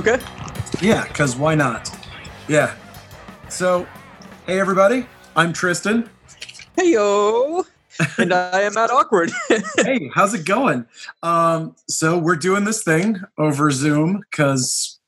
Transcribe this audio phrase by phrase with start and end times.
[0.00, 0.18] Okay.
[0.80, 1.94] Yeah, because why not?
[2.48, 2.74] Yeah.
[3.50, 3.86] So,
[4.46, 6.08] hey everybody, I'm Tristan.
[6.74, 7.66] Hey yo.
[8.16, 9.30] and I am at awkward.
[9.76, 10.86] hey, how's it going?
[11.22, 14.98] Um, so we're doing this thing over Zoom because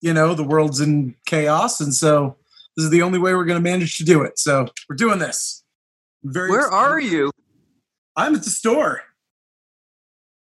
[0.00, 2.38] you know the world's in chaos, and so
[2.78, 4.38] this is the only way we're going to manage to do it.
[4.38, 5.62] So we're doing this.
[6.22, 6.48] Very.
[6.48, 6.74] Where excited.
[6.74, 7.30] are you?
[8.16, 9.02] I'm at the store.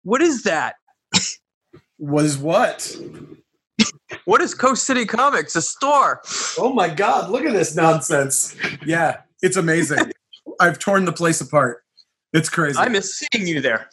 [0.03, 0.75] What is that?
[2.01, 2.97] What is what?
[4.25, 5.55] what is Coast City Comics?
[5.55, 6.21] A store.
[6.57, 7.29] Oh my God!
[7.29, 8.55] Look at this nonsense.
[8.85, 10.11] Yeah, it's amazing.
[10.59, 11.83] I've torn the place apart.
[12.33, 12.77] It's crazy.
[12.79, 13.89] I miss seeing you there.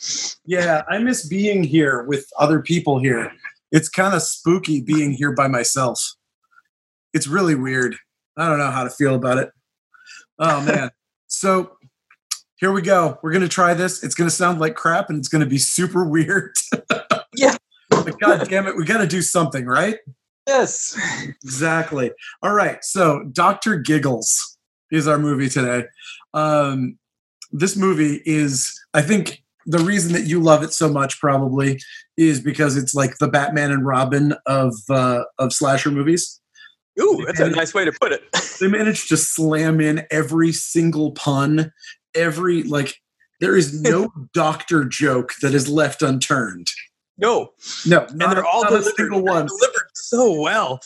[0.46, 3.30] Yeah, I miss being here with other people here.
[3.72, 6.00] It's kind of spooky being here by myself.
[7.12, 7.96] It's really weird.
[8.38, 9.50] I don't know how to feel about it.
[10.38, 10.90] Oh man.
[11.26, 11.76] so
[12.56, 13.18] here we go.
[13.22, 14.02] We're gonna try this.
[14.02, 16.54] It's gonna sound like crap and it's gonna be super weird.
[18.10, 19.98] but God damn it, we gotta do something, right?
[20.46, 20.98] Yes.
[21.44, 22.10] Exactly.
[22.42, 22.82] All right.
[22.82, 23.76] So Dr.
[23.76, 24.56] Giggles
[24.90, 25.86] is our movie today.
[26.32, 26.98] Um,
[27.52, 31.78] this movie is, I think, the reason that you love it so much probably
[32.16, 36.40] is because it's like the Batman and Robin of uh, of slasher movies.
[37.00, 38.22] Ooh, that's a nice way to put it.
[38.60, 41.72] they managed to slam in every single pun,
[42.14, 42.96] every like.
[43.40, 46.66] There is no doctor joke that is left unturned.
[47.18, 47.52] No,
[47.84, 50.80] no, and they're all delivered, single one delivered so well.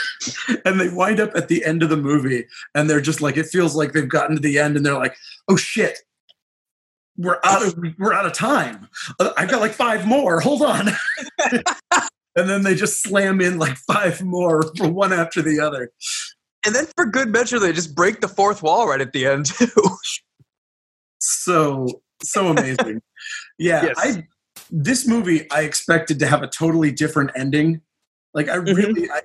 [0.64, 3.46] and they wind up at the end of the movie, and they're just like, it
[3.46, 5.16] feels like they've gotten to the end, and they're like,
[5.48, 5.98] oh shit,
[7.16, 8.88] we're out of we're out of time.
[9.20, 10.40] Uh, I've got like five more.
[10.40, 10.88] Hold on.
[11.52, 15.90] and then they just slam in like five more, one after the other.
[16.66, 19.46] And then for good measure, they just break the fourth wall right at the end
[19.46, 19.68] too.
[21.18, 21.86] so
[22.22, 23.02] so amazing.
[23.58, 23.94] Yeah, yes.
[23.98, 24.26] I
[24.76, 27.80] this movie I expected to have a totally different ending.
[28.34, 28.74] Like I mm-hmm.
[28.74, 29.20] really I,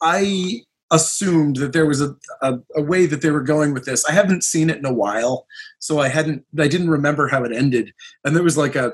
[0.00, 0.62] I
[0.92, 4.04] assumed that there was a, a, a, way that they were going with this.
[4.06, 5.44] I haven't seen it in a while,
[5.80, 7.92] so I hadn't I didn't remember how it ended.
[8.24, 8.92] And there was like a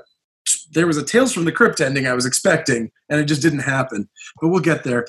[0.72, 3.60] there was a Tales from the Crypt ending I was expecting, and it just didn't
[3.60, 4.08] happen.
[4.40, 5.06] But we'll get there.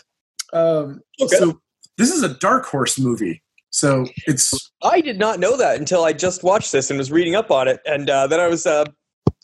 [0.51, 1.37] Um, okay.
[1.37, 1.61] So
[1.97, 3.41] this is a Dark Horse movie.
[3.69, 7.35] So it's I did not know that until I just watched this and was reading
[7.35, 8.83] up on it, and uh, then I was uh,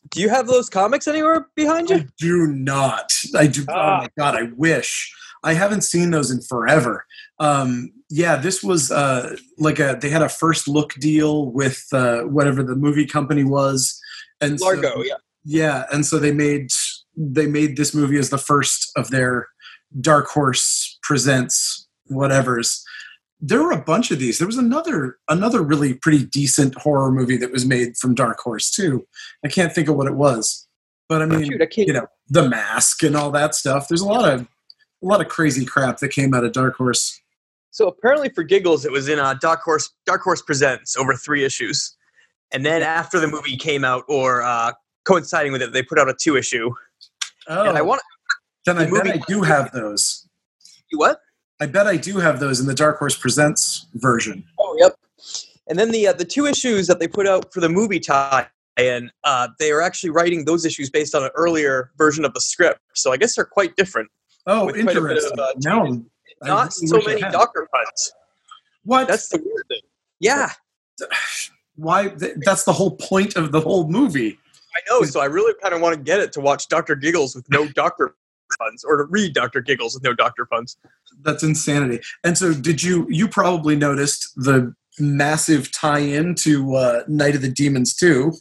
[0.09, 1.97] do you have those comics anywhere behind you?
[1.97, 3.13] I do not.
[3.35, 3.61] I do.
[3.69, 3.97] Oh ah.
[3.97, 5.13] Oh my god, I wish.
[5.43, 7.05] I haven't seen those in forever.
[7.39, 9.97] Um, yeah, this was uh, like a.
[9.99, 13.99] They had a first look deal with uh, whatever the movie company was,
[14.39, 14.95] and Largo.
[14.95, 15.15] So, yeah.
[15.43, 16.69] Yeah, and so they made
[17.15, 19.47] they made this movie as the first of their
[19.99, 22.83] Dark Horse presents whatever's
[23.41, 24.37] there were a bunch of these.
[24.37, 28.69] There was another another really pretty decent horror movie that was made from Dark Horse
[28.69, 29.07] too.
[29.43, 30.67] I can't think of what it was,
[31.09, 33.87] but I mean, Shoot, I you know, The Mask and all that stuff.
[33.87, 37.19] There's a lot of a lot of crazy crap that came out of Dark Horse.
[37.71, 39.89] So apparently, for giggles, it was in uh, Dark Horse.
[40.05, 41.97] Dark Horse presents over three issues,
[42.51, 44.73] and then after the movie came out, or uh,
[45.05, 46.69] coinciding with it, they put out a two issue.
[47.47, 48.01] Oh, and I want.
[48.67, 50.27] Then the I bet I do have those.
[50.91, 51.19] You what?
[51.61, 54.43] I bet I do have those in the Dark Horse Presents version.
[54.59, 54.95] Oh, yep.
[55.67, 59.11] And then the uh, the two issues that they put out for the movie tie-in,
[59.23, 62.81] uh, they are actually writing those issues based on an earlier version of the script.
[62.95, 64.09] So I guess they're quite different.
[64.47, 65.33] Oh, interesting.
[65.33, 66.03] Of, uh, no,
[66.41, 68.11] not so many Doctor puns.
[68.83, 69.07] What?
[69.07, 69.81] That's the weird thing.
[70.19, 70.49] Yeah.
[71.75, 72.07] Why?
[72.43, 74.39] That's the whole point of the whole movie.
[74.75, 75.03] I know.
[75.03, 77.67] So I really kind of want to get it to watch Doctor Giggles with no
[77.67, 78.15] Doctor
[78.59, 79.61] puns or to read Dr.
[79.61, 80.45] Giggles with no Dr.
[80.45, 80.77] puns.
[81.21, 81.99] That's insanity.
[82.23, 87.49] And so did you you probably noticed the massive tie-in to uh, Night of the
[87.49, 88.33] Demons too.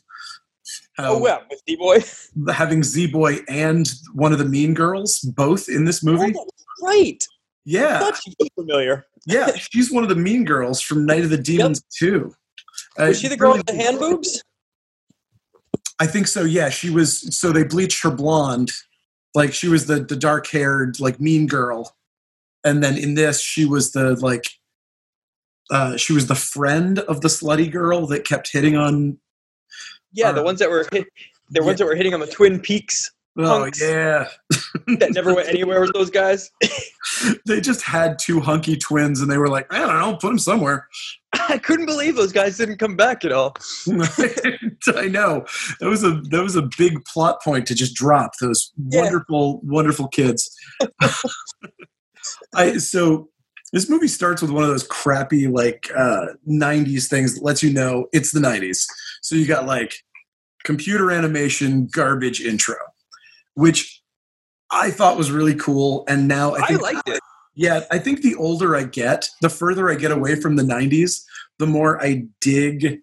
[0.98, 1.98] oh yeah, with Z Boy.
[2.52, 6.34] Having Z Boy and one of the Mean Girls both in this movie.
[6.36, 6.46] Oh,
[6.82, 7.24] right.
[7.64, 7.96] Yeah.
[7.96, 9.06] I thought she was familiar.
[9.26, 12.12] yeah, she's one of the Mean Girls from Night of the Demons yep.
[12.12, 12.34] too.
[12.98, 14.42] Uh, was she the girl really, with the hand boobs?
[16.00, 16.44] I think so.
[16.44, 17.36] Yeah, she was.
[17.36, 18.72] So they bleached her blonde
[19.34, 21.96] like she was the the dark haired like mean girl.
[22.64, 24.46] And then in this she was the like
[25.70, 29.18] uh she was the friend of the slutty girl that kept hitting on
[30.12, 31.06] yeah uh, the ones that were hit,
[31.50, 31.66] the yeah.
[31.66, 34.26] ones that were hitting on the twin peaks oh yeah
[34.98, 36.50] that never went anywhere with those guys
[37.46, 40.38] they just had two hunky twins and they were like i don't know put them
[40.38, 40.86] somewhere
[41.32, 43.54] I couldn't believe those guys didn't come back at all.
[43.88, 45.46] I know
[45.78, 49.02] that was a that was a big plot point to just drop those yeah.
[49.02, 50.50] wonderful wonderful kids.
[52.54, 53.28] I so
[53.72, 57.72] this movie starts with one of those crappy like uh, 90s things that lets you
[57.72, 58.84] know it's the 90s.
[59.22, 59.94] So you got like
[60.64, 62.76] computer animation garbage intro,
[63.54, 64.02] which
[64.70, 67.20] I thought was really cool, and now I, think, I liked it.
[67.54, 71.22] Yeah, I think the older I get, the further I get away from the '90s,
[71.58, 73.00] the more I dig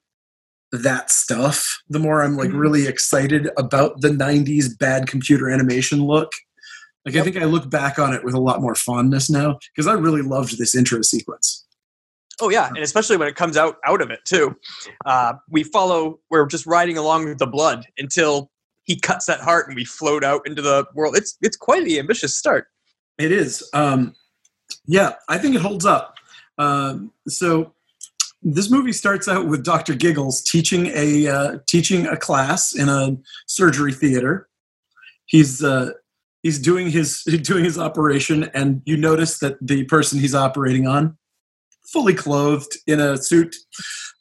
[0.71, 1.81] that stuff.
[1.89, 2.59] The more I'm like Mhm.
[2.59, 6.31] really excited about the '90s bad computer animation look.
[7.05, 9.87] Like I think I look back on it with a lot more fondness now because
[9.87, 11.65] I really loved this intro sequence.
[12.41, 14.55] Oh yeah, and especially when it comes out out of it too.
[15.05, 16.19] Uh, we follow.
[16.29, 18.51] We're just riding along with the blood until
[18.87, 21.15] he cuts that heart, and we float out into the world.
[21.15, 22.67] It's it's quite the ambitious start.
[23.17, 23.69] It is.
[23.73, 24.15] Um,
[24.85, 26.15] yeah, I think it holds up.
[26.57, 27.73] Um, so
[28.41, 29.93] this movie starts out with Dr.
[29.93, 34.47] Giggles teaching a uh, teaching a class in a surgery theater.
[35.25, 35.91] He's uh,
[36.41, 41.17] he's doing his doing his operation, and you notice that the person he's operating on,
[41.91, 43.55] fully clothed in a suit,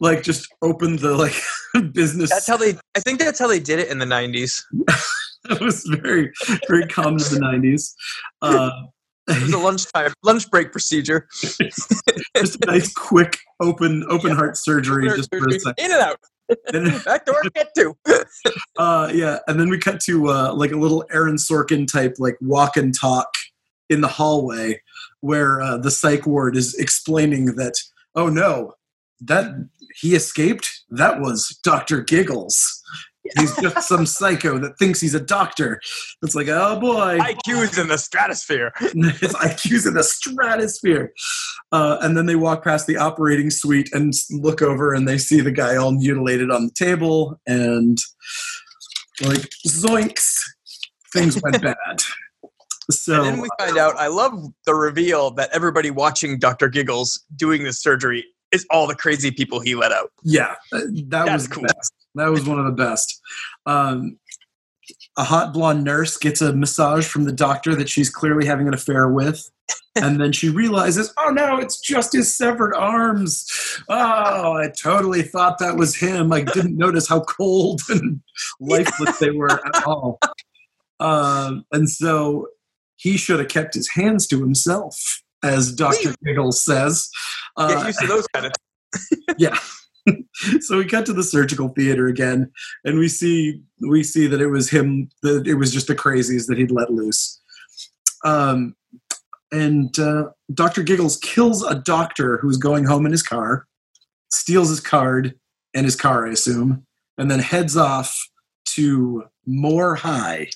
[0.01, 1.35] like just opened the like
[1.93, 2.31] business.
[2.31, 2.77] That's how they.
[2.95, 4.63] I think that's how they did it in the '90s.
[5.51, 6.33] it was very
[6.69, 7.95] very common in the nineties.
[8.43, 8.71] Uh,
[9.29, 11.27] It was a lunchtime lunch break procedure.
[11.43, 15.75] just a nice quick open open heart surgery just for a second.
[15.79, 16.19] In and out.
[16.71, 17.97] Then, Back door get to.
[18.79, 22.37] uh, yeah, and then we cut to uh, like a little Aaron Sorkin type like
[22.41, 23.27] walk and talk
[23.91, 24.81] in the hallway
[25.26, 27.75] where uh, the psych ward is explaining that
[28.14, 28.73] oh no
[29.20, 29.69] that
[30.00, 32.02] he escaped that was Dr.
[32.02, 32.82] Giggles.
[33.38, 35.81] He's just some psycho that thinks he's a doctor.
[36.23, 37.19] It's like, oh boy.
[37.19, 38.73] IQ's in the stratosphere.
[38.78, 41.12] his IQ's in the stratosphere.
[41.72, 45.40] Uh, and then they walk past the operating suite and look over and they see
[45.40, 47.99] the guy all mutilated on the table and
[49.25, 50.37] like zoinks,
[51.12, 52.02] things went bad.
[52.91, 53.97] So and then we find out.
[53.97, 54.33] I love
[54.65, 56.69] the reveal that everybody watching Dr.
[56.69, 60.12] Giggles doing this surgery is all the crazy people he let out.
[60.23, 61.62] yeah, uh, that That's was cool.
[61.65, 61.93] best.
[62.15, 63.21] That was one of the best.
[63.67, 64.19] Um,
[65.17, 68.75] a hot blonde nurse gets a massage from the doctor that she's clearly having an
[68.75, 69.50] affair with.
[69.99, 73.50] And then she realizes, oh no, it's just his severed arms.
[73.89, 76.35] Oh, I totally thought that was him.
[76.35, 78.21] I didn't notice how cold and
[78.61, 80.19] lifeless they were at all.
[81.00, 82.49] Um, and so
[82.96, 86.14] he should have kept his hands to himself, as Dr.
[86.25, 87.08] Giggles says.
[87.58, 88.52] Get Uh, used to those kind of.
[89.38, 89.58] yeah
[90.60, 92.50] so we cut to the surgical theater again
[92.84, 96.46] and we see we see that it was him that it was just the crazies
[96.46, 97.40] that he'd let loose
[98.25, 98.75] um
[99.52, 103.66] and uh, dr giggles kills a doctor who's going home in his car
[104.31, 105.34] steals his card
[105.75, 106.84] and his car i assume
[107.19, 108.16] and then heads off
[108.64, 110.48] to more high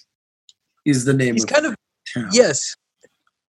[0.84, 1.74] is the name He's of kind of
[2.14, 2.28] town.
[2.32, 2.76] yes.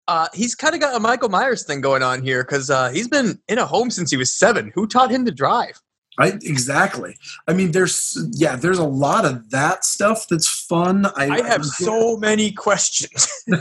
[0.07, 3.07] Uh, he's kind of got a Michael Myers thing going on here because uh, he's
[3.07, 4.71] been in a home since he was seven.
[4.75, 5.79] Who taught him to drive?
[6.19, 7.15] Right, exactly.
[7.47, 11.05] I mean, there's yeah, there's a lot of that stuff that's fun.
[11.15, 13.27] I, I have so many questions.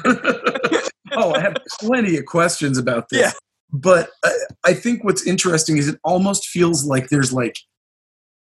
[1.12, 3.20] oh, I have plenty of questions about this.
[3.20, 3.32] Yeah.
[3.72, 4.32] But I,
[4.64, 7.56] I think what's interesting is it almost feels like there's like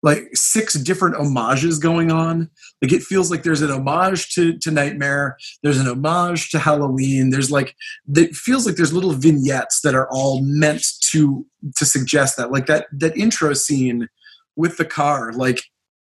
[0.03, 2.49] like six different homages going on.
[2.81, 7.29] Like it feels like there's an homage to, to Nightmare, there's an homage to Halloween.
[7.29, 7.73] There's like
[8.15, 11.45] it feels like there's little vignettes that are all meant to
[11.77, 12.51] to suggest that.
[12.51, 14.09] Like that that intro scene
[14.55, 15.61] with the car, like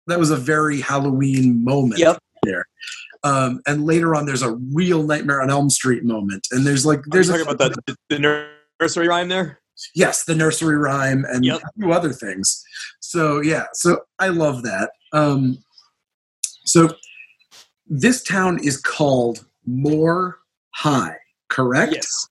[0.07, 2.17] that was a very Halloween moment Yep.
[2.43, 2.65] there.
[3.25, 7.01] Um, and later on, there's a real Nightmare on Elm Street moment, and there's like
[7.05, 9.59] There's a, about the, the nursery rhyme there.
[9.95, 11.61] Yes, the nursery rhyme and Yep.
[11.61, 12.63] a few other things.
[12.99, 14.91] So yeah, so I love that.
[15.13, 15.57] Um,
[16.65, 16.89] so
[17.87, 20.39] this town is called Moore
[20.75, 21.15] High,
[21.49, 21.93] correct?
[21.95, 22.27] Yes.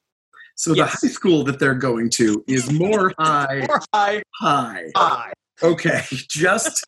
[0.56, 1.00] So Yes.
[1.00, 4.84] the high school that they're going to is Moore High Or high, High.
[4.96, 5.32] high.
[5.62, 6.84] Okay, just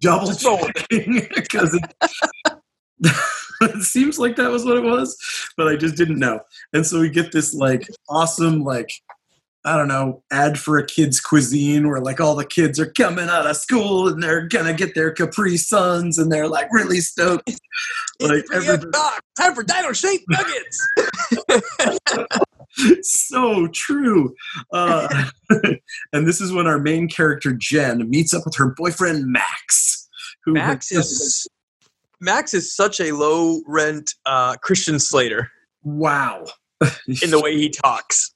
[0.00, 3.12] double checking because it,
[3.62, 5.16] it seems like that was what it was,
[5.56, 6.40] but I just didn't know.
[6.72, 8.90] And so we get this like awesome like
[9.64, 13.28] I don't know ad for a kids cuisine where like all the kids are coming
[13.28, 17.48] out of school and they're gonna get their Capri Suns and they're like really stoked.
[18.20, 20.88] Like, everybody- Time for dino shaped nuggets.
[23.02, 24.34] so true.
[24.72, 25.30] Uh,
[26.12, 30.08] and this is when our main character Jen meets up with her boyfriend Max,
[30.44, 31.46] who Max is
[32.20, 35.50] Max is such a low rent uh, Christian Slater
[35.82, 36.44] wow.
[37.22, 38.34] in the way he talks.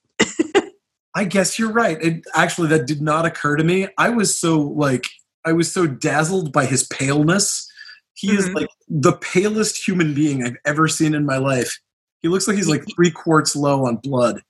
[1.16, 2.00] I guess you're right.
[2.00, 3.88] It, actually, that did not occur to me.
[3.98, 5.06] I was so like
[5.46, 7.68] I was so dazzled by his paleness.
[8.14, 8.54] He is Mhm.
[8.54, 11.78] like the palest human being I've ever seen in my life.
[12.22, 14.42] He looks like he's like three quarts low on blood.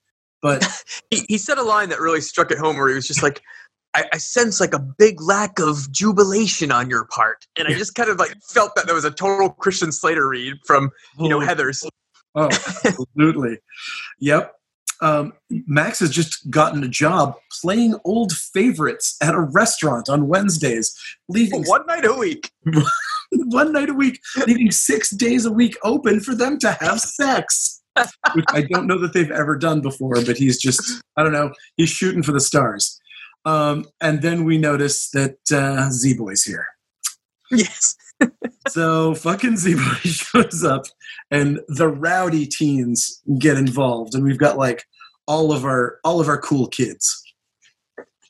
[0.42, 0.66] But
[1.11, 3.40] He, he said a line that really struck at home where he was just like,
[3.94, 7.46] I, I sense like a big lack of jubilation on your part.
[7.56, 10.54] And I just kind of like felt that there was a total Christian Slater read
[10.66, 11.85] from, you know, Heather's.
[12.35, 12.49] Oh,
[12.85, 13.58] absolutely.
[14.20, 14.55] yep.
[15.00, 15.32] Um,
[15.66, 20.94] Max has just gotten a job playing old favorites at a restaurant on Wednesdays,
[21.28, 22.50] leaving one night a week.
[23.32, 27.82] one night a week, leaving six days a week open for them to have sex.
[28.34, 31.52] Which I don't know that they've ever done before, but he's just, I don't know,
[31.76, 33.00] he's shooting for the stars.
[33.46, 36.66] Um, and then we notice that uh, Z Boy's here.
[37.50, 37.96] Yes.
[38.68, 40.85] So fucking Z shows up,
[41.30, 44.85] and the rowdy teens get involved, and we've got like
[45.26, 47.23] all of our all of our cool kids.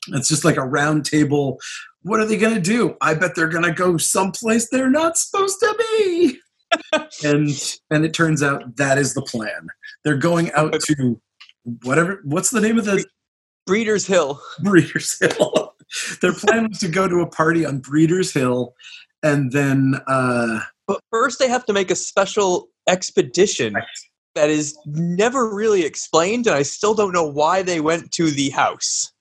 [0.09, 1.59] It's just like a round table.
[2.01, 2.95] What are they gonna do?
[3.01, 6.39] I bet they're gonna go someplace they're not supposed to be.
[7.23, 7.49] and
[7.91, 9.67] and it turns out that is the plan.
[10.03, 11.19] They're going out to
[11.83, 12.21] whatever.
[12.23, 13.05] What's the name of the
[13.65, 14.41] Breeders Hill?
[14.61, 15.73] Breeders Hill.
[16.21, 18.73] Their plan was to go to a party on Breeders Hill,
[19.23, 19.95] and then.
[20.07, 23.83] Uh, but first, they have to make a special expedition right.
[24.35, 28.49] that is never really explained, and I still don't know why they went to the
[28.51, 29.11] house.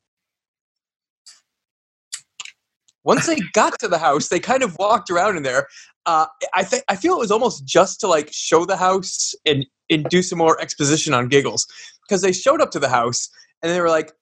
[3.04, 5.68] Once they got to the house, they kind of walked around in there.
[6.04, 9.66] Uh, I think I feel it was almost just to like show the house and,
[9.90, 11.66] and do some more exposition on Giggles
[12.06, 13.28] because they showed up to the house
[13.62, 14.12] and they were like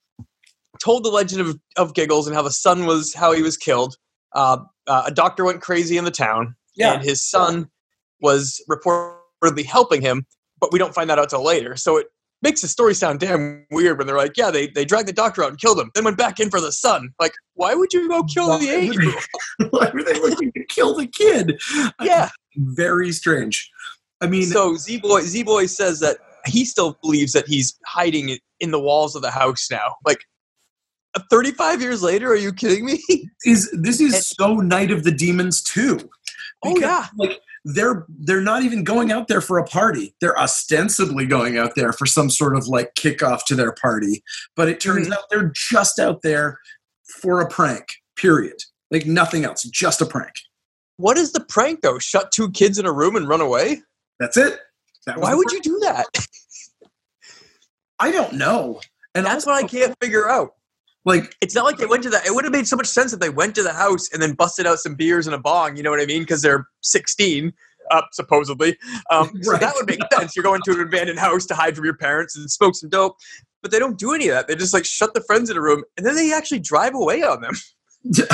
[0.83, 3.97] told the legend of, of Giggles and how the son was how he was killed.
[4.35, 6.95] Uh, uh, a doctor went crazy in the town, yeah.
[6.95, 7.71] and his son
[8.21, 10.27] was reportedly helping him,
[10.61, 11.77] but we don't find that out till later.
[11.77, 12.07] So it
[12.43, 15.43] makes the story sound damn weird when they're like, yeah, they, they dragged the doctor
[15.43, 17.11] out and killed him, then went back in for the son.
[17.19, 18.97] Like, why would you go kill why the eight?
[19.71, 21.61] Why were they looking to kill the kid?
[22.01, 22.29] Yeah.
[22.57, 23.71] Very strange.
[24.21, 28.39] I mean, so Z Boy Z Boy says that he still believes that he's hiding
[28.61, 29.97] in the walls of the house now.
[30.05, 30.25] Like,
[31.31, 33.01] 35 years later, are you kidding me?
[33.45, 36.11] Is this is and, so Night of the Demons too?
[36.65, 40.15] oh yeah, like they're they're not even going out there for a party.
[40.21, 44.23] They're ostensibly going out there for some sort of like kickoff to their party,
[44.57, 45.13] but it turns mm-hmm.
[45.13, 46.59] out they're just out there
[47.21, 47.87] for a prank.
[48.17, 48.57] Period.
[48.91, 50.33] Like nothing else, just a prank.
[50.97, 51.99] What is the prank though?
[51.99, 53.83] Shut two kids in a room and run away?
[54.21, 54.59] That's it.
[55.07, 55.65] That Why would prank.
[55.65, 56.07] you do that?
[57.99, 58.81] I don't know.
[59.15, 60.51] And that's also, what I can't figure out.
[61.05, 62.27] Like it's not like they went to that.
[62.27, 64.33] It would have made so much sense if they went to the house and then
[64.33, 65.77] busted out some beers and a bong.
[65.77, 66.23] You know what I mean?
[66.23, 67.53] Because they're 16,
[67.91, 68.79] uh, supposedly.
[69.11, 69.45] Um, right.
[69.45, 70.35] So that would make sense.
[70.35, 73.17] You're going to an abandoned house to hide from your parents and smoke some dope,
[73.63, 74.49] but they don't do any of that.
[74.49, 77.23] They just like shut the friends in a room and then they actually drive away
[77.23, 77.55] on them.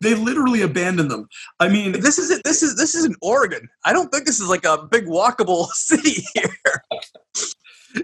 [0.00, 1.28] they literally abandon them.
[1.58, 2.42] I mean, this is it.
[2.44, 3.68] This is this is in Oregon.
[3.84, 6.54] I don't think this is like a big walkable city here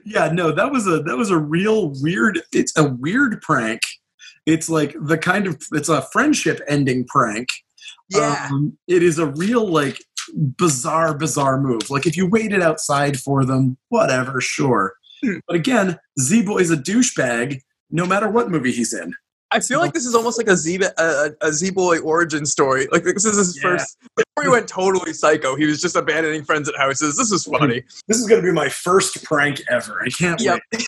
[0.05, 2.41] yeah, no, that was a that was a real weird.
[2.53, 3.81] It's a weird prank.
[4.45, 7.49] It's like the kind of it's a friendship ending prank.
[8.09, 10.03] Yeah, um, it is a real like
[10.35, 11.91] bizarre, bizarre move.
[11.91, 14.95] Like if you waited outside for them, whatever, sure.
[15.23, 15.39] Hmm.
[15.47, 19.15] But again, Z Boy's a douchebag, no matter what movie he's in.
[19.57, 22.87] I feel like this is almost like a Z a, a Z boy origin story.
[22.93, 23.63] Like this is his yeah.
[23.63, 23.97] first.
[24.15, 27.17] Before he went totally psycho, he was just abandoning friends at houses.
[27.17, 27.83] This is funny.
[28.07, 30.01] This is going to be my first prank ever.
[30.05, 30.61] I can't yep.
[30.73, 30.87] wait.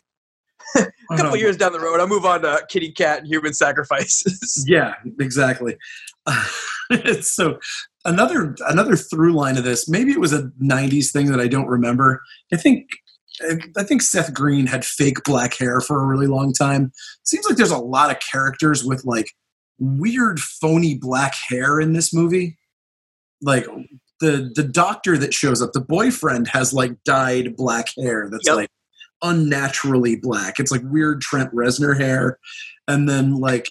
[0.77, 4.65] a couple years down the road, I'll move on to kitty cat and human sacrifices.
[4.69, 5.77] yeah, exactly.
[7.23, 7.59] so
[8.05, 9.89] another another through line of this.
[9.89, 12.23] Maybe it was a '90s thing that I don't remember.
[12.53, 12.87] I think
[13.77, 16.93] I think Seth Green had fake black hair for a really long time.
[17.25, 19.33] Seems like there's a lot of characters with like
[19.79, 22.57] weird phony black hair in this movie.
[23.41, 23.67] Like
[24.21, 28.57] the the doctor that shows up, the boyfriend has like dyed black hair that's yep.
[28.57, 28.71] like
[29.23, 30.59] unnaturally black.
[30.59, 32.39] It's like weird Trent Reznor hair.
[32.87, 33.71] And then like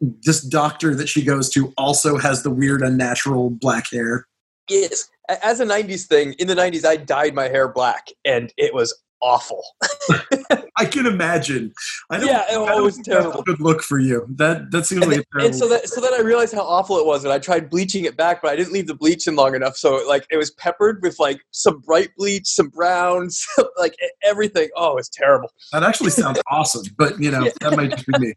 [0.00, 4.26] this doctor that she goes to also has the weird unnatural black hair.
[4.68, 5.08] Yes
[5.42, 9.02] as a 90s thing in the 90s i dyed my hair black and it was
[9.22, 9.62] awful.
[10.76, 11.72] I can imagine.
[12.10, 13.42] I don't yeah it was terrible.
[13.42, 14.26] good look for you.
[14.36, 16.98] That that seems and like then, and so that so then i realized how awful
[16.98, 19.36] it was and i tried bleaching it back but i didn't leave the bleach in
[19.36, 23.46] long enough so like it was peppered with like some bright bleach some browns
[23.78, 24.68] like everything.
[24.76, 25.50] Oh it's terrible.
[25.72, 27.52] That actually sounds awesome but you know yeah.
[27.60, 28.34] that might just be me.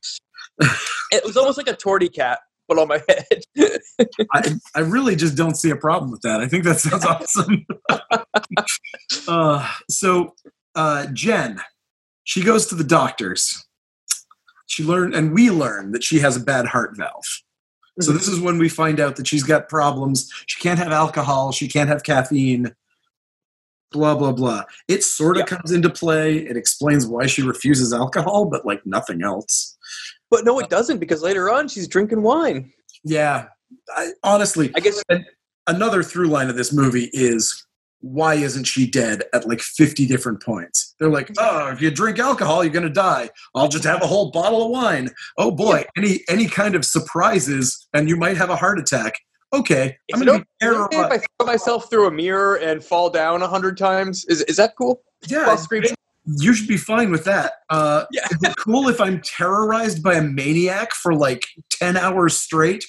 [1.12, 3.44] It was almost like a torty cat on my head.
[4.34, 6.42] I, I really just don't see a problem with that.
[6.42, 7.66] I think that sounds awesome.
[9.28, 10.34] uh, so
[10.76, 11.62] uh, Jen,
[12.24, 13.66] she goes to the doctors.
[14.68, 17.24] She learned, and we learn that she has a bad heart valve.
[18.02, 18.18] So mm-hmm.
[18.18, 20.30] this is when we find out that she's got problems.
[20.48, 21.52] She can't have alcohol.
[21.52, 22.76] She can't have caffeine.
[23.96, 24.64] Blah blah blah.
[24.90, 25.48] It sort of yep.
[25.48, 26.40] comes into play.
[26.40, 29.78] It explains why she refuses alcohol, but like nothing else.
[30.30, 32.74] But no, it uh, doesn't because later on she's drinking wine.
[33.06, 33.46] Yeah,
[33.96, 35.02] I, honestly, I guess
[35.68, 37.66] another through line of this movie is
[38.02, 40.94] why isn't she dead at like 50 different points?
[41.00, 43.30] They're like, oh, if you drink alcohol, you're going to die.
[43.56, 45.10] I'll just have a whole bottle of wine.
[45.38, 46.04] Oh boy, yeah.
[46.04, 49.14] any any kind of surprises, and you might have a heart attack.
[49.60, 51.06] Okay, I'm going to be terrified.
[51.06, 54.58] If I throw myself through a mirror and fall down a hundred times, is is
[54.58, 55.02] that cool?
[55.28, 55.56] Yeah,
[56.26, 57.54] you should be fine with that.
[57.70, 58.26] Uh, yeah.
[58.32, 62.86] is it cool if I'm terrorized by a maniac for like 10 hours straight?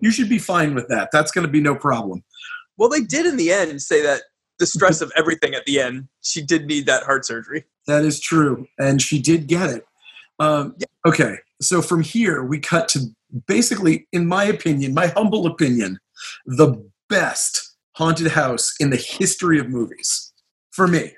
[0.00, 1.10] You should be fine with that.
[1.12, 2.24] That's going to be no problem.
[2.78, 4.22] Well, they did in the end say that
[4.58, 7.64] the stress of everything at the end, she did need that heart surgery.
[7.86, 9.86] That is true, and she did get it.
[10.38, 10.86] Um, yeah.
[11.06, 13.06] Okay, so from here we cut to
[13.46, 15.98] basically, in my opinion, my humble opinion,
[16.46, 16.74] the
[17.08, 20.32] best haunted house in the history of movies
[20.70, 21.12] for me.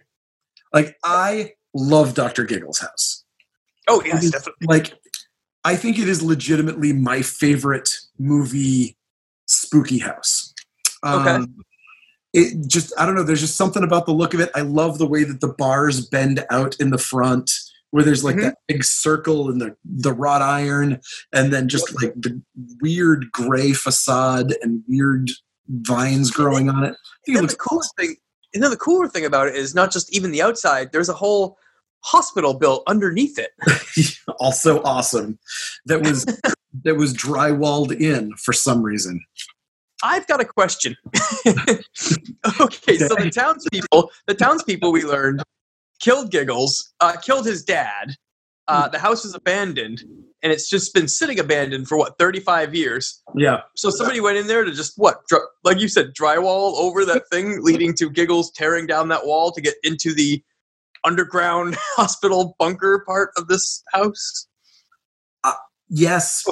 [0.72, 3.24] Like I love Doctor Giggles' house.
[3.88, 4.66] Oh yes, definitely.
[4.66, 4.94] Like
[5.64, 8.96] I think it is legitimately my favorite movie
[9.46, 10.54] spooky house.
[11.02, 11.52] Um, okay
[12.32, 13.22] it just I don't know.
[13.22, 14.50] There's just something about the look of it.
[14.54, 17.50] I love the way that the bars bend out in the front,
[17.90, 18.46] where there's like mm-hmm.
[18.46, 21.00] that big circle and the the wrought iron,
[21.32, 22.40] and then just like the
[22.80, 25.30] weird gray facade and weird
[25.68, 26.94] vines growing on it.
[26.94, 28.06] I think it looks the coolest awesome.
[28.08, 28.16] thing.
[28.52, 30.90] And then the cooler thing about it is not just even the outside.
[30.92, 31.56] There's a whole
[32.00, 33.50] hospital built underneath it.
[34.40, 35.38] also awesome.
[35.86, 36.24] That was
[36.84, 39.20] that was drywalled in for some reason.
[40.02, 40.96] I've got a question.
[41.46, 45.42] okay, so the townspeople, the townspeople we learned
[46.00, 48.16] killed Giggles, uh, killed his dad.
[48.68, 48.92] Uh, hmm.
[48.92, 50.02] the house is abandoned,
[50.42, 53.22] and it's just been sitting abandoned for what 35 years.
[53.36, 53.62] Yeah.
[53.76, 57.24] So somebody went in there to just what, dr- like you said, drywall over that
[57.30, 60.42] thing, leading to Giggles tearing down that wall to get into the
[61.04, 64.46] underground hospital bunker part of this house.
[65.42, 65.54] Uh,
[65.88, 66.44] yes,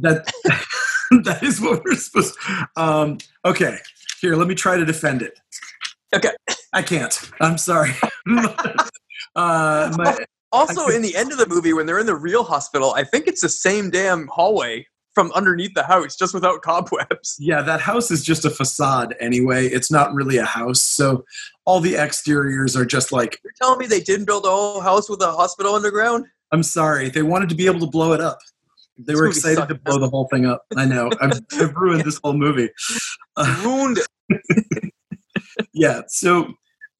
[0.00, 0.32] that.
[1.24, 2.36] that is what we're supposed.
[2.76, 3.78] Um, okay,
[4.20, 5.38] here, let me try to defend it.
[6.14, 6.30] Okay,
[6.72, 7.18] I can't.
[7.40, 7.92] I'm sorry.
[9.36, 10.18] uh, my,
[10.52, 13.26] also, in the end of the movie, when they're in the real hospital, I think
[13.26, 17.36] it's the same damn hallway from underneath the house, just without cobwebs.
[17.38, 19.66] Yeah, that house is just a facade anyway.
[19.66, 20.82] It's not really a house.
[20.82, 21.24] So
[21.64, 23.40] all the exteriors are just like.
[23.42, 26.26] You're telling me they didn't build a whole house with a hospital underground?
[26.52, 27.10] I'm sorry.
[27.10, 28.38] They wanted to be able to blow it up.
[28.98, 30.62] They were excited to blow the whole thing up.
[30.76, 31.10] I know.
[31.20, 32.68] I've, I've ruined this whole movie.
[33.62, 34.92] Ruined it.
[35.72, 36.02] yeah.
[36.08, 36.54] So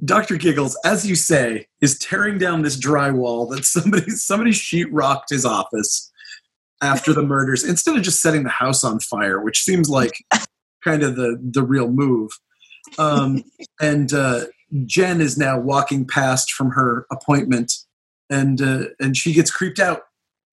[0.04, 0.36] Dr.
[0.36, 6.10] Giggles, as you say, is tearing down this drywall that somebody somebody sheetrocked his office
[6.82, 10.12] after the murders instead of just setting the house on fire, which seems like
[10.82, 12.30] kind of the the real move.
[12.98, 13.44] Um,
[13.80, 14.46] and uh,
[14.86, 17.72] Jen is now walking past from her appointment,
[18.30, 20.02] and uh, and she gets creeped out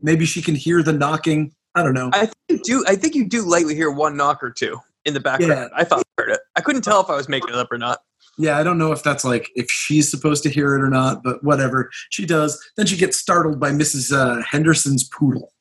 [0.02, 1.54] Maybe she can hear the knocking.
[1.76, 2.10] I don't know.
[2.14, 2.86] I think you do.
[2.88, 5.70] I think you do lightly hear one knock or two in the background.
[5.72, 5.78] Yeah.
[5.80, 6.40] I thought I heard it.
[6.56, 8.00] I couldn't tell if I was making it up or not.
[8.38, 11.24] Yeah, I don't know if that's like if she's supposed to hear it or not,
[11.24, 11.90] but whatever.
[12.10, 12.64] She does.
[12.76, 14.14] Then she gets startled by Mrs.
[14.16, 15.52] Uh, Henderson's poodle.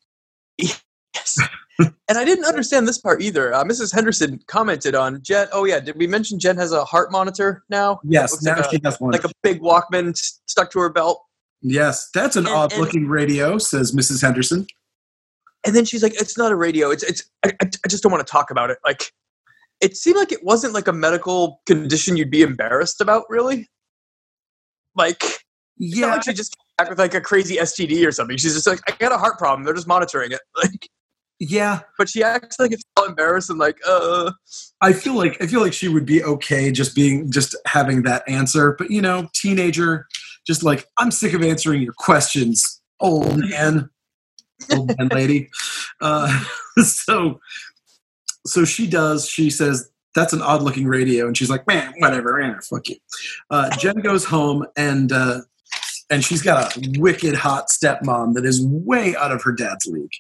[0.59, 1.39] Yes.
[1.79, 3.55] and I didn't understand this part either.
[3.55, 3.95] Uh, Mrs.
[3.95, 5.49] Henderson commented on Jen.
[5.53, 8.01] Oh yeah, did we mention Jen has a heart monitor now?
[8.05, 9.13] Yes, now like she a, has one.
[9.13, 10.15] Like a big Walkman
[10.47, 11.23] stuck to her belt.
[11.63, 14.23] Yes, that's an odd looking radio, says Mrs.
[14.23, 14.67] Henderson.
[15.67, 16.91] And then she's like, "It's not a radio.
[16.91, 17.29] It's it's.
[17.45, 18.79] I, I just don't want to talk about it.
[18.85, 19.13] Like,
[19.81, 23.69] it seemed like it wasn't like a medical condition you'd be embarrassed about, really.
[24.95, 25.23] Like,
[25.77, 28.37] yeah, like she just came back with like a crazy STD or something.
[28.37, 29.65] She's just like, I got a heart problem.
[29.65, 30.41] They're just monitoring it.
[30.63, 30.89] Like,
[31.39, 34.33] yeah, but she acts like it's all embarrassed and like, uh.
[34.81, 38.27] I feel like I feel like she would be okay just being just having that
[38.27, 40.07] answer, but you know, teenager
[40.47, 43.91] just like I'm sick of answering your questions, old man,
[44.73, 45.51] old man lady.
[46.03, 46.45] Uh,
[46.85, 47.41] so,
[48.47, 49.29] so she does.
[49.29, 52.97] She says that's an odd looking radio, and she's like, man, whatever, man, fuck you.
[53.51, 55.13] Uh, Jen goes home and.
[55.13, 55.41] Uh,
[56.11, 60.13] and she's got a wicked hot stepmom that is way out of her dad's league,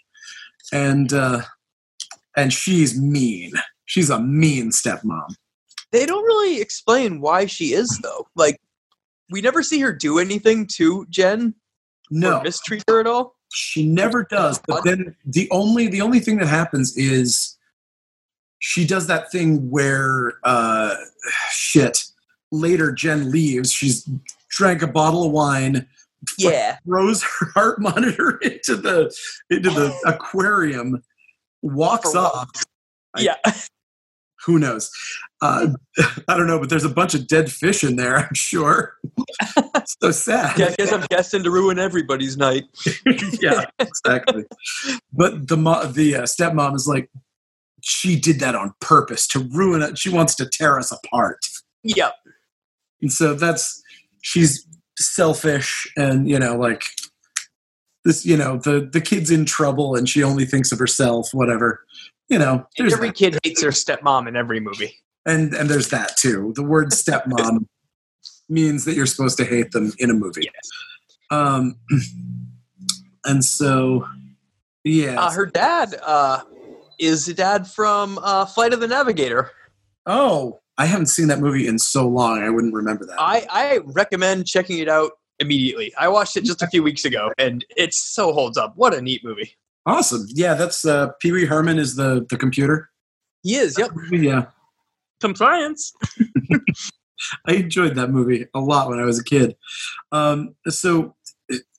[0.72, 1.42] and uh,
[2.36, 3.52] and she's mean.
[3.84, 5.34] She's a mean stepmom.
[5.92, 8.26] They don't really explain why she is though.
[8.34, 8.60] Like
[9.30, 11.54] we never see her do anything to Jen.
[12.10, 13.36] No, mistreat her at all.
[13.52, 14.60] She never does.
[14.66, 17.55] But then the only the only thing that happens is
[18.58, 20.94] she does that thing where uh,
[21.50, 22.04] shit.
[22.52, 23.72] Later, Jen leaves.
[23.72, 24.08] She's
[24.50, 25.86] drank a bottle of wine.
[26.38, 29.14] Yeah, throws her heart monitor into the
[29.50, 31.02] into the aquarium.
[31.62, 32.50] Walks off.
[33.16, 33.36] Yeah.
[34.44, 34.92] Who knows?
[35.42, 35.68] Uh,
[36.28, 38.16] I don't know, but there's a bunch of dead fish in there.
[38.16, 38.94] I'm sure.
[40.00, 40.56] so sad.
[40.56, 42.64] Yeah, I guess I'm guessing to ruin everybody's night.
[43.40, 44.44] yeah, exactly.
[45.12, 45.56] But the
[45.92, 47.10] the uh, stepmom is like,
[47.88, 49.96] she did that on purpose to ruin it.
[49.96, 51.38] She wants to tear us apart.
[51.84, 52.14] Yep.
[53.00, 53.80] and so that's
[54.22, 54.66] she's
[54.98, 56.82] selfish and you know like
[58.04, 61.84] this you know the the kid's in trouble and she only thinks of herself whatever
[62.28, 63.14] you know every that.
[63.14, 64.96] kid hates their stepmom in every movie
[65.26, 67.66] and and there's that too the word stepmom
[68.48, 70.70] means that you're supposed to hate them in a movie yes.
[71.30, 71.76] um
[73.24, 74.04] and so
[74.82, 76.40] yeah uh, her dad uh
[76.98, 79.50] is the dad from uh flight of the navigator
[80.06, 83.78] oh i haven't seen that movie in so long i wouldn't remember that i i
[83.84, 85.92] recommend checking it out immediately.
[85.98, 88.74] I watched it just a few weeks ago, and it so holds up.
[88.76, 89.56] What a neat movie!
[89.84, 90.26] Awesome.
[90.28, 92.90] Yeah, that's uh, Pee Wee Herman is the the computer.
[93.42, 93.78] He is.
[93.78, 93.90] Yep.
[94.12, 94.46] Yeah.
[95.20, 95.92] Compliance.
[97.46, 99.56] I enjoyed that movie a lot when I was a kid.
[100.12, 101.15] Um, so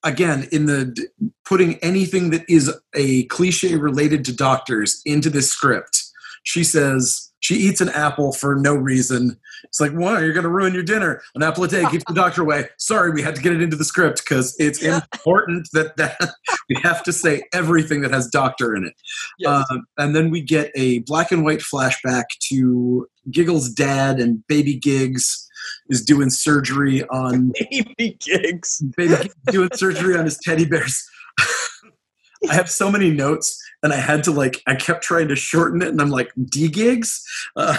[0.03, 1.07] again, in the
[1.45, 6.03] putting anything that is a cliche related to doctors into this script,
[6.43, 9.37] she says she eats an apple for no reason.
[9.63, 10.21] It's like, why?
[10.21, 11.21] You're going to ruin your dinner.
[11.35, 12.65] An apple a day keeps the doctor away.
[12.77, 16.17] Sorry, we had to get it into the script because it's important that, that
[16.69, 18.93] we have to say everything that has doctor in it.
[19.39, 19.65] Yes.
[19.69, 24.75] Um, and then we get a black and white flashback to Giggles' dad and baby
[24.75, 25.47] Gigs
[25.89, 28.81] is doing surgery on baby Gigs.
[28.95, 31.07] Baby Gigs doing surgery on his teddy bears.
[32.49, 35.81] I have so many notes and I had to like I kept trying to shorten
[35.81, 37.23] it, and I'm like D gigs,
[37.55, 37.77] uh,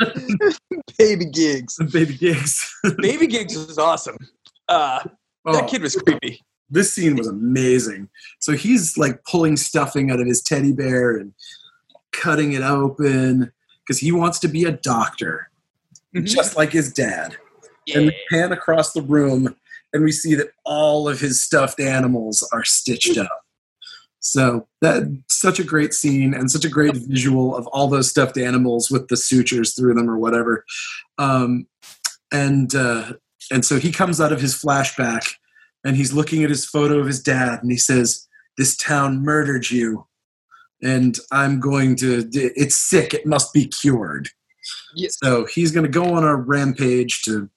[0.98, 4.16] baby gigs, baby gigs, baby gigs was awesome.
[4.68, 5.00] Uh,
[5.46, 6.40] oh, that kid was creepy.
[6.70, 8.08] This scene was amazing.
[8.38, 11.32] So he's like pulling stuffing out of his teddy bear and
[12.12, 13.52] cutting it open
[13.84, 15.50] because he wants to be a doctor,
[16.14, 16.24] mm-hmm.
[16.24, 17.36] just like his dad.
[17.86, 17.98] Yeah.
[17.98, 19.56] And we pan across the room,
[19.92, 23.44] and we see that all of his stuffed animals are stitched up.
[24.20, 28.36] So that such a great scene and such a great visual of all those stuffed
[28.36, 30.64] animals with the sutures through them or whatever.
[31.18, 31.66] Um,
[32.30, 33.14] and uh,
[33.50, 35.32] and so he comes out of his flashback
[35.84, 38.28] and he's looking at his photo of his dad and he says,
[38.58, 40.06] "This town murdered you,
[40.82, 42.28] and I'm going to.
[42.32, 43.14] It's sick.
[43.14, 44.28] It must be cured."
[44.94, 45.16] Yes.
[45.22, 47.48] So he's going to go on a rampage to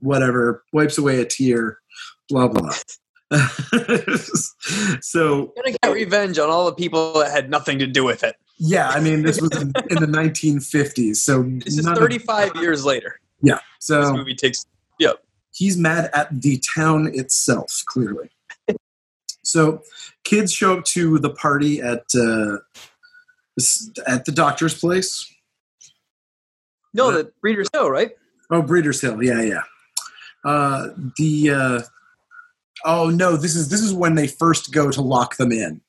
[0.00, 1.78] whatever, wipes away a tear,
[2.28, 2.74] blah blah.
[5.00, 8.36] so gonna get revenge on all the people that had nothing to do with it.
[8.58, 12.84] Yeah, I mean, this was in, in the 1950s, so this is 35 of, years
[12.84, 13.18] later.
[13.42, 14.64] Yeah, so this movie takes.
[15.00, 18.30] Yep, he's mad at the town itself, clearly.
[19.42, 19.82] so,
[20.22, 22.58] kids show up to the party at uh,
[24.06, 25.32] at the doctor's place.
[26.94, 28.12] No, the Breeders' Hill, right?
[28.50, 29.22] Oh, Breeders' Hill.
[29.22, 29.62] Yeah, yeah.
[30.44, 31.80] Uh, the uh,
[32.84, 35.80] Oh no, this is this is when they first go to lock them in.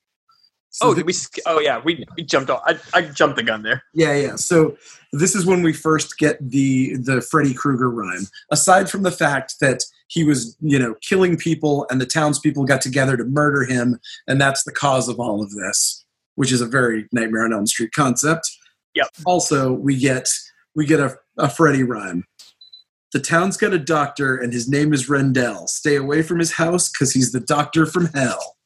[0.69, 1.13] So oh, did we?
[1.45, 2.62] Oh yeah, we, we jumped off.
[2.65, 3.84] I, I jumped the gun there.
[3.93, 4.36] Yeah, yeah.
[4.36, 4.78] So
[5.12, 8.28] this is when we first get the the Freddy Krueger rhyme.
[8.52, 12.82] Aside from the fact that he was, you know, killing people, and the townspeople got
[12.82, 16.67] together to murder him, and that's the cause of all of this, which is a
[16.67, 18.47] very Nightmare on Elm Street concept.
[18.93, 19.08] Yep.
[19.26, 20.30] Also, we get
[20.76, 22.23] we get a, a Freddy rhyme.
[23.17, 25.67] The town's got a doctor, and his name is Rendell.
[25.67, 28.58] Stay away from his house because he's the doctor from hell.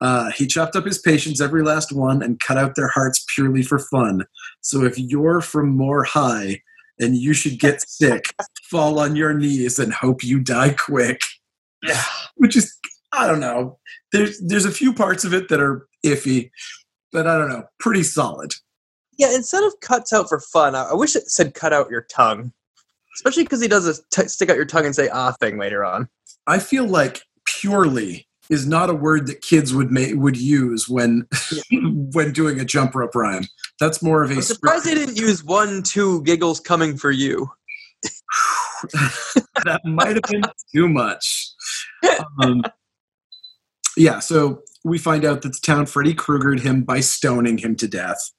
[0.00, 3.62] Uh, he chopped up his patients, every last one, and cut out their hearts purely
[3.62, 4.24] for fun.
[4.62, 6.60] So if you're from More High
[6.98, 8.34] and you should get sick,
[8.68, 11.20] fall on your knees and hope you die quick.
[11.84, 12.02] Yeah.
[12.34, 12.76] Which is,
[13.12, 13.78] I don't know.
[14.10, 16.50] There's there's a few parts of it that are iffy,
[17.12, 18.54] but I don't know, pretty solid.
[19.18, 22.52] Yeah, instead of cuts out for fun, I wish it said cut out your tongue
[23.18, 25.84] especially because he does a t- stick out your tongue and say ah thing later
[25.84, 26.08] on.
[26.46, 31.26] I feel like purely is not a word that kids would make would use when
[32.12, 33.44] when doing a jump rope rhyme.
[33.80, 34.34] That's more of a.
[34.34, 37.50] I'm surprised they didn't use one two giggles coming for you.
[39.64, 41.52] that might have been too much.
[42.40, 42.62] Um,
[43.96, 47.88] yeah, so we find out that the town Freddy Kruegered him by stoning him to
[47.88, 48.30] death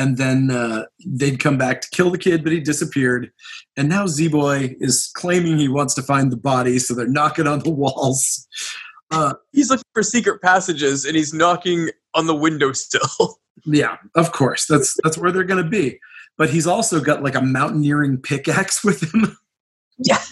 [0.00, 3.30] and then uh, they'd come back to kill the kid, but he disappeared.
[3.76, 7.46] And now Z Boy is claiming he wants to find the body, so they're knocking
[7.46, 8.48] on the walls.
[9.10, 13.38] Uh, he's looking for secret passages, and he's knocking on the window still.
[13.66, 14.64] yeah, of course.
[14.66, 16.00] That's that's where they're going to be.
[16.38, 19.36] But he's also got like a mountaineering pickaxe with him.
[19.98, 20.22] Yeah.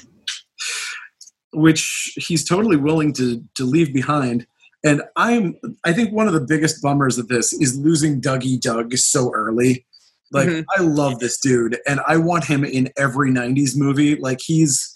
[1.52, 4.46] Which he's totally willing to to leave behind.
[4.85, 8.97] And I'm I think one of the biggest bummers of this is losing Dougie Doug
[8.97, 9.87] so early.
[10.31, 10.62] Like mm-hmm.
[10.77, 14.17] I love this dude and I want him in every 90s movie.
[14.17, 14.95] Like he's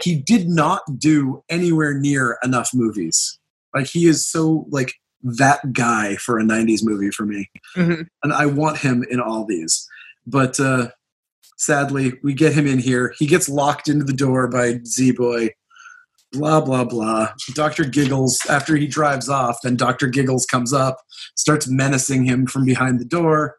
[0.00, 3.38] he did not do anywhere near enough movies.
[3.74, 7.50] Like he is so like that guy for a 90s movie for me.
[7.76, 8.02] Mm-hmm.
[8.22, 9.88] And I want him in all these.
[10.26, 10.88] But uh
[11.60, 13.12] Sadly, we get him in here.
[13.18, 15.50] He gets locked into the door by Z Boy.
[16.32, 17.32] Blah blah blah.
[17.54, 18.38] Doctor Giggles.
[18.48, 20.98] After he drives off, then Doctor Giggles comes up,
[21.36, 23.56] starts menacing him from behind the door,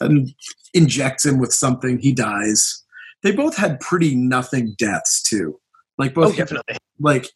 [0.00, 0.30] and
[0.74, 1.98] injects him with something.
[1.98, 2.84] He dies.
[3.22, 5.58] They both had pretty nothing deaths too.
[5.98, 6.76] Like both, oh, definitely.
[6.98, 7.30] Like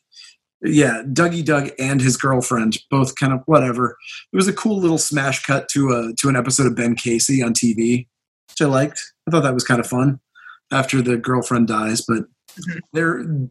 [0.65, 3.97] yeah, Dougie Doug and his girlfriend both kind of whatever.
[4.33, 7.43] It was a cool little smash cut to a to an episode of Ben Casey
[7.43, 8.07] on TV,
[8.49, 9.03] which I liked.
[9.27, 10.21] I thought that was kind of fun
[10.73, 12.25] after the girlfriend dies, but
[12.95, 13.45] mm-hmm.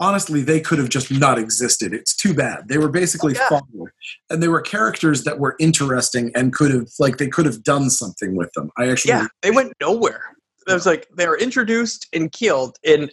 [0.00, 1.92] Honestly they could have just not existed.
[1.92, 2.68] It's too bad.
[2.68, 3.84] They were basically oh, yeah.
[4.30, 7.90] and they were characters that were interesting and could have like they could have done
[7.90, 8.70] something with them.
[8.78, 10.36] I actually Yeah, they went nowhere.
[10.66, 13.10] It was like they were introduced and killed in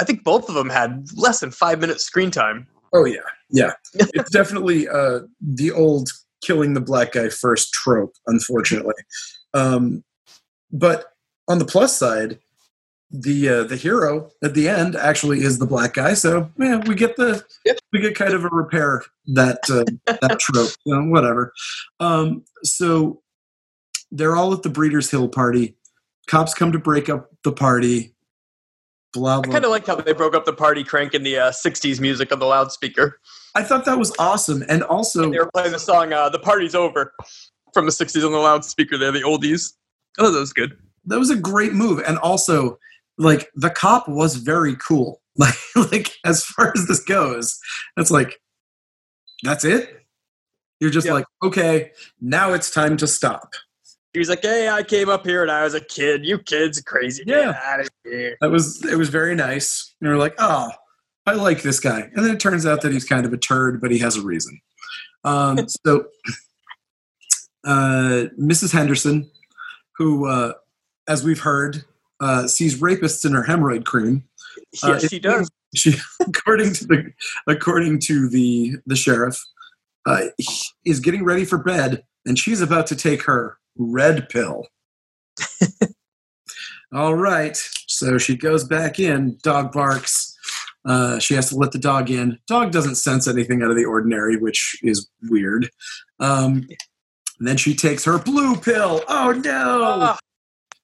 [0.00, 2.66] I think both of them had less than five minutes screen time.
[2.92, 3.18] Oh yeah,
[3.50, 3.72] yeah.
[3.94, 6.08] it's definitely uh, the old
[6.40, 8.94] killing the black guy first trope, unfortunately.
[9.54, 10.04] Um,
[10.70, 11.06] but
[11.48, 12.38] on the plus side,
[13.10, 16.14] the uh, the hero at the end actually is the black guy.
[16.14, 17.44] So yeah, we get the
[17.92, 19.84] we get kind of a repair that uh,
[20.20, 20.72] that trope.
[20.84, 21.52] You know, whatever.
[22.00, 23.22] Um, so
[24.10, 25.76] they're all at the Breeders' Hill party.
[26.26, 28.14] Cops come to break up the party
[29.12, 29.50] blah, blah.
[29.50, 32.32] I kind of liked how they broke up the party cranking the uh, 60s music
[32.32, 33.20] on the loudspeaker.
[33.54, 34.64] I thought that was awesome.
[34.68, 37.14] And also, and they were playing the song uh, The Party's Over
[37.74, 39.74] from the 60s on the loudspeaker there, the oldies.
[40.18, 40.76] Oh, that was good.
[41.06, 42.02] That was a great move.
[42.06, 42.78] And also,
[43.18, 45.20] like, the cop was very cool.
[45.38, 47.60] Like, like as far as this goes,
[47.96, 48.40] it's like,
[49.44, 50.04] that's it?
[50.80, 51.12] You're just yeah.
[51.12, 53.52] like, okay, now it's time to stop.
[54.12, 56.24] He was like, "Hey, I came up here and I was a kid.
[56.24, 57.22] You kids are crazy.
[57.26, 58.96] Yeah, out of here." That was it.
[58.96, 59.94] Was very nice.
[60.00, 60.70] And we are like, "Oh,
[61.26, 63.80] I like this guy." And then it turns out that he's kind of a turd,
[63.80, 64.60] but he has a reason.
[65.24, 66.06] Um, so,
[67.64, 68.72] uh, Mrs.
[68.72, 69.30] Henderson,
[69.98, 70.54] who, uh,
[71.06, 71.84] as we've heard,
[72.20, 74.24] uh, sees rapists in her hemorrhoid cream.
[74.82, 75.50] Uh, yes, she does.
[75.74, 77.12] She, according to the
[77.46, 79.38] according to the the sheriff,
[80.06, 80.28] uh,
[80.86, 84.66] is getting ready for bed, and she's about to take her red pill.
[86.94, 87.54] All right.
[87.86, 89.36] So she goes back in.
[89.42, 90.34] Dog barks.
[90.86, 92.38] Uh, she has to let the dog in.
[92.46, 95.68] Dog doesn't sense anything out of the ordinary, which is weird.
[96.18, 96.66] Um,
[97.40, 99.02] then she takes her blue pill.
[99.06, 100.16] Oh no!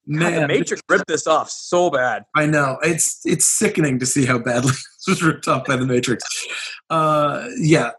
[0.07, 2.25] Uh, Man, the Matrix ripped this off so bad.
[2.35, 5.87] I know it's it's sickening to see how badly this was ripped off by the
[5.87, 6.25] Matrix.
[6.91, 7.93] Uh, yeah,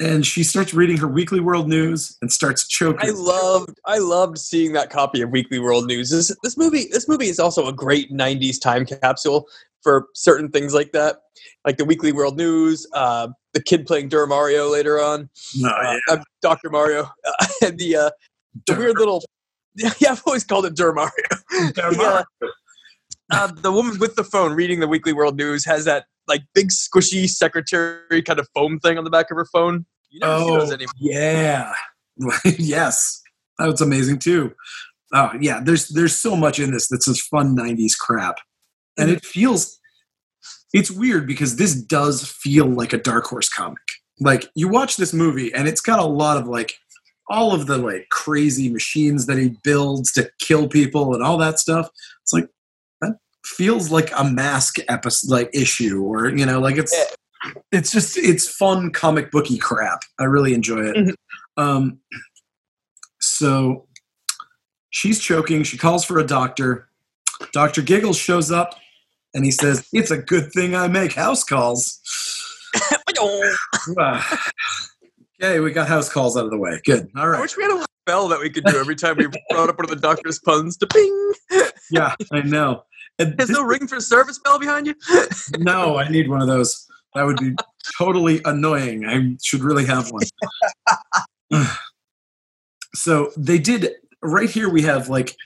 [0.00, 3.08] and she starts reading her Weekly World News and starts choking.
[3.08, 6.10] I loved, I loved seeing that copy of Weekly World News.
[6.10, 9.46] This, this movie, this movie is also a great ¡90s time capsule
[9.82, 11.20] for certain things like that,
[11.64, 15.28] like the Weekly World News, uh, the kid playing Dur Mario later on,
[15.64, 15.98] oh, yeah.
[16.10, 18.10] uh, Doctor Mario, uh, and the uh,
[18.66, 19.22] the weird little.
[19.98, 21.72] Yeah, I've always called it Dur Mario.
[21.74, 22.24] Dur Mario.
[23.30, 26.68] Uh, the woman with the phone reading the Weekly World News has that like big
[26.68, 29.84] squishy secretary kind of foam thing on the back of her phone.
[30.10, 30.92] You never oh, see those oh, anymore.
[31.00, 31.72] Yeah.
[32.58, 33.22] yes.
[33.58, 34.52] That was amazing too.
[35.12, 38.36] Oh yeah, there's there's so much in this that's such fun 90s crap.
[38.96, 39.78] And it feels
[40.72, 43.78] it's weird because this does feel like a dark horse comic.
[44.20, 46.74] Like you watch this movie and it's got a lot of like
[47.28, 51.58] all of the like crazy machines that he builds to kill people and all that
[51.58, 51.88] stuff.
[52.22, 52.48] It's like
[53.00, 56.94] that feels like a mask episode like issue or you know like it's
[57.72, 60.00] it's just it's fun comic booky crap.
[60.18, 60.96] I really enjoy it.
[60.96, 61.62] Mm-hmm.
[61.62, 61.98] um
[63.20, 63.86] so
[64.90, 65.62] she's choking.
[65.62, 66.88] She calls for a doctor.
[67.52, 68.74] Dr giggles shows up
[69.34, 72.00] and he says it's a good thing i make house calls
[75.42, 77.62] okay we got house calls out of the way good all right i wish we
[77.62, 79.96] had a bell that we could do every time we brought up one of the
[79.96, 81.32] doctor's puns to ping
[81.90, 82.82] yeah i know
[83.18, 84.94] and There's this, no ring for service bell behind you?
[85.58, 86.86] no, I need one of those.
[87.14, 87.54] That would be
[87.96, 89.06] totally annoying.
[89.06, 90.24] I should really have one.
[92.94, 93.90] so they did
[94.22, 95.36] right here we have like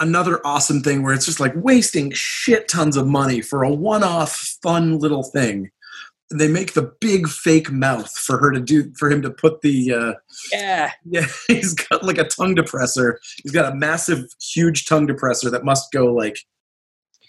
[0.00, 4.58] another awesome thing where it's just like wasting shit tons of money for a one-off
[4.62, 5.70] fun little thing
[6.30, 9.92] they make the big fake mouth for her to do for him to put the
[9.92, 10.12] uh
[10.52, 15.50] yeah yeah he's got like a tongue depressor he's got a massive huge tongue depressor
[15.50, 16.38] that must go like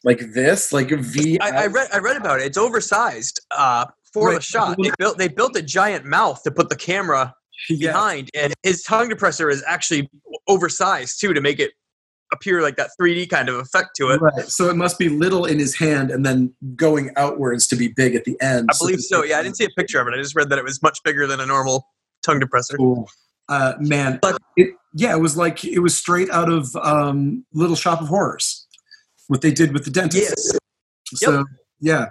[0.04, 1.40] like this, like a V.
[1.40, 2.46] I, I read I read about it.
[2.46, 4.36] It's oversized uh, for right.
[4.36, 4.78] the shot.
[4.82, 7.34] They built they built a giant mouth to put the camera
[7.70, 7.92] yeah.
[7.92, 10.10] behind, and his tongue depressor is actually
[10.48, 11.72] oversized too to make it
[12.34, 14.22] appear like that 3D kind of effect to it.
[14.22, 14.48] Right.
[14.48, 18.16] So it must be little in his hand and then going outwards to be big
[18.16, 18.70] at the end.
[18.72, 19.24] I believe so.
[19.24, 20.13] Yeah, I didn't see a picture of it.
[20.13, 21.88] I just read that it was much bigger than a normal
[22.26, 22.78] tongue depressor.
[22.78, 23.10] Cool.
[23.50, 27.78] Uh, man, but it, yeah, it was like it was straight out of um, Little
[27.78, 28.68] Shop of Horrors
[29.28, 30.36] what they did with the dentist.
[30.36, 30.60] Yes.
[31.20, 31.46] So Yep.
[31.80, 32.06] yeah,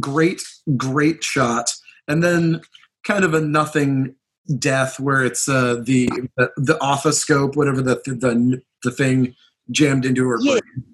[0.00, 0.42] great,
[0.76, 1.72] great shot,
[2.06, 2.60] and then
[3.06, 4.14] kind of a nothing
[4.58, 9.34] death where it's uh, the the, the office-scope, whatever the, the the thing
[9.70, 10.52] jammed into her Yeah.
[10.60, 10.84] brain.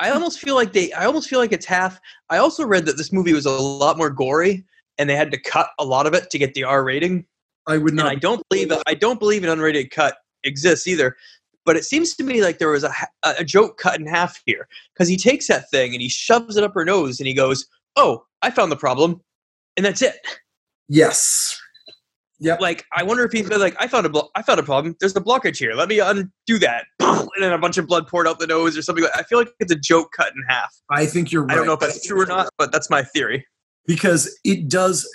[0.00, 0.92] I almost feel like they.
[0.92, 2.00] I almost feel like it's half.
[2.30, 4.64] I also read that this movie was a lot more gory,
[4.98, 7.26] and they had to cut a lot of it to get the R rating.
[7.66, 8.06] I would And not.
[8.08, 11.16] I don't believe I don't believe an unrated cut exists either.
[11.64, 14.68] But it seems to me like there was a a joke cut in half here
[14.92, 17.64] because he takes that thing and he shoves it up her nose and he goes,
[17.96, 19.22] "Oh, I found the problem,"
[19.76, 20.16] and that's it.
[20.88, 21.58] yes.
[22.40, 22.60] Yep.
[22.60, 24.96] Like I wonder if he's been like, "I found a blo- I found a problem.
[25.00, 25.74] There's a blockage here.
[25.74, 28.82] Let me undo that," and then a bunch of blood poured out the nose or
[28.82, 29.04] something.
[29.14, 30.74] I feel like it's a joke cut in half.
[30.90, 31.52] I think you're right.
[31.52, 33.46] I don't know if that's true or not, but that's my theory.
[33.86, 35.06] because it does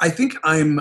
[0.00, 0.80] i think i'm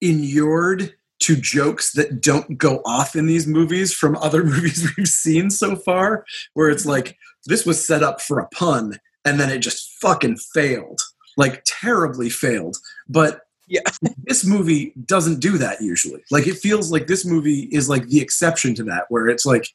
[0.00, 5.50] inured to jokes that don't go off in these movies from other movies we've seen
[5.50, 9.58] so far where it's like this was set up for a pun and then it
[9.58, 11.00] just fucking failed
[11.36, 12.76] like terribly failed
[13.08, 13.80] but Yeah.
[14.24, 18.20] this movie doesn't do that usually like it feels like this movie is like the
[18.20, 19.68] exception to that where it's like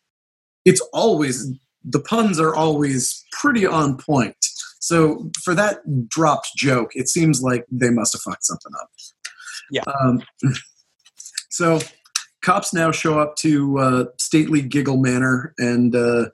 [0.66, 1.52] it's always
[1.84, 4.36] the puns are always pretty on point
[4.84, 8.90] so for that dropped joke, it seems like they must have fucked something up.
[9.72, 9.84] Yeah.
[10.02, 10.22] Um,
[11.50, 11.80] so
[12.42, 16.26] cops now show up to uh, stately Giggle Manor, and uh,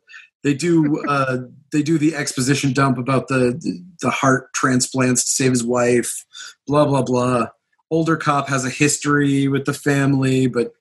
[0.43, 1.37] they do uh,
[1.71, 3.59] they do the exposition dump about the
[4.01, 6.25] the heart transplants to save his wife.
[6.67, 7.47] Blah blah blah.
[7.91, 10.73] Older cop has a history with the family, but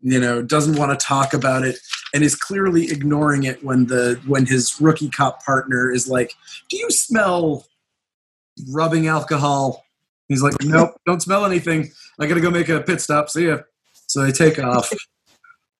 [0.00, 1.78] you know doesn't want to talk about it
[2.14, 6.34] and is clearly ignoring it when the when his rookie cop partner is like
[6.68, 7.66] do you smell
[8.72, 9.84] rubbing alcohol?
[10.28, 11.92] He's like nope don't smell anything.
[12.18, 13.30] I gotta go make a pit stop.
[13.30, 13.58] See ya.
[14.08, 14.92] So they take off.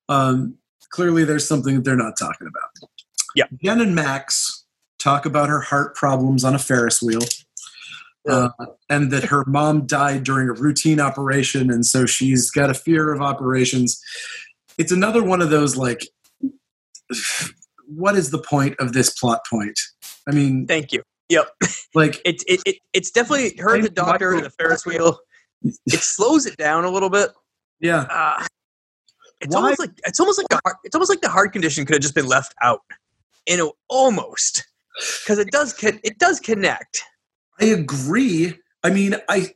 [0.08, 0.58] Um,
[0.90, 2.90] clearly there's something that they're not talking about
[3.36, 3.44] Yeah.
[3.62, 4.64] jen and max
[4.98, 7.20] talk about her heart problems on a ferris wheel
[8.28, 8.48] uh,
[8.90, 13.12] and that her mom died during a routine operation and so she's got a fear
[13.12, 14.00] of operations
[14.78, 16.08] it's another one of those like
[17.86, 19.78] what is the point of this plot point
[20.28, 21.02] i mean Thank you.
[21.28, 21.48] Yep.
[21.94, 25.18] like It, it, it it's definitely her, the doctor, and the Ferris wheel.
[25.64, 27.30] It slows it down a little bit.
[27.80, 28.44] yeah Uh,
[29.40, 31.84] it's Why- almost like it's almost like a heart, it's almost like the heart condition
[31.84, 32.80] could have just been left out.
[33.46, 34.64] You know, almost
[35.22, 37.02] because it does it does connect.
[37.60, 38.54] i agree.
[38.82, 39.52] I mean i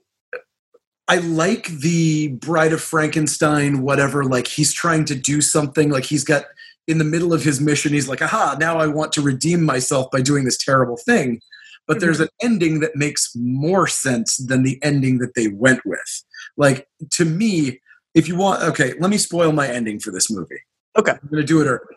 [1.08, 6.24] i like the bride of frankenstein whatever like he's trying to do something like he's
[6.24, 6.44] got
[6.86, 10.10] in the middle of his mission he's like aha now i want to redeem myself
[10.10, 11.40] by doing this terrible thing.
[11.86, 16.22] But there's an ending that makes more sense than the ending that they went with.
[16.56, 17.80] Like to me
[18.14, 20.60] if you want okay let me spoil my ending for this movie.
[20.98, 21.12] Okay.
[21.12, 21.96] i'm going to do it early.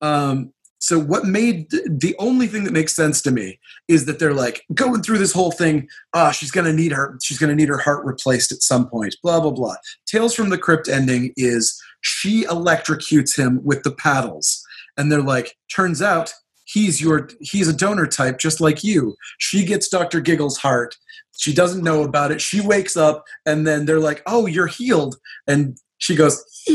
[0.00, 4.34] Um, so what made the only thing that makes sense to me is that they're
[4.34, 7.68] like going through this whole thing ah she's going to need her she's to need
[7.68, 9.76] her heart replaced at some point blah blah blah.
[10.06, 14.60] Tales from the crypt ending is she electrocutes him with the paddles.
[14.96, 19.14] And they're like turns out he's your he's a donor type just like you.
[19.38, 20.96] She gets dr giggle's heart.
[21.38, 22.40] She doesn't know about it.
[22.40, 25.14] She wakes up and then they're like oh you're healed.
[25.46, 26.44] And she goes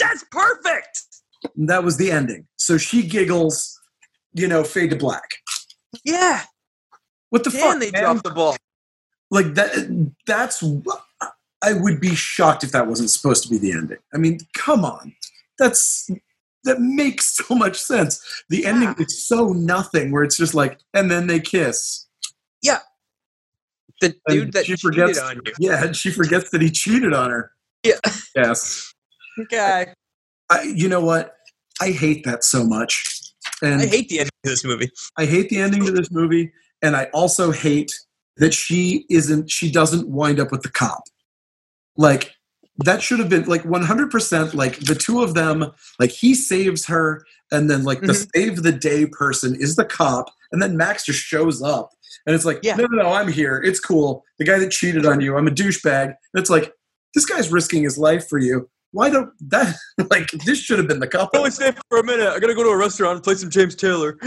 [0.00, 1.02] That's perfect.
[1.56, 3.78] And that was the ending so she giggles
[4.34, 5.28] you know fade to black
[6.04, 6.42] Yeah.
[7.30, 8.02] what the Damn, fuck they man?
[8.02, 8.56] dropped the ball.
[9.30, 9.72] like that
[10.26, 10.62] that's
[11.62, 14.84] i would be shocked if that wasn't supposed to be the ending i mean come
[14.84, 15.14] on
[15.58, 16.08] that's
[16.64, 21.10] that makes so much sense the ending is so nothing where it's just like and
[21.10, 22.06] then they kiss
[22.62, 22.80] Yeah.
[24.02, 25.52] The And dude that she cheated forgets- on you.
[25.58, 27.98] yeah and she forgets that he cheated on her Yeah.
[28.36, 28.92] yes
[29.40, 29.86] Okay.
[30.50, 31.36] I, you know what
[31.80, 33.16] i hate that so much
[33.62, 34.90] and I hate the ending of this movie.
[35.18, 36.50] I hate the ending to this movie,
[36.82, 37.90] and I also hate
[38.38, 39.50] that she isn't.
[39.50, 41.02] She doesn't wind up with the cop.
[41.96, 42.34] Like
[42.84, 44.54] that should have been like 100%.
[44.54, 45.72] Like the two of them.
[45.98, 48.30] Like he saves her, and then like the Mhm.
[48.34, 51.90] save the day person is the cop, and then Max just shows up,
[52.26, 52.76] and it's like, Yeah.
[52.76, 53.56] no, no, no, I'm here.
[53.62, 54.24] It's cool.
[54.38, 56.04] The guy that cheated on you, I'm a douchebag.
[56.04, 56.72] And it's like
[57.14, 58.70] this guy's risking his life for you.
[58.92, 59.76] Why don't that?
[60.10, 61.38] Like this should have been the couple.
[61.38, 62.26] Only stay for a minute.
[62.28, 64.18] I gotta go to a restaurant and play some James Taylor.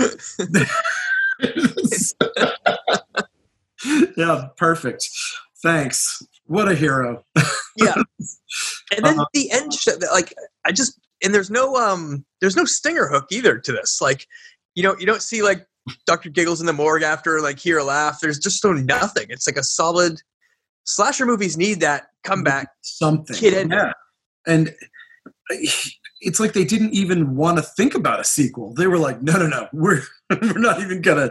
[4.18, 5.10] yeah, perfect.
[5.62, 6.22] Thanks.
[6.46, 7.24] What a hero.
[7.78, 7.96] yeah.
[8.96, 9.26] And then Uh-huh.
[9.34, 10.34] the end, sh- like
[10.66, 14.00] I just and there's no um there's no stinger hook either to this.
[14.02, 14.28] Like
[14.76, 15.66] you know you don't see like
[16.06, 16.30] Dr.
[16.30, 18.20] Giggles in the morgue after like hear a laugh.
[18.22, 19.26] There's just no nothing.
[19.30, 20.22] It's like a solid
[20.86, 22.68] slasher movies need that comeback.
[22.82, 23.36] Something.
[23.36, 23.80] Kid ending.
[23.80, 23.92] Yeah.
[24.46, 24.74] And
[26.22, 28.74] it's like they didn't even want to think about a sequel.
[28.74, 30.02] They were like, no, no, no, we're
[30.42, 31.30] we're not even gonna.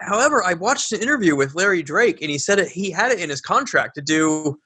[0.00, 3.20] However, I watched an interview with Larry Drake, and he said it, he had it
[3.20, 4.58] in his contract to do,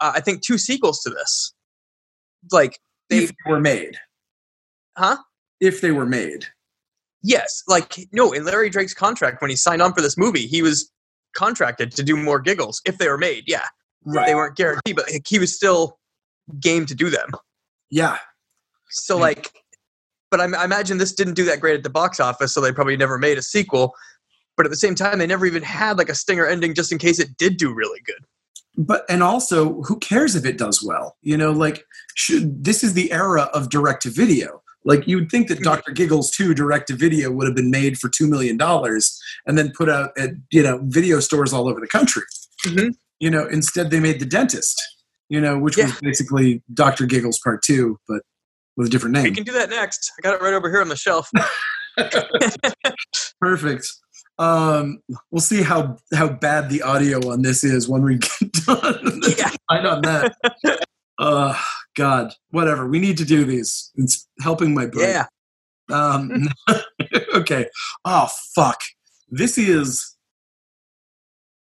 [0.00, 1.52] uh, I think, two sequels to this.
[2.50, 2.78] Like
[3.10, 3.98] they, if they were made,
[4.96, 5.18] huh?
[5.60, 6.46] If they were made,
[7.22, 7.62] yes.
[7.68, 10.90] Like no, in Larry Drake's contract when he signed on for this movie, he was
[11.34, 13.44] contracted to do more giggles if they were made.
[13.46, 13.66] Yeah,
[14.04, 14.26] right.
[14.26, 15.98] They weren't guaranteed, but he was still
[16.60, 17.30] game to do them.
[17.90, 18.18] Yeah,
[18.90, 19.22] so yeah.
[19.22, 19.52] like,
[20.30, 22.72] but I, I imagine this didn't do that great at the box office, so they
[22.72, 23.94] probably never made a sequel.
[24.56, 26.98] But at the same time, they never even had like a stinger ending just in
[26.98, 28.24] case it did do really good
[28.78, 31.84] but and also who cares if it does well you know like
[32.14, 35.64] should, this is the era of direct to video like you'd think that mm-hmm.
[35.64, 38.58] dr giggles 2 direct to video would have been made for $2 million
[39.46, 42.22] and then put out at you know video stores all over the country
[42.64, 42.88] mm-hmm.
[43.18, 44.80] you know instead they made the dentist
[45.28, 45.84] you know which yeah.
[45.86, 48.22] was basically dr giggles part 2 but
[48.78, 49.24] with a different name.
[49.24, 50.12] We can do that next.
[50.16, 51.28] I got it right over here on the shelf.
[53.40, 53.92] Perfect.
[54.38, 55.02] Um,
[55.32, 59.20] we'll see how how bad the audio on this is when we get done.
[59.36, 59.50] Yeah.
[59.68, 60.36] I on that.
[61.18, 61.60] uh,
[61.96, 62.86] God, whatever.
[62.86, 63.90] We need to do these.
[63.96, 65.08] It's helping my brain.
[65.08, 65.26] Yeah.
[65.90, 66.48] Um,
[67.34, 67.66] okay.
[68.04, 68.80] Oh fuck.
[69.28, 70.16] This is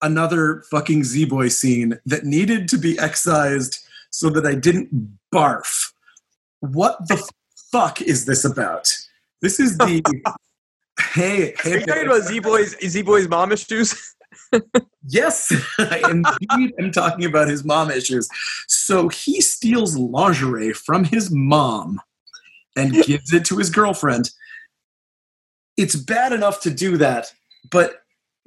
[0.05, 3.78] another fucking Z Boy scene that needed to be excised
[4.11, 5.92] so that I didn't barf
[6.72, 7.22] what the
[7.70, 8.90] fuck is this about?
[9.42, 10.02] This is the
[11.12, 11.55] hey.
[11.61, 14.14] hey Are you talking about Z Boy's Z Boy's mom issues?
[15.09, 18.28] yes, I indeed am talking about his mom issues.
[18.66, 22.00] So he steals lingerie from his mom
[22.76, 24.30] and gives it to his girlfriend.
[25.76, 27.32] It's bad enough to do that,
[27.70, 28.03] but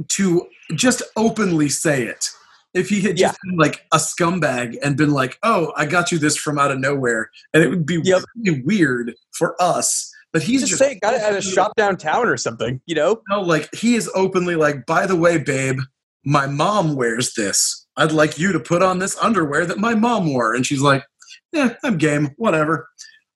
[0.10, 2.30] to just openly say it
[2.74, 3.50] if he had just yeah.
[3.50, 6.80] been like a scumbag and been like, "Oh, I got you this from out of
[6.80, 8.24] nowhere," and it would be yep.
[8.36, 10.14] really weird for us.
[10.34, 13.22] But he's just, just say got it at a shop downtown or something, you know?
[13.30, 15.80] No, like he is openly like, "By the way, babe,
[16.26, 17.88] my mom wears this.
[17.96, 21.04] I'd like you to put on this underwear that my mom wore." And she's like,
[21.52, 22.32] "Yeah, I'm game.
[22.38, 22.88] Whatever.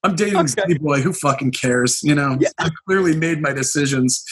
[0.04, 0.74] I'm dating okay.
[0.80, 1.02] boy.
[1.02, 2.02] Who fucking cares?
[2.04, 2.38] You know?
[2.40, 2.50] Yeah.
[2.60, 4.24] I clearly made my decisions."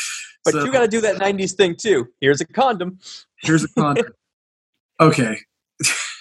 [0.45, 2.07] But so, you got to do that '90s thing too.
[2.21, 2.99] Here's a condom.
[3.41, 4.05] Here's a condom.
[5.01, 5.37] Okay.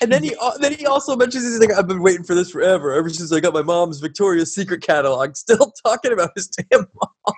[0.01, 2.53] and then he uh, then he also mentions he's like, I've been waiting for this
[2.53, 5.35] forever, ever since I got my mom's Victoria's Secret catalog.
[5.37, 7.35] Still talking about his damn mom.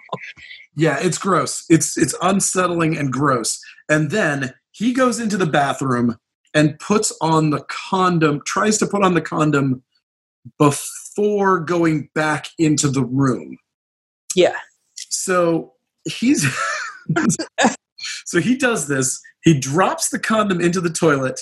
[0.76, 1.64] Yeah, it's gross.
[1.70, 3.58] It's it's unsettling and gross.
[3.88, 6.18] And then he goes into the bathroom
[6.54, 9.82] and puts on the condom, tries to put on the condom
[10.58, 13.56] before going back into the room.
[14.34, 14.56] Yeah.
[14.94, 15.74] So
[16.04, 16.46] he's
[18.24, 21.40] so he does this he drops the condom into the toilet.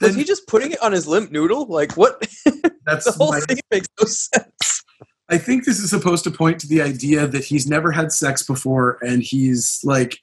[0.00, 1.66] Was he just putting it on his limp noodle?
[1.66, 2.20] Like what?
[2.86, 4.84] That's the whole my, thing makes no sense.
[5.28, 8.44] I think this is supposed to point to the idea that he's never had sex
[8.44, 10.18] before and he's like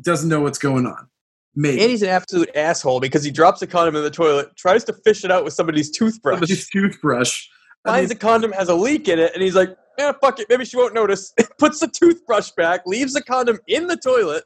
[0.00, 1.08] doesn't know what's going on.
[1.56, 1.80] Maybe.
[1.80, 4.92] And he's an absolute asshole because he drops a condom in the toilet, tries to
[4.92, 6.34] fish it out with somebody's toothbrush.
[6.34, 7.46] Somebody's toothbrush.
[7.86, 10.40] Finds I mean, a condom has a leak in it, and he's like, "Yeah, fuck
[10.40, 14.44] it, maybe she won't notice." Puts the toothbrush back, leaves the condom in the toilet,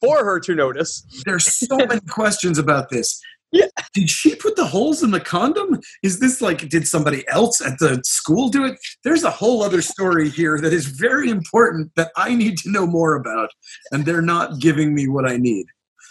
[0.00, 1.04] for her to notice.
[1.24, 3.20] There's so many questions about this.
[3.52, 3.66] Yeah.
[3.92, 5.78] Did she put the holes in the condom?
[6.02, 8.76] Is this like, did somebody else at the school do it?
[9.04, 12.84] There's a whole other story here that is very important that I need to know
[12.84, 13.50] more about,
[13.92, 15.66] and they're not giving me what I need.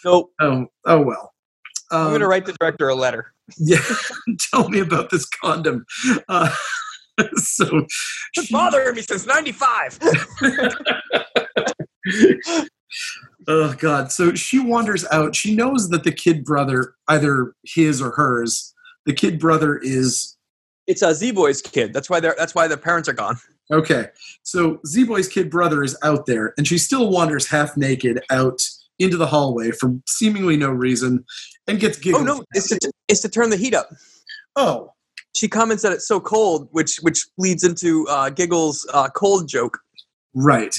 [0.05, 0.31] Nope.
[0.39, 1.33] Oh, oh well.
[1.91, 3.27] Um, I'm going to write the director a letter.
[3.57, 3.83] Yeah.
[4.53, 5.85] Tell me about this condom.
[6.29, 6.49] Uh,
[7.35, 7.85] so.
[8.35, 9.99] It's bothering me since 95
[13.47, 14.11] oh god.
[14.11, 15.35] So she wanders out.
[15.35, 18.73] She knows that the kid brother either his or hers
[19.05, 20.37] the kid brother is
[20.87, 21.93] it's a z-boy's kid.
[21.93, 23.37] That's why they're that's why the parents are gone.
[23.71, 24.07] Okay.
[24.43, 28.61] So z-boy's kid brother is out there and she still wanders half naked out
[28.99, 31.25] into the hallway for seemingly no reason
[31.67, 32.43] and gets giggled oh no.
[32.53, 33.89] it's to, it's to turn the heat up.
[34.55, 34.92] Oh
[35.35, 39.79] she comments that it's so cold which which leads into uh, giggles uh, cold joke
[40.33, 40.77] right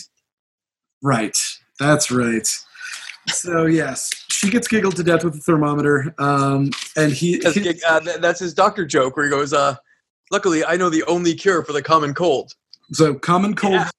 [1.03, 1.37] right
[1.79, 2.47] that's right.
[3.29, 8.01] So yes, she gets giggled to death with the thermometer, um, and he, he uh,
[8.21, 9.77] that's his doctor joke where he goes, uh,
[10.31, 12.53] "Luckily, I know the only cure for the common cold."
[12.93, 13.91] So common cold yeah.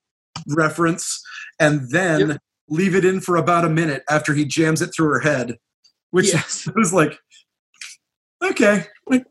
[0.48, 1.24] reference,
[1.60, 2.38] and then yep.
[2.70, 5.58] leave it in for about a minute after he jams it through her head,
[6.12, 6.70] which yes.
[6.76, 7.18] was like,
[8.52, 8.86] okay,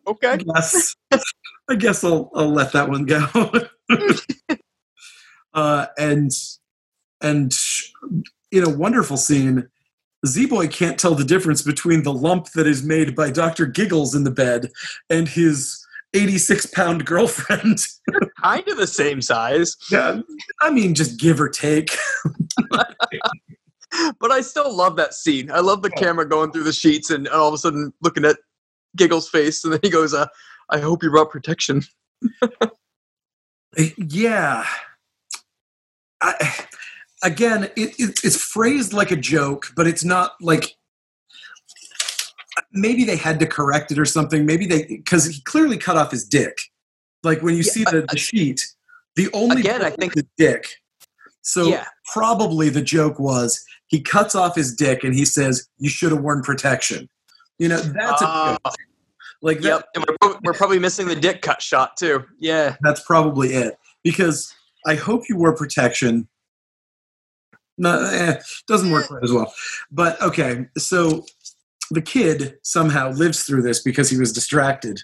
[0.07, 0.97] okay, I guess,
[1.69, 3.27] I guess I'll I'll let that one go.
[5.55, 6.31] uh, and
[7.21, 7.53] and
[8.51, 9.69] in a wonderful scene,
[10.27, 13.67] Z Boy can't tell the difference between the lump that is made by Dr.
[13.67, 14.71] Giggles in the bed
[15.11, 15.85] and his
[16.15, 17.79] 86 pound girlfriend.
[18.43, 19.77] kind of the same size.
[19.91, 20.21] Yeah,
[20.61, 21.91] I mean, just give or take.
[22.71, 25.51] but I still love that scene.
[25.51, 28.37] I love the camera going through the sheets and all of a sudden looking at
[28.97, 30.27] Giggles' face, and then he goes, uh,
[30.71, 31.83] "I hope you brought protection."
[33.99, 34.65] yeah.
[36.23, 36.67] I,
[37.23, 40.77] again, it, it, it's phrased like a joke, but it's not like
[42.73, 44.47] maybe they had to correct it or something.
[44.47, 46.57] Maybe they because he clearly cut off his dick.
[47.23, 48.63] Like when you yeah, see the, the sheet,
[49.17, 50.67] the only again I think the dick.
[51.43, 51.87] So yeah.
[52.13, 56.21] probably the joke was he cuts off his dick and he says, "You should have
[56.21, 57.09] worn protection."
[57.59, 58.73] You know that's uh, a ah.
[59.43, 59.89] like that, yep.
[59.95, 62.25] And we're, we're probably missing the dick cut shot too.
[62.39, 63.77] Yeah, that's probably it.
[64.03, 64.53] Because
[64.87, 66.29] I hope you wore protection.
[67.77, 69.53] No, eh, doesn't work quite as well.
[69.91, 71.25] But okay, so
[71.91, 75.01] the kid somehow lives through this because he was distracted.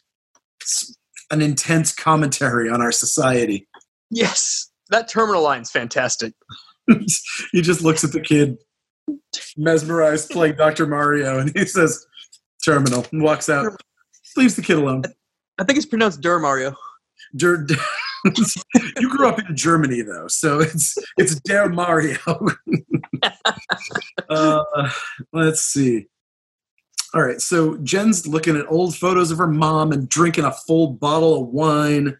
[0.60, 0.96] It's
[1.30, 3.68] an intense commentary on our society.
[4.10, 6.34] Yes, that terminal line's fantastic.
[7.52, 8.58] he just looks at the kid,
[9.56, 10.86] mesmerized, playing Dr.
[10.86, 12.04] Mario, and he says,
[12.60, 13.80] "Terminal," and walks out.
[14.36, 15.02] Leaves the kid alone.
[15.58, 16.74] I think it's pronounced Der Mario.
[17.36, 17.66] Der.
[18.98, 22.18] you grew up in Germany though, so it's it's Der Mario.
[24.28, 24.90] uh,
[25.32, 26.06] let's see.
[27.12, 30.92] All right, so Jen's looking at old photos of her mom and drinking a full
[30.92, 32.16] bottle of wine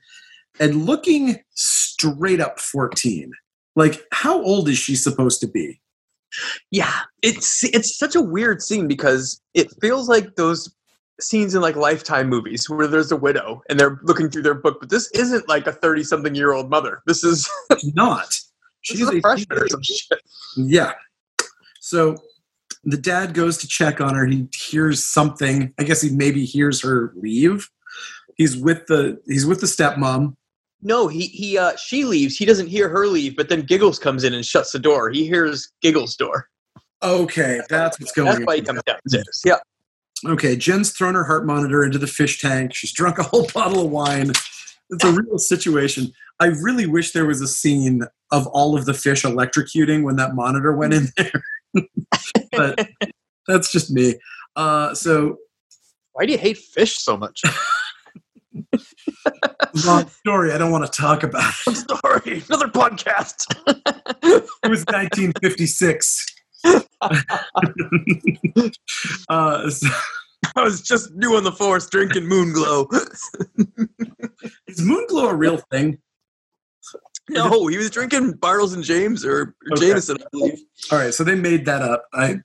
[0.58, 3.30] and looking straight up 14.
[3.76, 5.80] Like, how old is she supposed to be?
[6.70, 10.74] Yeah, it's it's such a weird scene because it feels like those
[11.20, 14.78] scenes in like lifetime movies where there's a widow and they're looking through their book
[14.80, 17.02] but this isn't like a 30 something year old mother.
[17.06, 17.48] This is
[17.94, 18.38] not.
[18.82, 20.20] She's a, freshman or some shit.
[20.56, 20.92] Yeah.
[21.80, 22.16] So
[22.84, 25.74] the dad goes to check on her he hears something.
[25.78, 27.68] I guess he maybe hears her leave.
[28.36, 30.36] He's with the he's with the stepmom
[30.82, 34.24] no he he uh she leaves he doesn't hear her leave but then giggles comes
[34.24, 36.48] in and shuts the door he hears giggles door
[37.02, 38.34] okay that's what's going on.
[38.34, 39.56] that's why he comes downstairs yeah
[40.26, 42.74] Okay, Jen's thrown her heart monitor into the fish tank.
[42.74, 44.30] She's drunk a whole bottle of wine.
[44.90, 46.12] It's a real situation.
[46.40, 48.02] I really wish there was a scene
[48.32, 51.42] of all of the fish electrocuting when that monitor went in there.
[52.52, 52.88] but
[53.46, 54.14] that's just me.
[54.56, 55.38] Uh, so,
[56.12, 57.42] why do you hate fish so much?
[59.86, 60.52] Long story.
[60.52, 61.76] I don't want to talk about it.
[61.76, 62.42] Story.
[62.48, 63.46] Another podcast.
[64.22, 66.26] it was 1956.
[69.28, 69.88] uh, so,
[70.56, 72.88] I was just doing the force, drinking Moon Glow.
[74.66, 75.98] Is Moon Glow a real thing?
[77.30, 79.88] No, he was drinking Bartles and Jaymes or, or okay.
[79.88, 80.58] Jameson, I believe.
[80.90, 82.04] All right, so they made that up.
[82.12, 82.40] I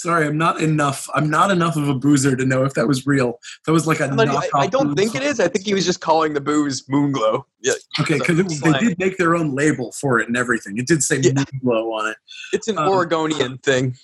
[0.00, 1.08] sorry, I'm not enough.
[1.14, 3.38] I'm not enough of a boozer to know if that was real.
[3.66, 4.48] That was like a knockoff.
[4.54, 5.40] I, I don't think it is.
[5.40, 7.44] I think he was just calling the booze Moonglow.
[7.62, 7.74] Yeah.
[8.00, 10.78] Okay, because so they did make their own label for it and everything.
[10.78, 11.32] It did say yeah.
[11.32, 12.16] Moonglow on it.
[12.52, 13.96] It's an um, Oregonian thing.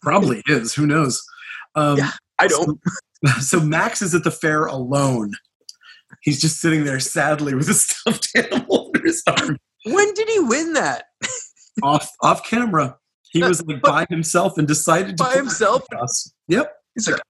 [0.00, 0.74] Probably is.
[0.74, 1.22] Who knows?
[1.74, 2.80] Um, yeah, I don't.
[3.24, 5.34] So, so Max is at the fair alone.
[6.22, 9.58] He's just sitting there sadly with a stuffed animal under his arm.
[9.84, 11.04] When did he win that?
[11.82, 12.96] off off camera.
[13.36, 15.84] He was like by himself and decided to by himself.
[16.00, 16.32] Us.
[16.48, 16.72] Yep.
[16.94, 17.20] He's like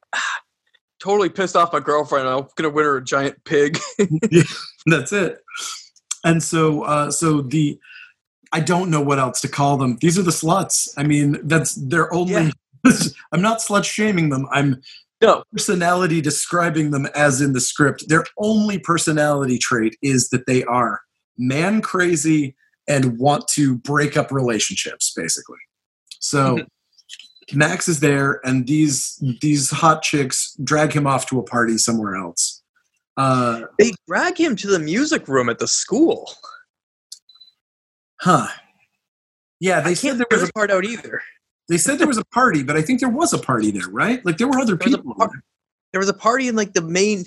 [1.01, 2.29] totally pissed off my girlfriend.
[2.29, 3.79] I'm gonna win her a giant pig.
[4.31, 4.43] yeah,
[4.87, 5.39] that's it.
[6.25, 7.79] And so, uh, so the
[8.53, 9.99] I don't know what else to call them.
[10.01, 10.89] These are the sluts.
[10.97, 12.33] I mean, that's their only.
[12.33, 12.51] Yeah.
[13.33, 14.47] I'm not slut shaming them.
[14.53, 14.81] I'm
[15.21, 18.09] no personality describing them as in the script.
[18.09, 21.01] Their only personality trait is that they are
[21.39, 22.55] man crazy
[22.89, 25.59] and want to break up relationships, basically.
[26.21, 26.59] So
[27.53, 32.17] Max is there, and these these hot chicks drag him off to a party somewhere
[32.17, 32.62] else.
[33.17, 36.33] Uh, they drag him to the music room at the school.
[38.21, 38.49] Huh.
[39.61, 41.23] Yeah, they I said there was a part out either.
[41.69, 44.25] They said there was a party, but I think there was a party there, right?
[44.25, 45.14] Like there were other there people.
[45.17, 45.43] Was par-
[45.93, 47.25] there was a party in like the main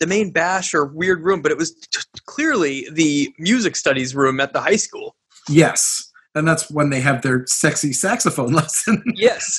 [0.00, 4.40] the main bash or weird room, but it was t- clearly the music studies room
[4.40, 5.14] at the high school.
[5.48, 9.02] Yes and that's when they have their sexy saxophone lesson.
[9.14, 9.58] yes,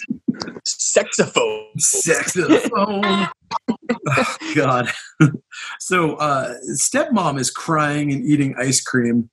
[0.65, 1.65] saxophone.
[1.77, 3.03] Saxophone.
[4.07, 4.89] oh, God.
[5.79, 9.29] so, uh, stepmom is crying and eating ice cream.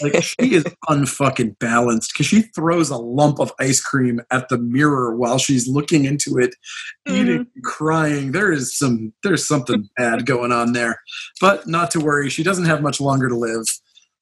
[0.00, 4.58] Like she is unfucking balanced because she throws a lump of ice cream at the
[4.58, 6.54] mirror while she's looking into it,
[7.08, 7.16] mm-hmm.
[7.16, 8.30] eating, crying.
[8.30, 11.00] There is some, there's something bad going on there,
[11.40, 12.30] but not to worry.
[12.30, 13.64] She doesn't have much longer to live.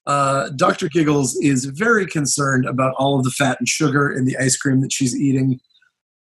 [0.07, 0.87] Uh, Dr.
[0.87, 4.81] Giggles is very concerned about all of the fat and sugar in the ice cream
[4.81, 5.59] that she's eating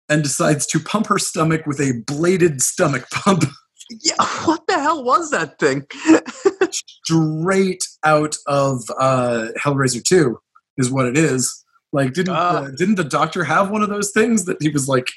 [0.07, 3.43] and decides to pump her stomach with a bladed stomach pump.
[4.01, 4.15] Yeah,
[4.45, 5.85] what the hell was that thing?
[7.05, 10.39] straight out of uh, Hellraiser Two,
[10.77, 11.63] is what it is.
[11.91, 14.87] Like, didn't uh, uh, didn't the doctor have one of those things that he was
[14.87, 15.07] like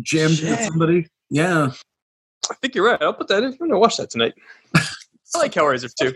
[0.00, 1.06] jammed with somebody?
[1.30, 1.70] Yeah,
[2.50, 3.00] I think you're right.
[3.00, 3.52] I'll put that in.
[3.52, 4.34] I'm gonna watch that tonight.
[5.34, 6.12] I like Hellraiser too.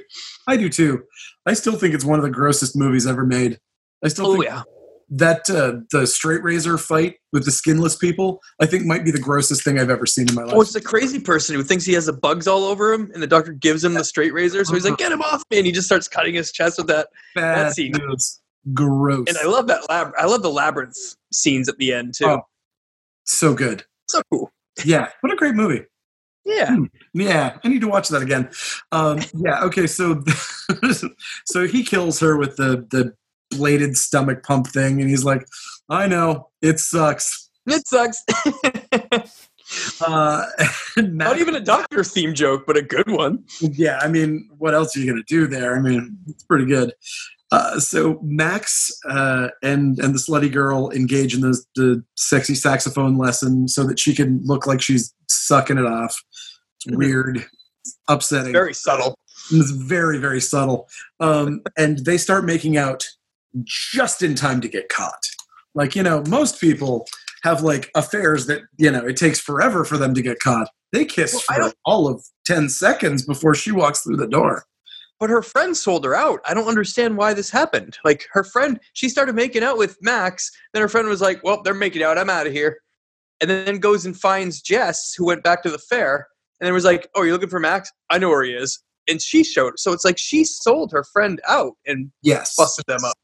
[0.47, 1.05] I do too.
[1.47, 3.59] I still think it's one of the grossest movies ever made.
[4.05, 4.63] I still oh, think yeah.
[5.11, 9.21] that uh, the straight razor fight with the skinless people, I think might be the
[9.21, 10.55] grossest thing I've ever seen in my life.
[10.55, 13.23] Oh, it's the crazy person who thinks he has the bugs all over him, and
[13.23, 15.67] the doctor gives him the straight razor, so he's like, "Get him off me!" And
[15.67, 17.09] he just starts cutting his chest with that.
[17.35, 17.93] Bad that scene.
[17.93, 18.41] News.
[18.73, 19.27] Gross.
[19.29, 20.13] And I love that lab.
[20.19, 20.97] I love the labyrinth
[21.33, 22.27] scenes at the end too.
[22.27, 22.43] Oh,
[23.25, 23.85] so good.
[24.09, 24.51] So cool.
[24.85, 25.85] Yeah, what a great movie.
[26.45, 26.77] Yeah.
[26.77, 26.85] Hmm.
[27.15, 28.51] Yeah, I need to watch that again.
[28.93, 30.23] Um, yeah, okay, so
[31.47, 33.15] so he kills her with the the
[33.51, 35.47] bladed stomach pump thing and he's like,
[35.89, 38.23] "I know, it sucks." It sucks.
[40.07, 40.45] uh,
[40.97, 43.45] Not even a doctor theme joke, but a good one.
[43.61, 45.77] Yeah, I mean, what else are you going to do there?
[45.77, 46.93] I mean, it's pretty good.
[47.51, 53.17] Uh, so Max uh, and and the slutty girl engage in the, the sexy saxophone
[53.17, 56.21] lesson so that she can look like she's sucking it off.
[56.89, 57.45] Weird,
[58.09, 59.15] upsetting, very subtle.
[59.53, 60.89] It's very very subtle.
[61.21, 63.07] Um, and they start making out
[63.65, 65.27] just in time to get caught.
[65.75, 67.07] Like you know, most people
[67.43, 70.69] have like affairs that you know it takes forever for them to get caught.
[70.93, 74.65] They kiss well, for all of ten seconds before she walks through the door
[75.21, 76.41] but her friend sold her out.
[76.47, 77.97] I don't understand why this happened.
[78.05, 80.51] Like her friend, she started making out with Max.
[80.73, 82.19] Then her friend was like, "Well, they're making out.
[82.19, 82.79] I'm out of here."
[83.41, 86.29] And then goes and finds Jess, who went back to the fair,
[86.61, 87.91] and then was like, "Oh, you're looking for Max?
[88.11, 89.79] I know where he is." And she showed.
[89.79, 93.17] So it's like she sold her friend out and yes, busted them up.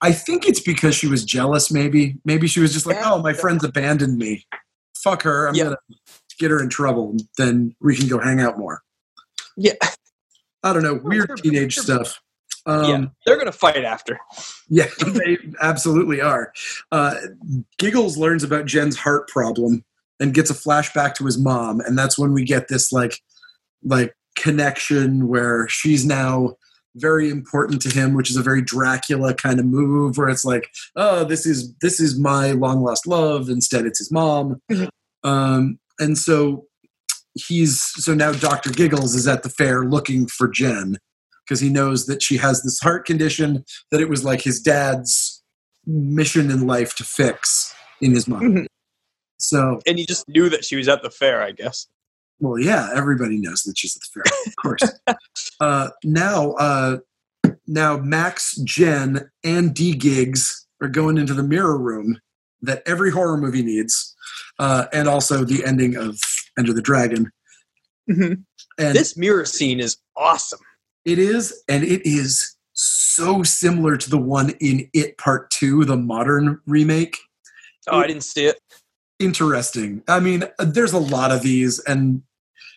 [0.00, 1.70] I think it's because she was jealous.
[1.70, 4.46] Maybe, maybe she was just like, "Oh, my friend's abandoned me.
[4.96, 5.48] Fuck her.
[5.48, 5.76] I'm gonna
[6.38, 7.16] get her in trouble.
[7.36, 8.82] Then we can go hang out more."
[9.56, 9.74] Yeah.
[10.62, 12.20] I don't know, weird teenage stuff.
[12.66, 14.18] Um, yeah, they're going to fight after.
[14.68, 16.52] Yeah, they absolutely are.
[16.92, 17.14] Uh,
[17.78, 19.84] Giggles learns about Jen's heart problem
[20.20, 23.20] and gets a flashback to his mom, and that's when we get this like,
[23.84, 26.54] like connection where she's now
[26.96, 30.68] very important to him, which is a very Dracula kind of move, where it's like,
[30.96, 33.48] oh, this is this is my long lost love.
[33.48, 34.60] Instead, it's his mom.
[34.70, 35.28] Mm-hmm.
[35.28, 36.66] Um, and so
[37.34, 38.70] he's so now Dr.
[38.70, 40.98] Giggles is at the fair looking for Jen
[41.44, 45.42] because he knows that she has this heart condition that it was like his dad's
[45.86, 48.42] mission in life to fix in his mind.
[48.42, 48.64] Mm-hmm.
[49.38, 51.86] So and you just knew that she was at the fair, I guess.
[52.40, 55.18] Well, yeah, everybody knows that she's at the fair, of course.
[55.60, 56.98] uh, now, uh,
[57.66, 62.20] now Max, Jen, and D Gigs are going into the mirror room
[62.62, 64.14] that every horror movie needs,
[64.58, 66.20] uh, and also the ending of
[66.58, 67.30] Enter the Dragon.
[68.08, 68.34] Mm-hmm.
[68.78, 70.60] And this mirror scene is awesome.
[71.04, 75.96] It is, and it is so similar to the one in It Part Two, the
[75.96, 77.18] modern remake.
[77.88, 78.60] Oh, it, I didn't see it.
[79.18, 80.02] Interesting.
[80.06, 82.22] I mean, there's a lot of these, and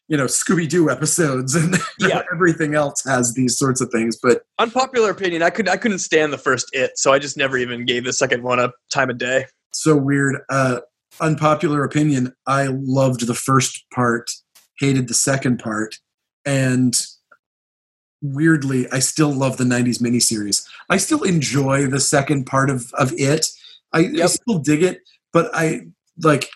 [0.07, 2.23] you know, Scooby Doo episodes, and yeah.
[2.33, 4.17] everything else has these sorts of things.
[4.21, 7.57] But unpopular opinion, I could I couldn't stand the first It, so I just never
[7.57, 9.45] even gave the second one a time of day.
[9.71, 10.37] So weird.
[10.49, 10.81] Uh,
[11.19, 14.31] unpopular opinion, I loved the first part,
[14.79, 15.99] hated the second part,
[16.45, 16.95] and
[18.21, 20.67] weirdly, I still love the 90s miniseries.
[20.89, 23.47] I still enjoy the second part of, of it.
[23.93, 24.23] I, yep.
[24.23, 25.01] I still dig it,
[25.33, 25.87] but I
[26.23, 26.49] like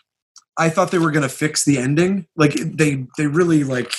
[0.58, 2.28] I thought they were gonna fix the ending.
[2.36, 3.92] Like they they really like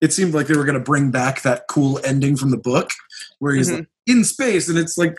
[0.00, 2.90] it seemed like they were gonna bring back that cool ending from the book
[3.38, 3.78] where he's mm-hmm.
[3.78, 5.16] like, in space and it's like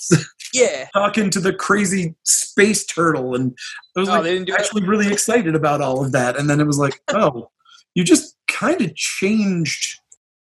[0.54, 0.88] yeah.
[0.92, 3.34] talking to the crazy space turtle.
[3.34, 3.56] And
[3.96, 6.36] i was oh, like actually really excited about all of that.
[6.36, 7.50] And then it was like oh
[7.94, 9.98] you just kind of changed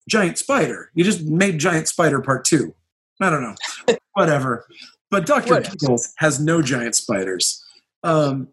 [0.10, 0.92] giant spider.
[0.94, 2.76] You just made giant spider part two.
[3.22, 3.56] I don't know.
[4.14, 4.66] Whatever.
[5.10, 7.64] But dr Giggles has no giant spiders.
[8.04, 8.50] Um,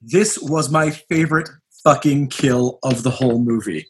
[0.00, 1.48] this was my favorite
[1.84, 3.86] fucking kill of the whole movie.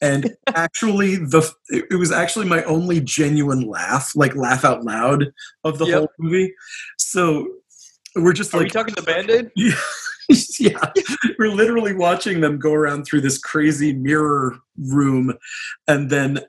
[0.00, 5.32] And actually the it was actually my only genuine laugh like laugh out loud
[5.64, 5.98] of the yep.
[5.98, 6.54] whole movie.
[6.98, 7.48] So
[8.16, 9.50] we're just Are like we talking the band-aid?
[9.54, 9.74] Yeah,
[10.58, 10.92] yeah.
[11.38, 15.34] We're literally watching them go around through this crazy mirror room
[15.86, 16.40] and then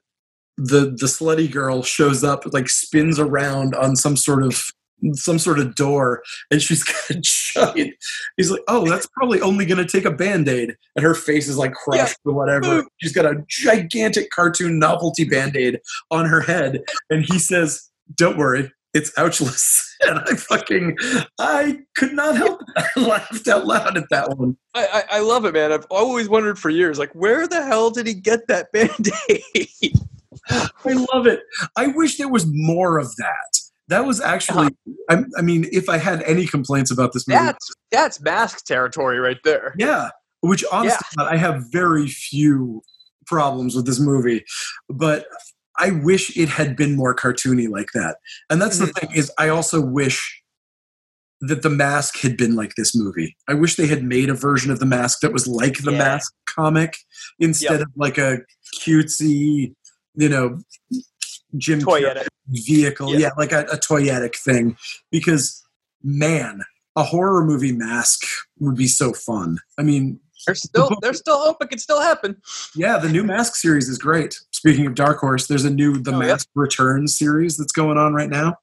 [0.57, 4.62] the the slutty girl shows up like spins around on some sort of
[5.14, 6.22] some sort of door
[6.52, 7.93] and she's got a giant
[8.38, 11.58] he's like oh that's probably only going to take a band-aid and her face is
[11.58, 12.32] like crushed yeah.
[12.32, 15.80] or whatever she's got a gigantic cartoon novelty band-aid
[16.12, 20.97] on her head and he says don't worry it's ouchless, and I fucking
[21.39, 22.62] I could not help.
[22.62, 22.86] It.
[22.95, 24.58] I laughed out loud at that one.
[24.74, 25.72] I, I, I love it, man.
[25.72, 29.93] I've always wondered for years, like, where the hell did he get that band aid?
[30.50, 31.41] I love it.
[31.76, 33.59] I wish there was more of that.
[33.90, 34.70] That was actually,
[35.10, 39.20] I, I, mean, if I had any complaints about this movie, that's that's mask territory
[39.20, 39.74] right there.
[39.78, 40.10] Yeah,
[40.42, 41.26] which honestly, yeah.
[41.26, 42.82] I have very few
[43.26, 44.46] problems with this movie,
[44.90, 45.26] but
[45.80, 48.18] I wish it had been more cartoony like that.
[48.50, 48.86] And that's mm-hmm.
[48.86, 50.42] the thing is, I also wish
[51.42, 53.36] that the mask had been like this movie.
[53.48, 55.98] I wish they had made a version of the mask that was like the yeah.
[55.98, 56.98] mask comic
[57.40, 57.88] instead yep.
[57.88, 58.40] of like a
[58.78, 59.74] cutesy,
[60.16, 60.60] you know,
[61.58, 63.12] Jim toyetic vehicle.
[63.14, 64.78] Yeah, yeah like a, a toyetic thing.
[65.12, 65.64] Because
[66.04, 66.62] man,
[66.95, 68.26] a horror movie mask
[68.60, 69.60] would be so fun.
[69.78, 72.38] I mean, there's still the there's still hope it can still happen.
[72.76, 74.39] Yeah, the new Mask series is great.
[74.52, 76.62] Speaking of Dark Horse, there's a new The oh, Mask yeah.
[76.62, 78.56] Returns series that's going on right now.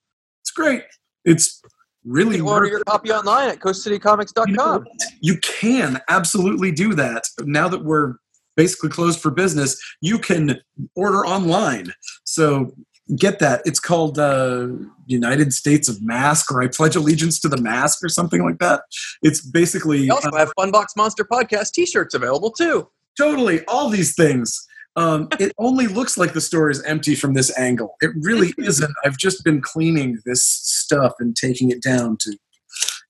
[0.42, 0.82] It's great.
[1.24, 1.60] It's
[2.04, 4.48] really you can order your copy online at coastcitycomics.com.
[4.48, 4.84] You, know,
[5.20, 7.24] you can absolutely do that.
[7.40, 8.14] Now that we're
[8.56, 10.60] basically closed for business, you can
[10.94, 11.92] order online.
[12.24, 12.72] So
[13.14, 13.62] get that.
[13.64, 14.68] It's called uh,
[15.06, 18.82] United States of Mask, or I pledge allegiance to the mask, or something like that.
[19.22, 20.00] It's basically.
[20.00, 22.88] We also uh, have Funbox Monster podcast T-shirts available too.
[23.16, 24.66] Totally, all these things.
[24.96, 27.96] Um, it only looks like the store is empty from this angle.
[28.00, 28.92] It really isn't.
[29.04, 32.36] I've just been cleaning this stuff and taking it down to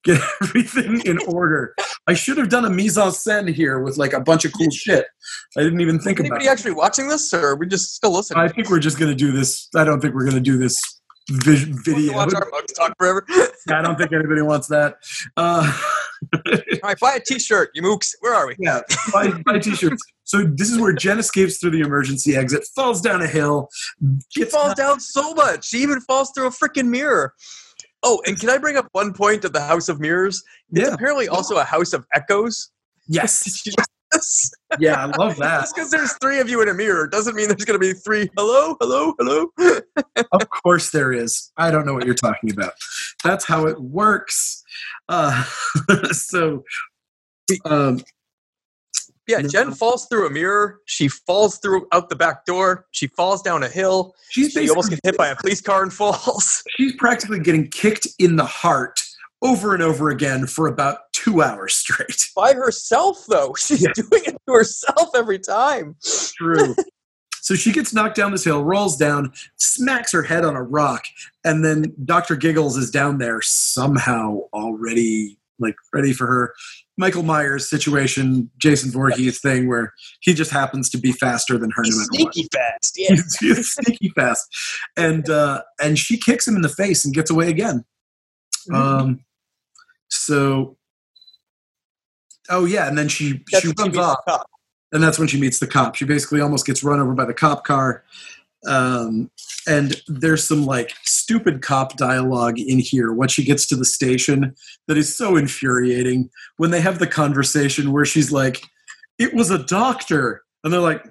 [0.06, 1.74] get everything in order.
[2.06, 4.70] I should have done a mise en scène here with like a bunch of cool
[4.70, 5.06] shit.
[5.56, 6.36] I didn't even think Anybody about.
[6.36, 8.38] Anybody actually watching this, or are we just still listening?
[8.42, 9.68] I think we're just going to do this.
[9.74, 10.80] I don't think we're going to do this
[11.30, 12.14] vi- video.
[12.14, 13.26] Watch our mugs talk forever.
[13.68, 14.96] I don't think anybody wants that.
[15.36, 15.70] Uh,
[16.46, 16.52] All
[16.82, 18.14] right, buy a T-shirt, you mooks.
[18.20, 18.54] Where are we?
[18.58, 18.80] Yeah,
[19.12, 20.02] buy, buy T-shirts.
[20.24, 23.68] So this is where Jen escapes through the emergency exit, falls down a hill.
[24.30, 25.66] She falls not- down so much.
[25.66, 27.34] She even falls through a freaking mirror.
[28.08, 30.40] Oh, and can I bring up one point of the House of Mirrors?
[30.70, 30.94] It's yeah.
[30.94, 32.70] apparently also a House of Echoes.
[33.08, 33.64] Yes.
[34.78, 35.62] yeah, I love that.
[35.62, 37.94] Just because there's three of you in a mirror doesn't mean there's going to be
[37.94, 38.30] three.
[38.36, 39.50] Hello, hello, hello.
[40.30, 41.50] of course there is.
[41.56, 42.74] I don't know what you're talking about.
[43.24, 44.62] That's how it works.
[45.08, 45.42] Uh,
[46.12, 46.62] so,
[47.64, 47.98] um,
[49.26, 50.80] yeah, Jen falls through a mirror.
[50.84, 52.86] She falls through out the back door.
[52.92, 54.14] She falls down a hill.
[54.30, 56.62] She's she almost gets hit by a police car and falls.
[56.76, 59.00] She's practically getting kicked in the heart
[59.42, 62.28] over and over again for about two hours straight.
[62.36, 63.54] By herself, though.
[63.58, 63.92] She's yeah.
[63.94, 65.96] doing it to herself every time.
[66.36, 66.74] True.
[67.40, 71.04] so she gets knocked down this hill, rolls down, smacks her head on a rock,
[71.44, 72.36] and then Dr.
[72.36, 76.54] Giggles is down there somehow already like ready for her.
[76.98, 81.82] Michael Myers situation, Jason Voorhees thing, where he just happens to be faster than her.
[81.84, 82.60] He's no sneaky what.
[82.60, 83.10] fast, yeah.
[83.10, 84.46] he's, he's sneaky fast,
[84.96, 87.84] and uh, and she kicks him in the face and gets away again.
[88.70, 88.74] Mm-hmm.
[88.74, 89.20] Um,
[90.08, 90.76] so,
[92.48, 94.18] oh yeah, and then she that's she runs off,
[94.92, 95.96] and that's when she meets the cop.
[95.96, 98.04] She basically almost gets run over by the cop car.
[98.66, 99.30] Um,
[99.68, 104.54] and there's some like stupid cop dialogue in here when she gets to the station
[104.88, 106.30] that is so infuriating.
[106.56, 108.62] When they have the conversation where she's like
[109.18, 110.42] it was a doctor.
[110.64, 111.04] And they're like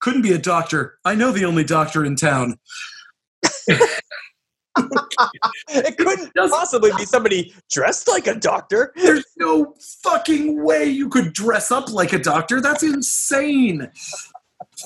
[0.00, 0.98] couldn't be a doctor.
[1.04, 2.58] I know the only doctor in town.
[5.68, 8.92] It couldn't possibly be somebody dressed like a doctor.
[8.96, 12.60] There's no fucking way you could dress up like a doctor.
[12.60, 13.90] That's insane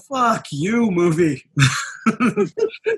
[0.08, 1.44] fuck you movie.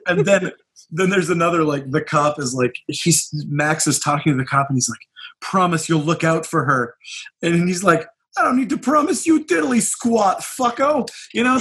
[0.07, 0.53] And then
[0.91, 4.69] then there's another like the cop is like she's max is talking to the cop
[4.69, 5.01] and he's like
[5.41, 6.95] promise you'll look out for her.
[7.43, 11.09] And he's like i don't need to promise you diddly squat fucko.
[11.33, 11.59] You know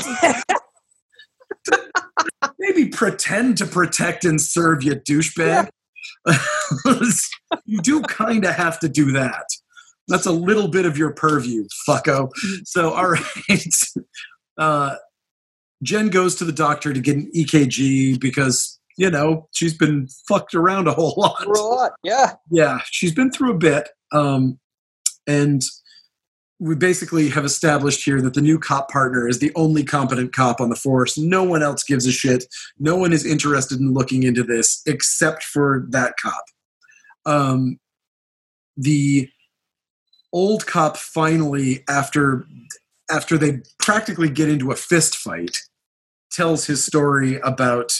[2.59, 5.69] maybe pretend to protect and serve you douchebag.
[7.65, 9.45] You do kind of have to do that.
[10.07, 12.29] That's a little bit of your purview fucko.
[12.65, 13.73] So all right.
[14.57, 14.95] Uh,
[15.83, 20.53] Jen goes to the doctor to get an EKG because you know she's been fucked
[20.53, 21.45] around a whole lot.
[21.45, 22.33] a lot, yeah.
[22.49, 24.59] Yeah, she's been through a bit, um,
[25.27, 25.61] and
[26.59, 30.59] we basically have established here that the new cop partner is the only competent cop
[30.59, 31.17] on the force.
[31.17, 32.45] No one else gives a shit.
[32.79, 36.43] No one is interested in looking into this except for that cop.
[37.25, 37.79] Um,
[38.75, 39.29] the
[40.33, 42.47] old cop finally, after
[43.09, 45.57] after they practically get into a fist fight,
[46.31, 47.99] tells his story about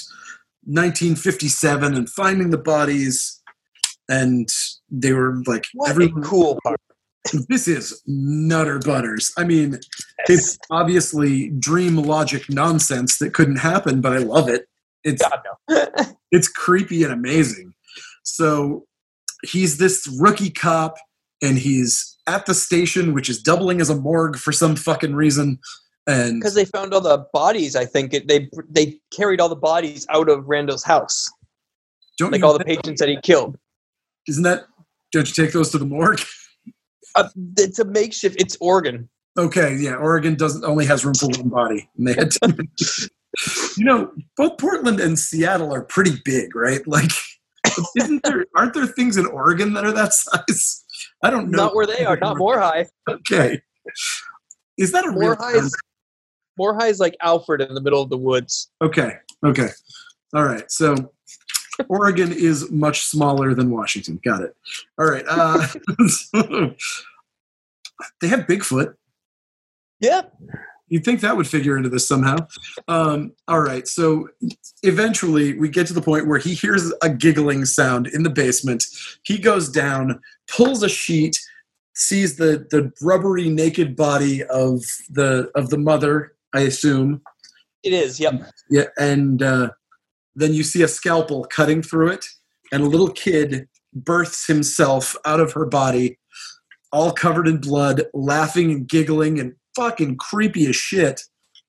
[0.66, 3.41] 1957 and finding the bodies,
[4.10, 4.49] and
[4.89, 6.80] they were like, what everyone, cool part.
[7.49, 9.34] This is nutter butters.
[9.38, 9.80] I mean,
[10.30, 14.68] it's obviously dream logic nonsense that couldn't happen, but I love it.
[15.03, 15.88] It's God, no.
[16.32, 17.74] it's creepy and amazing.
[18.24, 18.86] So
[19.43, 20.95] he's this rookie cop,
[21.41, 25.59] and he's at the station, which is doubling as a morgue for some fucking reason.
[26.05, 29.55] And because they found all the bodies, I think it, they they carried all the
[29.55, 31.30] bodies out of Randall's house,
[32.19, 33.57] like all the patients that he killed.
[34.28, 34.65] Isn't that?
[35.11, 36.21] Don't you take those to the morgue?
[37.15, 38.39] Uh, it's a makeshift.
[38.39, 39.09] It's Oregon.
[39.38, 42.67] Okay, yeah, Oregon doesn't only has room for one body, and they had to.
[43.78, 46.86] you know, both Portland and Seattle are pretty big, right?
[46.88, 47.11] Like,
[47.97, 48.45] isn't there?
[48.55, 50.84] Aren't there things in Oregon that are that size?
[51.24, 51.66] I don't know.
[51.66, 52.18] Not where they are.
[52.18, 52.86] Not Moorehigh.
[53.10, 53.62] Okay.
[54.78, 55.56] Is that a Moorehigh?
[55.56, 55.76] Is,
[56.58, 58.70] Moorehigh is like Alfred in the middle of the woods.
[58.82, 59.14] Okay.
[59.45, 59.70] Okay.
[60.34, 60.70] All right.
[60.72, 60.95] So
[61.89, 64.20] Oregon is much smaller than Washington.
[64.24, 64.56] Got it.
[64.98, 65.26] All right.
[65.28, 65.68] Uh,
[68.22, 68.95] they have Bigfoot.
[70.00, 70.24] Yeah.
[70.89, 72.38] You'd think that would figure into this somehow.
[72.88, 73.88] Um, all right.
[73.88, 74.29] So
[74.83, 78.85] eventually we get to the point where he hears a giggling sound in the basement.
[79.23, 81.38] He goes down, pulls a sheet,
[81.93, 87.21] sees the, the rubbery naked body of the of the mother, I assume.
[87.83, 88.41] It is, yep.
[88.69, 89.71] Yeah, and uh,
[90.35, 92.25] then you see a scalpel cutting through it,
[92.71, 96.19] and a little kid births himself out of her body,
[96.91, 101.21] all covered in blood, laughing and giggling and fucking creepy as shit.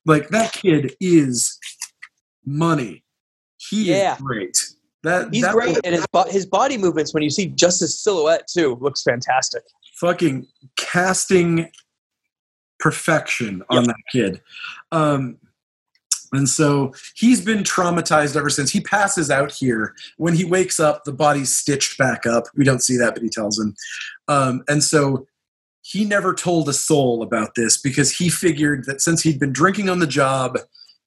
[0.07, 1.59] Like that kid is
[2.45, 3.05] money.
[3.59, 4.15] He yeah.
[4.15, 4.59] is great.
[5.05, 8.03] That he's that great, was, and his his body movements when you see just his
[8.03, 9.63] silhouette too looks fantastic.
[10.01, 10.47] Fucking
[10.77, 11.71] casting
[12.81, 13.87] perfection on yep.
[13.87, 14.41] that kid.
[14.91, 15.39] Um,
[16.33, 18.71] and so he's been traumatized ever since.
[18.71, 19.95] He passes out here.
[20.17, 22.45] When he wakes up, the body's stitched back up.
[22.55, 23.75] We don't see that, but he tells him.
[24.27, 25.27] Um, and so
[25.91, 29.89] he never told a soul about this because he figured that since he'd been drinking
[29.89, 30.59] on the job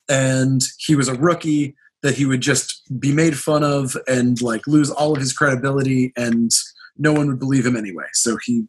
[0.08, 4.66] and he was a rookie, that he would just be made fun of and like
[4.66, 6.50] lose all of his credibility and
[6.98, 8.06] no one would believe him anyway.
[8.12, 8.64] So he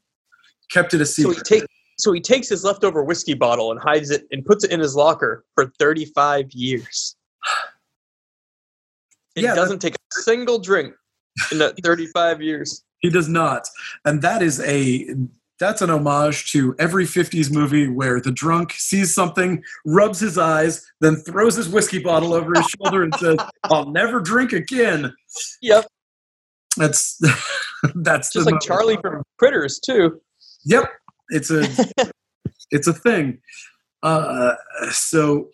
[0.70, 1.34] kept it a secret.
[1.48, 4.64] So he, take, so he takes his leftover whiskey bottle and hides it and puts
[4.64, 7.16] it in his locker for 35 years.
[9.34, 10.94] He yeah, doesn't take a single drink
[11.52, 12.84] in that 35 years.
[13.00, 13.68] He does not.
[14.06, 15.08] And that is a
[15.64, 20.86] that's an homage to every 50s movie where the drunk sees something, rubs his eyes,
[21.00, 25.16] then throws his whiskey bottle over his shoulder and says, "I'll never drink again."
[25.62, 25.88] Yep.
[26.76, 27.18] That's
[27.96, 30.20] that's just like Charlie from Critters too.
[30.66, 30.92] Yep.
[31.30, 31.66] It's a
[32.72, 33.40] it's a thing.
[34.02, 34.56] Uh,
[34.92, 35.50] so,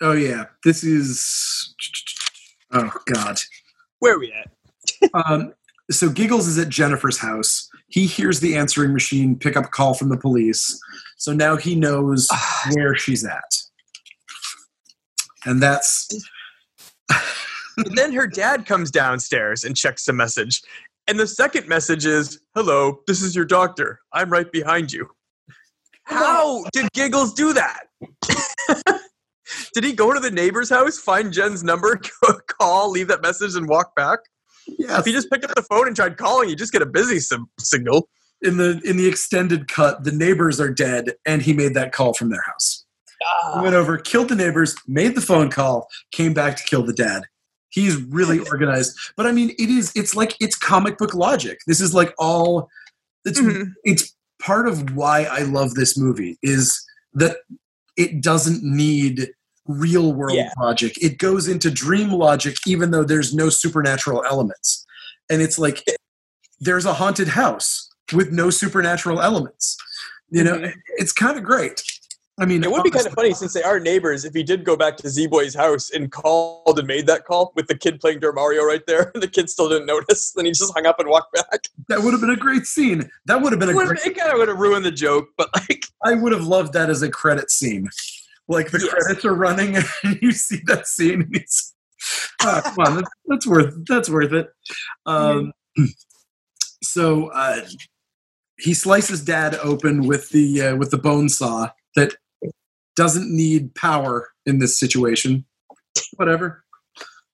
[0.00, 1.74] oh yeah, this is.
[2.72, 3.40] Oh God,
[3.98, 5.10] where are we at?
[5.14, 5.52] um,
[5.90, 7.69] so Giggles is at Jennifer's house.
[7.90, 10.80] He hears the answering machine pick up a call from the police.
[11.16, 12.70] So now he knows ah.
[12.72, 13.56] where she's at,
[15.44, 16.08] and that's.
[17.94, 20.62] then her dad comes downstairs and checks the message,
[21.10, 24.00] and the second message is, Hello, this is your doctor.
[24.12, 25.08] I'm right behind you.
[26.04, 27.86] How did Giggles do that?
[29.74, 32.00] did he go to the neighbor's house, find Jen's number,
[32.60, 34.20] call, leave that message, and walk back?
[34.66, 35.00] Yes.
[35.00, 37.20] If he just picked up the phone and tried calling, you just get a busy
[37.20, 38.08] sim- signal.
[38.42, 42.14] In the in the extended cut, the neighbors are dead, and he made that call
[42.14, 42.86] from their house.
[43.22, 43.56] Ah.
[43.56, 46.94] He went over, killed the neighbors, made the phone call, came back to kill the
[46.94, 47.24] dad.
[47.68, 48.98] He's really organized.
[49.16, 49.92] But I mean, it is.
[49.94, 51.58] It's like it's comic book logic.
[51.66, 52.68] This is like all.
[53.24, 53.72] It's mm-hmm.
[53.84, 56.82] it's part of why I love this movie is
[57.12, 57.36] that
[57.96, 59.28] it doesn't need
[59.66, 60.50] real world yeah.
[60.58, 61.02] logic.
[61.02, 64.84] It goes into dream logic, even though there's no supernatural elements.
[65.28, 65.84] And it's like
[66.58, 69.76] there's a haunted house with no supernatural elements.
[70.30, 70.78] You know, mm-hmm.
[70.96, 71.82] it's kind of great.
[72.38, 74.24] I mean, it would be kind of funny since they are neighbors.
[74.24, 77.52] If he did go back to Z Boy's house and called and made that call
[77.54, 80.46] with the kid playing Dirt Mario right there, and the kid still didn't notice, then
[80.46, 81.68] he just hung up and walked back.
[81.88, 83.10] That would have been a great scene.
[83.26, 83.98] That would have been a great.
[84.06, 86.88] It kind of would have ruined the joke, but like, I would have loved that
[86.88, 87.90] as a credit scene.
[88.50, 88.88] Like the yes.
[88.88, 91.72] credits are running, and you see that scene, and it's
[92.42, 94.48] oh, come on, that's, that's, worth that's worth it.
[95.06, 95.52] Um,
[96.82, 97.60] so uh,
[98.58, 102.14] he slices Dad open with the uh, with the bone saw that
[102.96, 105.44] doesn't need power in this situation.
[106.16, 106.64] Whatever.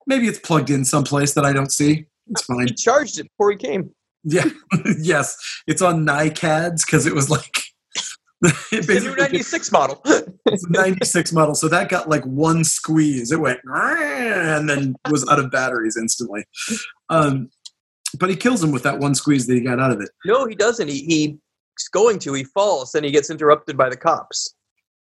[0.06, 2.06] Maybe it's plugged in someplace that I don't see.
[2.28, 2.68] It's fine.
[2.68, 3.90] He charged it before he came.
[4.22, 4.44] Yeah.
[4.98, 5.36] yes.
[5.66, 7.65] It's on NICADs because it was like
[8.42, 10.00] it's a new 96 model.
[10.46, 11.54] it's a 96 model.
[11.54, 13.32] So that got like one squeeze.
[13.32, 16.44] It went and then was out of batteries instantly.
[17.08, 17.50] Um,
[18.18, 20.10] but he kills him with that one squeeze that he got out of it.
[20.24, 20.88] No, he doesn't.
[20.88, 22.34] He, he's going to.
[22.34, 22.92] He falls.
[22.92, 24.54] Then he gets interrupted by the cops.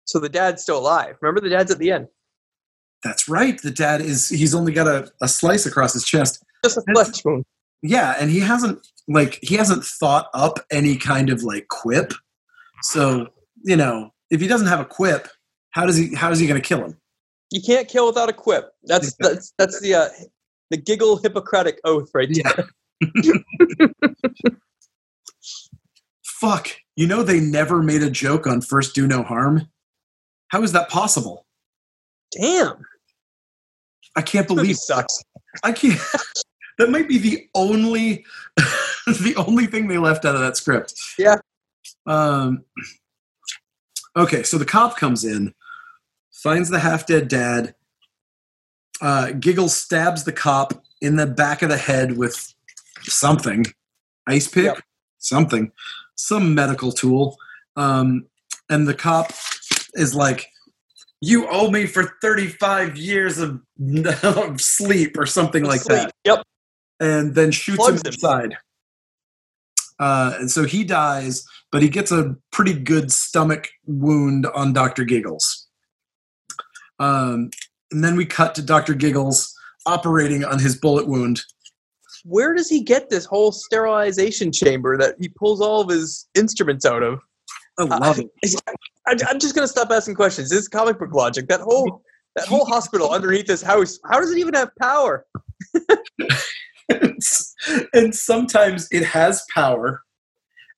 [0.05, 1.15] So the dad's still alive.
[1.21, 2.07] Remember, the dad's at the end.
[3.03, 3.61] That's right.
[3.61, 6.43] The dad is, he's only got a, a slice across his chest.
[6.63, 7.45] just a flesh wound.
[7.81, 12.13] Yeah, and he hasn't like he hasn't thought up any kind of like quip.
[12.83, 13.27] So
[13.63, 15.27] you know, if he doesn't have a quip,
[15.71, 16.15] how does he?
[16.15, 16.97] How is he going to kill him?
[17.51, 18.71] You can't kill without a quip.
[18.83, 20.09] That's that's that's the uh,
[20.69, 22.69] the giggle Hippocratic oath right there.
[23.13, 23.87] Yeah.
[26.23, 26.69] Fuck.
[26.95, 29.67] You know they never made a joke on first do no harm.
[30.49, 31.45] How is that possible?
[32.31, 32.85] Damn.
[34.15, 35.23] I can't believe sucks.
[35.63, 35.99] I can't.
[36.77, 38.25] that might be the only
[38.57, 40.93] the only thing they left out of that script.
[41.17, 41.37] Yeah.
[42.09, 42.65] Um.
[44.17, 45.53] Okay, so the cop comes in,
[46.31, 47.75] finds the half dead dad.
[49.01, 52.53] Uh, Giggles stabs the cop in the back of the head with
[53.03, 53.65] something,
[54.27, 54.81] ice pick, yep.
[55.19, 55.71] something,
[56.15, 57.37] some medical tool.
[57.77, 58.25] Um,
[58.69, 59.31] and the cop
[59.93, 60.47] is like,
[61.21, 63.61] "You owe me for thirty-five years of,
[64.23, 65.99] of sleep or something like sleep.
[65.99, 66.43] that." Yep.
[66.99, 68.57] And then shoots Plugs him inside.
[69.99, 75.03] Uh, and so he dies, but he gets a pretty good stomach wound on Dr.
[75.03, 75.67] Giggles.
[76.99, 77.49] Um,
[77.91, 78.93] and then we cut to Dr.
[78.93, 79.53] Giggles
[79.85, 81.41] operating on his bullet wound.
[82.25, 86.85] Where does he get this whole sterilization chamber that he pulls all of his instruments
[86.85, 87.19] out of?
[87.77, 88.61] I love uh, it.
[89.07, 90.49] I, am just gonna stop asking questions.
[90.49, 91.47] This is comic book logic.
[91.47, 92.03] That whole
[92.35, 93.99] that whole hospital underneath this house.
[94.05, 95.25] How does it even have power?
[97.93, 100.03] and sometimes it has power,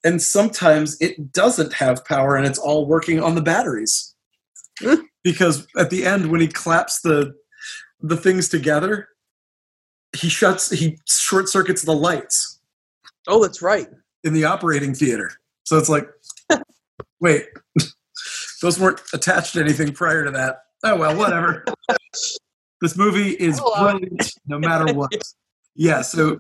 [0.04, 4.16] and sometimes it doesn't have power, and it's all working on the batteries.
[5.24, 7.34] because at the end, when he claps the
[8.00, 9.08] the things together,
[10.16, 12.60] he shuts, he short circuits the lights.
[13.28, 13.88] Oh, that's right.
[14.24, 15.32] In the operating theater.
[15.66, 16.10] So it's like,
[17.20, 17.46] wait,
[18.64, 20.58] those weren't attached to anything prior to that.
[20.84, 21.64] Oh well, whatever.
[22.82, 25.12] this movie is brilliant no matter what
[25.76, 26.38] yeah, so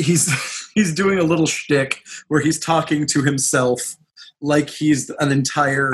[0.00, 3.96] he's he's doing a little shtick where he's talking to himself
[4.40, 5.92] like he's an entire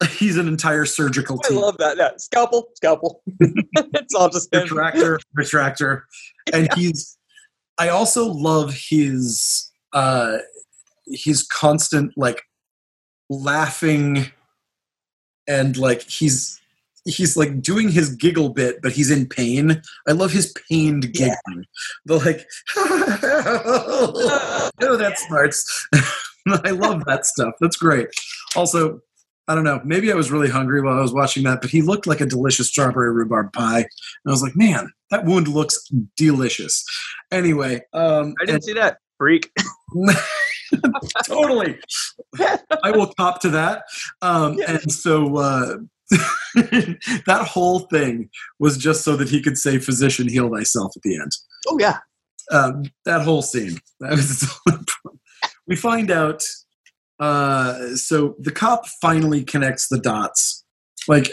[0.10, 1.58] he's an entire surgical team.
[1.58, 1.96] I love that.
[1.96, 3.22] Yeah, scalpel, scalpel.
[3.40, 6.02] it's all just retractor, retractor,
[6.52, 6.74] and yeah.
[6.74, 7.16] he's.
[7.78, 10.38] I also love his uh
[11.06, 12.42] his constant like
[13.30, 14.26] laughing
[15.46, 16.60] and like he's
[17.04, 19.82] he's like doing his giggle bit, but he's in pain.
[20.06, 21.36] I love his pained giggling.
[21.56, 21.62] Yeah.
[22.06, 22.46] The like,
[24.80, 25.88] oh, that smarts.
[26.64, 27.54] I love that stuff.
[27.60, 28.08] That's great.
[28.56, 29.00] Also,
[29.48, 29.80] I don't know.
[29.84, 32.26] Maybe I was really hungry while I was watching that, but he looked like a
[32.26, 33.78] delicious strawberry rhubarb pie.
[33.78, 33.86] And
[34.26, 36.84] I was like, man, that wound looks delicious.
[37.30, 38.98] Anyway, um, I didn't and, see that.
[39.16, 39.50] Freak.
[41.24, 41.78] totally.
[42.82, 43.84] I will cop to that.
[44.20, 44.72] Um, yeah.
[44.72, 45.76] And so, uh,
[46.54, 51.16] that whole thing was just so that he could say physician heal thyself at the
[51.16, 51.32] end.
[51.66, 51.98] Oh yeah.
[52.50, 53.78] Um, that whole scene.
[54.00, 54.48] That was
[55.66, 56.42] we find out
[57.20, 60.64] uh, so the cop finally connects the dots.
[61.06, 61.30] Like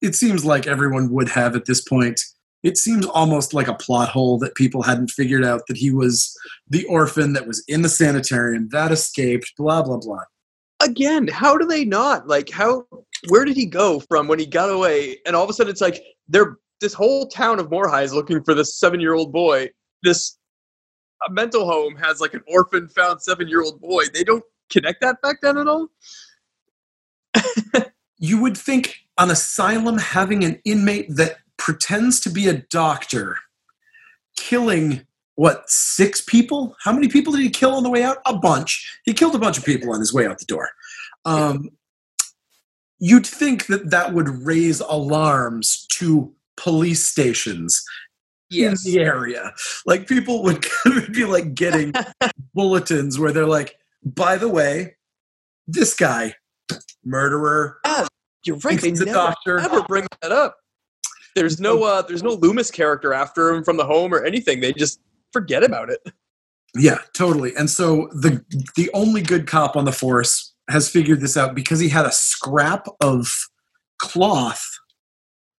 [0.00, 2.20] it seems like everyone would have at this point.
[2.62, 6.34] It seems almost like a plot hole that people hadn't figured out that he was
[6.68, 8.68] the orphan that was in the sanitarium.
[8.72, 10.24] That escaped blah blah blah.
[10.82, 12.26] Again how do they not?
[12.26, 12.86] Like how
[13.28, 15.18] where did he go from when he got away?
[15.26, 18.42] And all of a sudden, it's like they're this whole town of Moorehigh is looking
[18.44, 19.68] for this seven-year-old boy.
[20.02, 20.38] This
[21.28, 24.04] a mental home has like an orphan found seven-year-old boy.
[24.14, 25.88] They don't connect that back then at all.
[28.18, 33.36] you would think an asylum having an inmate that pretends to be a doctor
[34.36, 35.04] killing
[35.34, 39.00] what six people how many people did he kill on the way out a bunch
[39.04, 40.68] he killed a bunch of people on his way out the door
[41.24, 41.68] um,
[42.98, 47.82] you'd think that that would raise alarms to police stations
[48.50, 48.84] yes.
[48.84, 49.52] in the area.
[49.86, 50.66] Like people would
[51.12, 51.92] be like getting
[52.54, 54.96] bulletins where they're like, by the way,
[55.66, 56.34] this guy,
[57.04, 57.78] murderer.
[57.84, 58.06] Ah,
[58.44, 58.80] you're right.
[58.80, 59.56] They the never, doctor.
[59.58, 60.56] never bring that up.
[61.34, 64.60] There's no uh, there's no Loomis character after him from the home or anything.
[64.60, 65.00] They just
[65.32, 66.00] forget about it.
[66.74, 67.54] Yeah, totally.
[67.54, 68.42] And so the
[68.76, 72.12] the only good cop on the force has figured this out because he had a
[72.12, 73.32] scrap of
[73.98, 74.64] cloth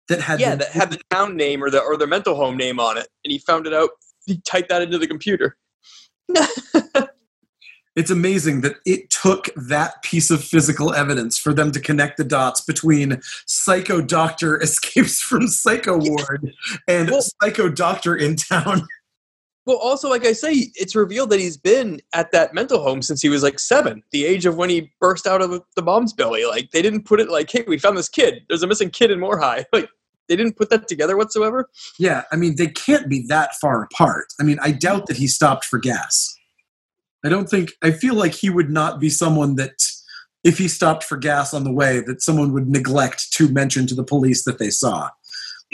[0.08, 2.56] that had yeah the, that had the town name or the or the mental home
[2.56, 3.90] name on it, and he found it out.
[4.26, 5.56] He typed that into the computer.
[7.96, 12.24] it's amazing that it took that piece of physical evidence for them to connect the
[12.24, 16.52] dots between psycho doctor escapes from psycho ward
[16.86, 18.86] and well, psycho doctor in town
[19.68, 23.20] well, also, like I say, it's revealed that he's been at that mental home since
[23.20, 26.46] he was like seven, the age of when he burst out of the mom's belly.
[26.46, 28.46] Like they didn't put it like, "Hey, we found this kid.
[28.48, 29.90] There's a missing kid in Moorehigh." Like
[30.26, 31.68] they didn't put that together whatsoever.
[31.98, 34.32] Yeah, I mean, they can't be that far apart.
[34.40, 36.34] I mean, I doubt that he stopped for gas.
[37.22, 37.72] I don't think.
[37.82, 39.82] I feel like he would not be someone that,
[40.44, 43.94] if he stopped for gas on the way, that someone would neglect to mention to
[43.94, 45.10] the police that they saw.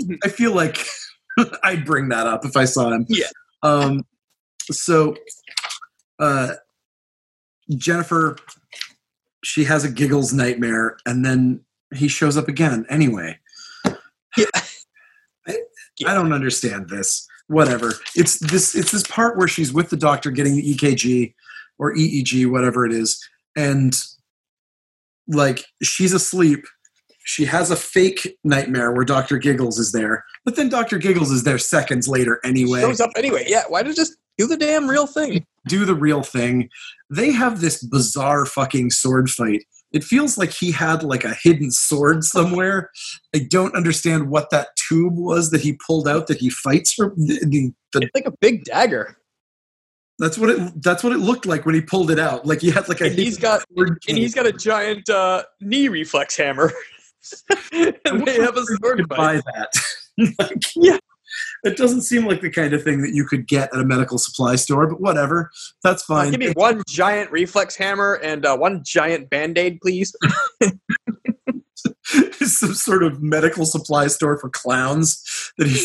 [0.01, 0.14] Mm-hmm.
[0.24, 0.84] I feel like
[1.62, 3.07] I'd bring that up if I saw him.
[3.09, 3.26] Yeah.
[3.64, 4.06] Um.
[4.70, 5.16] So,
[6.20, 6.54] uh,
[7.76, 8.36] Jennifer,
[9.42, 11.60] she has a giggles nightmare, and then
[11.94, 13.38] he shows up again anyway.
[14.36, 14.46] Yeah.
[15.46, 15.56] I,
[16.06, 17.26] I don't understand this.
[17.46, 17.92] Whatever.
[18.16, 18.74] It's this.
[18.74, 21.34] It's this part where she's with the doctor getting the EKG
[21.78, 23.22] or EEG, whatever it is,
[23.56, 23.94] and
[25.28, 26.64] like she's asleep.
[27.25, 31.45] She has a fake nightmare where Doctor Giggles is there, but then Doctor Giggles is
[31.45, 33.45] there seconds later anyway Shows up anyway.
[33.49, 33.64] Yeah.
[33.68, 35.47] Why did just do the damn real thing?
[35.66, 36.68] do the real thing.
[37.11, 39.64] They have this bizarre fucking sword fight.
[39.93, 42.91] It feels like he had like a hidden sword somewhere.
[43.35, 47.14] I don't understand what that tube was that he pulled out that he fights from.
[47.16, 49.16] The, the, like a big dagger.
[50.18, 50.83] that's what it.
[50.83, 52.45] That's what it looked like when he pulled it out.
[52.45, 53.07] Like he had like a.
[53.07, 56.72] And he's got and he's got a giant uh, knee reflex hammer.
[57.72, 59.72] and they have a sword buy that.
[60.39, 60.99] Like, Yeah.
[61.64, 64.18] It doesn't seem like the kind of thing that you could get at a medical
[64.18, 65.51] supply store, but whatever.
[65.83, 66.31] That's Uh, fine.
[66.31, 70.14] give me one giant reflex hammer and uh, one giant band aid, please.
[72.07, 75.22] Some sort of medical supply store for clowns
[75.59, 75.79] that he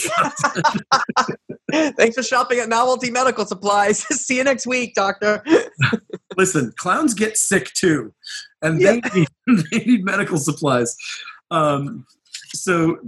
[1.98, 4.00] Thanks for shopping at Novelty Medical Supplies.
[4.24, 5.44] See you next week, Doctor.
[6.38, 8.14] listen, clowns get sick too,
[8.62, 9.28] and they, need,
[9.72, 10.96] they need medical supplies.
[11.52, 12.06] Um,
[12.54, 13.00] so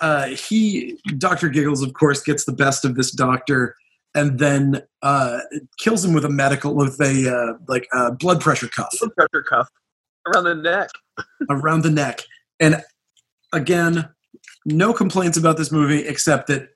[0.00, 3.76] uh, he, Doctor Giggles, of course, gets the best of this doctor,
[4.14, 5.40] and then uh,
[5.78, 9.42] kills him with a medical with a uh, like a blood pressure cuff Blood pressure
[9.42, 9.68] cuff
[10.26, 10.90] around the neck.
[11.50, 12.22] around the neck.
[12.60, 12.82] And
[13.52, 14.08] again,
[14.64, 16.68] no complaints about this movie except that.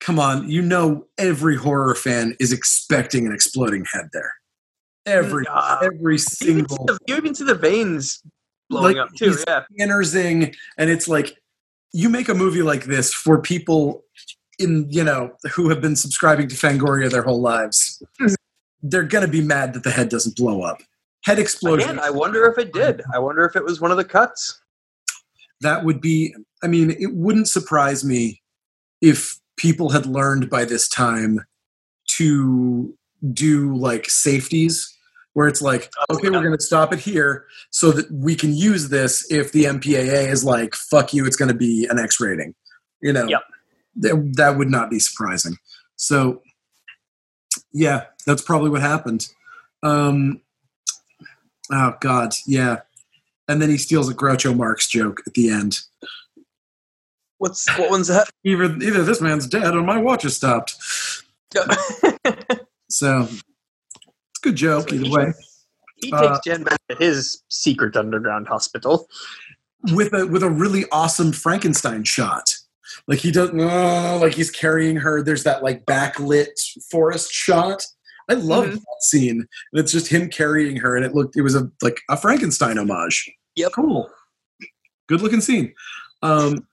[0.00, 4.34] Come on, you know every horror fan is expecting an exploding head there.
[5.06, 5.44] Every
[5.80, 8.20] every You even, see single you even see the veins
[8.72, 9.26] blowing Like, up too.
[9.30, 9.62] he's- Yeah.
[9.78, 11.36] Innersing, and it's like
[11.92, 14.04] you make a movie like this for people
[14.58, 18.02] in you know who have been subscribing to Fangoria their whole lives.
[18.82, 20.78] They're gonna be mad that the head doesn't blow up.
[21.24, 21.90] Head explosion.
[21.90, 23.00] Again, I wonder if it did.
[23.14, 24.60] I wonder if it was one of the cuts.
[25.60, 26.34] that would be.
[26.64, 28.42] I mean, it wouldn't surprise me
[29.00, 31.40] if people had learned by this time
[32.16, 32.92] to
[33.32, 34.92] do like safeties
[35.34, 38.54] where it's like Oh, okay we're going to stop it here so that we can
[38.54, 42.20] use this if the mpaa is like fuck you it's going to be an x
[42.20, 42.54] rating
[43.00, 43.26] you know?
[43.26, 43.42] Yep.
[43.96, 45.56] that, that would not be surprising.
[45.96, 46.42] So
[47.72, 49.26] yeah that's probably what happened.
[49.82, 50.40] Um
[51.70, 52.80] oh god yeah.
[53.48, 55.80] And then he steals a groucho marx joke at the end.
[57.38, 58.30] What's what one's that?
[58.44, 60.76] either either this man's dead or my watch is stopped.
[62.92, 63.26] So
[64.42, 65.32] good joke So either way
[65.96, 69.08] he Uh, takes Jen back to his secret underground hospital.
[69.92, 72.54] with a with a really awesome Frankenstein shot.
[73.08, 75.22] Like he does, oh, like he's carrying her.
[75.22, 76.50] There's that like backlit
[76.90, 77.84] forest shot.
[78.28, 78.74] I love Mhm.
[78.74, 79.40] that scene.
[79.40, 82.78] And it's just him carrying her, and it looked it was a like a Frankenstein
[82.78, 83.28] homage.
[83.56, 83.72] Yep.
[83.74, 84.10] cool,
[85.08, 85.74] good looking scene.
[86.22, 86.66] Um,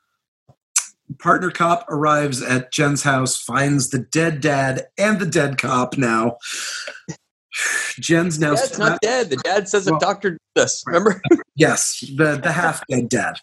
[1.19, 5.97] partner cop arrives at Jen's house, finds the dead dad and the dead cop.
[5.97, 6.37] Now,
[7.99, 9.29] Jen's now Dad's not dead.
[9.29, 10.83] The dad says Well- the doctor did this.
[10.85, 11.21] Remember?
[11.55, 13.35] yes, the the half dead dad.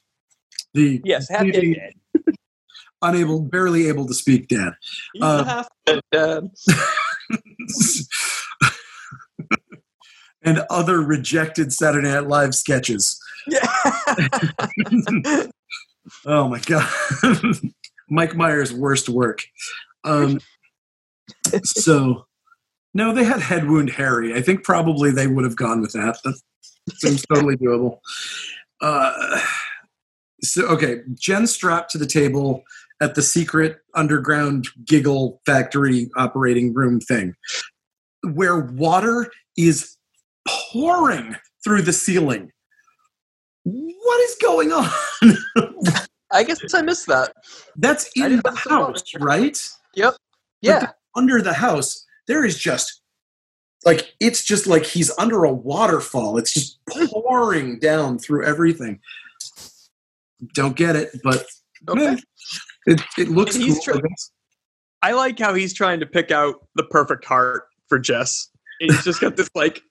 [0.74, 2.34] The yes, half dead dad.
[3.02, 4.72] unable, barely able to speak dad.
[5.12, 6.50] He's uh, half dead dad.
[10.42, 13.20] and other rejected Saturday Night Live sketches.
[13.48, 13.66] Yeah.
[16.24, 16.88] Oh my god,
[18.08, 19.44] Mike Myers' worst work.
[20.04, 20.38] Um,
[21.64, 22.26] so,
[22.96, 24.34] no, they had head wound Harry.
[24.34, 26.16] I think probably they would have gone with that.
[26.24, 26.40] That
[26.94, 27.98] seems totally doable.
[28.80, 29.38] Uh,
[30.42, 32.62] so, okay, Jen strapped to the table
[33.02, 37.34] at the secret underground giggle factory operating room thing,
[38.32, 39.98] where water is
[40.48, 42.50] pouring through the ceiling.
[43.64, 44.90] What is going on?
[46.32, 47.34] I guess I missed that.
[47.76, 49.58] That's in the house, right?
[49.94, 50.14] Yep.
[50.62, 50.92] Yeah.
[51.14, 53.00] Under the house, there is just
[53.84, 56.38] like it's just like he's under a waterfall.
[56.38, 59.00] It's just pouring down through everything.
[60.54, 61.46] Don't get it, but
[61.88, 62.06] Okay.
[62.06, 62.16] eh,
[62.86, 64.00] it, it looks And he's cool.
[65.02, 65.10] I.
[65.10, 68.48] I like how he's trying to pick out the perfect heart for Jess.
[68.80, 69.82] And he's just got this like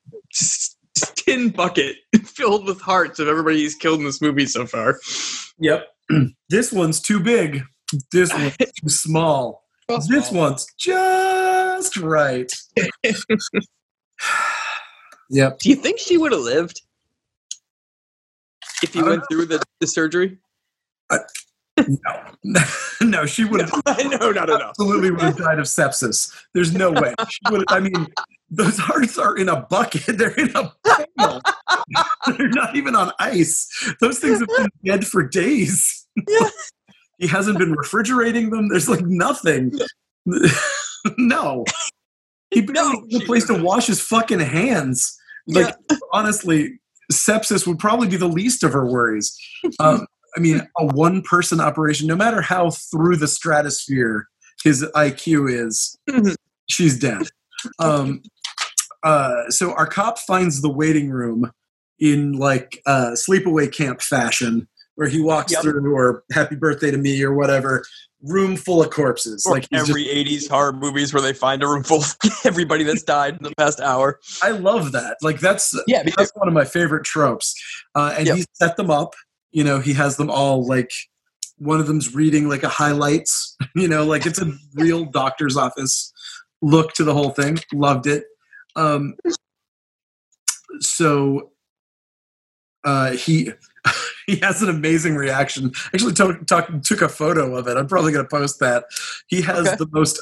[1.15, 1.95] tin bucket
[2.25, 4.99] filled with hearts of everybody he's killed in this movie so far.
[5.59, 5.87] Yep.
[6.49, 7.63] this one's too big.
[8.11, 9.63] This one's too small.
[10.09, 10.95] This one's just
[11.97, 12.51] right.
[15.29, 15.59] yep.
[15.59, 16.81] Do you think she would have lived
[18.83, 19.25] if he went know.
[19.29, 20.37] through the, the surgery?
[21.09, 21.19] Uh,
[21.77, 22.63] no,
[23.01, 23.71] no, she would have.
[24.05, 24.69] No, not enough.
[24.69, 26.33] Absolutely would have died of sepsis.
[26.53, 27.13] There's no way.
[27.29, 27.63] She would.
[27.69, 28.07] I mean,
[28.49, 30.03] those hearts are in a bucket.
[30.17, 31.41] They're in a bottle.
[32.27, 33.67] They're not even on ice.
[33.99, 36.07] Those things have been dead for days.
[36.15, 36.49] Yeah.
[37.17, 38.69] he hasn't been refrigerating them.
[38.69, 39.73] There's like nothing.
[41.17, 41.65] no.
[42.51, 45.17] He barely no, a place to wash his fucking hands.
[45.47, 45.97] Like yeah.
[46.13, 46.79] honestly,
[47.11, 49.35] sepsis would probably be the least of her worries.
[49.79, 50.05] Um,
[50.35, 54.27] I mean, a one person operation, no matter how through the stratosphere
[54.63, 56.33] his IQ is, mm-hmm.
[56.69, 57.23] she's dead.
[57.79, 58.21] Um,
[59.03, 61.51] uh, so our cop finds the waiting room
[61.99, 65.61] in like uh, sleepaway camp fashion, where he walks yep.
[65.61, 67.83] through or "Happy Birthday to Me" or whatever,
[68.25, 69.45] room full of corpses.
[69.45, 72.15] Or like every just, '80s horror movies where they find a room full of
[72.45, 74.19] everybody that's died in the past hour.
[74.41, 75.17] I love that.
[75.21, 77.55] Like that's yeah, that's one of my favorite tropes.
[77.93, 78.37] Uh, and yep.
[78.37, 79.13] he set them up.
[79.51, 80.91] You know, he has them all like
[81.57, 83.55] one of them's reading like a highlights.
[83.75, 86.13] You know, like it's a real doctor's office
[86.61, 87.59] look to the whole thing.
[87.73, 88.23] Loved it.
[88.77, 89.15] Um,
[90.79, 91.51] so
[92.85, 93.51] uh, he
[94.27, 95.71] he has an amazing reaction.
[95.93, 97.77] Actually, talk, took a photo of it.
[97.77, 98.85] I'm probably going to post that.
[99.27, 99.75] He has okay.
[99.77, 100.21] the most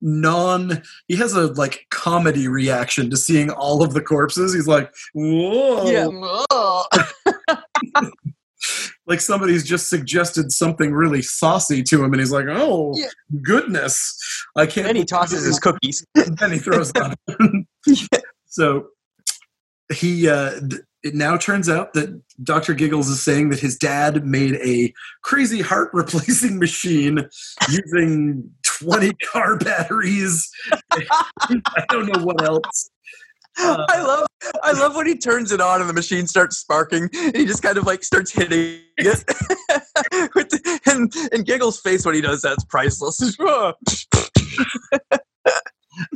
[0.00, 0.82] non.
[1.08, 4.54] He has a like comedy reaction to seeing all of the corpses.
[4.54, 6.06] He's like, "Whoa!" Yeah.
[9.06, 13.06] like somebody's just suggested something really saucy to him, and he's like, "Oh yeah.
[13.42, 14.16] goodness,
[14.56, 16.04] I can't." And he tosses his cookies.
[16.14, 17.14] then he throws them.
[17.86, 18.20] yeah.
[18.46, 18.88] So
[19.92, 20.60] he uh,
[21.06, 22.74] it now turns out that Dr.
[22.74, 24.92] Giggles is saying that his dad made a
[25.22, 27.28] crazy heart replacing machine
[27.70, 30.50] using 20 car batteries.
[30.92, 32.90] I don't know what else.
[33.58, 34.26] Uh, I love
[34.62, 37.08] I love when he turns it on and the machine starts sparking.
[37.12, 39.24] he just kind of like starts hitting it.
[40.34, 43.18] With the, and, and Giggles' face when he does that's priceless.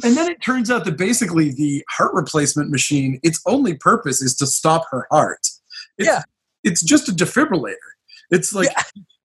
[0.03, 4.35] And then it turns out that basically the heart replacement machine, its only purpose is
[4.37, 5.47] to stop her heart.
[5.99, 6.23] It's, yeah.
[6.65, 7.75] It's just a defibrillator.
[8.31, 8.69] It's like,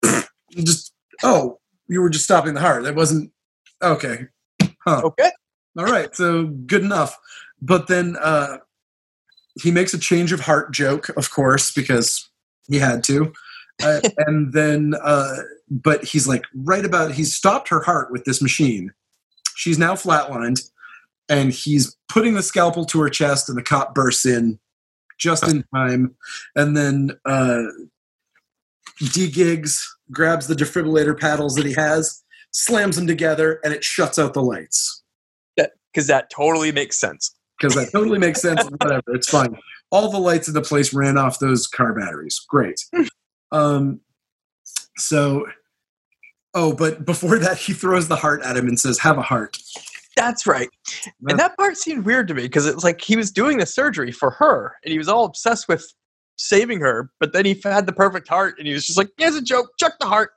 [0.03, 0.21] yeah.
[0.57, 0.93] just,
[1.23, 2.83] oh, you were just stopping the heart.
[2.83, 3.31] That wasn't,
[3.81, 4.27] okay.
[4.85, 5.01] Huh.
[5.03, 5.31] Okay.
[5.77, 6.15] All right.
[6.15, 7.17] So good enough.
[7.61, 8.57] But then uh,
[9.61, 12.29] he makes a change of heart joke, of course, because
[12.67, 13.33] he had to.
[13.83, 15.37] Uh, and then, uh,
[15.69, 18.91] but he's like, right about, he's stopped her heart with this machine
[19.59, 20.71] She's now flatlined,
[21.27, 24.57] and he's putting the scalpel to her chest, and the cop bursts in
[25.17, 26.15] just in time.
[26.55, 27.63] And then uh,
[29.11, 34.17] D Gigs grabs the defibrillator paddles that he has, slams them together, and it shuts
[34.17, 35.03] out the lights.
[35.57, 37.35] Because that, that totally makes sense.
[37.59, 38.63] Because that totally makes sense.
[38.81, 39.57] Whatever, it's fine.
[39.91, 42.39] All the lights in the place ran off those car batteries.
[42.47, 42.79] Great.
[43.51, 43.99] um,
[44.95, 45.45] so
[46.53, 49.57] Oh, but before that, he throws the heart at him and says, "Have a heart."
[50.15, 50.69] That's right.
[51.27, 54.11] And that part seemed weird to me because it's like he was doing the surgery
[54.11, 55.93] for her, and he was all obsessed with
[56.37, 57.11] saving her.
[57.19, 59.69] But then he had the perfect heart, and he was just like, "Here's a joke.
[59.79, 60.31] Chuck the heart."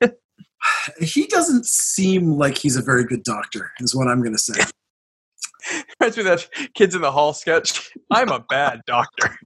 [1.00, 4.64] he doesn't seem like he's a very good doctor, is what I'm going to say.
[6.00, 7.92] Reminds me that kids in the hall sketch.
[8.10, 9.38] I'm a bad doctor.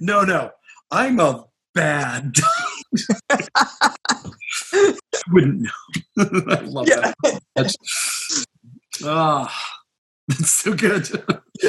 [0.00, 0.50] no, no,
[0.90, 2.34] I'm a bad.
[5.30, 5.70] Wouldn't know.
[6.18, 7.12] I love yeah.
[7.22, 7.40] that.
[7.54, 7.76] That's,
[9.04, 9.54] ah,
[10.28, 11.08] that's so good.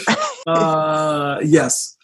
[0.48, 1.98] uh, yes.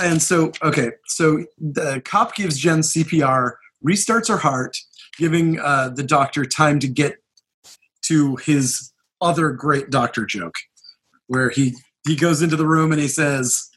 [0.00, 3.52] And so, okay, so the cop gives Jen CPR,
[3.86, 4.76] restarts her heart,
[5.18, 7.16] giving uh, the doctor time to get
[8.02, 10.54] to his other great doctor joke,
[11.28, 11.74] where he
[12.06, 13.70] he goes into the room and he says,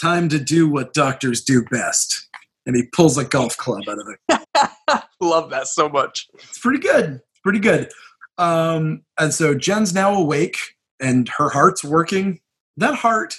[0.00, 2.28] "Time to do what doctors do best."
[2.66, 5.02] And he pulls a golf club out of it.
[5.20, 6.28] Love that so much.
[6.34, 7.14] It's pretty good.
[7.14, 7.90] It's Pretty good.
[8.38, 10.58] Um, and so Jen's now awake
[11.00, 12.40] and her heart's working.
[12.76, 13.36] That heart,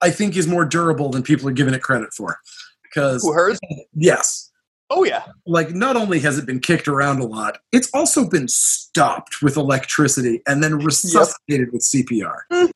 [0.00, 2.38] I think, is more durable than people are giving it credit for.
[2.82, 3.58] Because Who hers?
[3.94, 4.50] Yes.
[4.88, 5.24] Oh yeah.
[5.46, 9.56] Like not only has it been kicked around a lot, it's also been stopped with
[9.56, 11.72] electricity and then resuscitated yep.
[11.72, 12.38] with CPR.
[12.52, 12.70] Mm.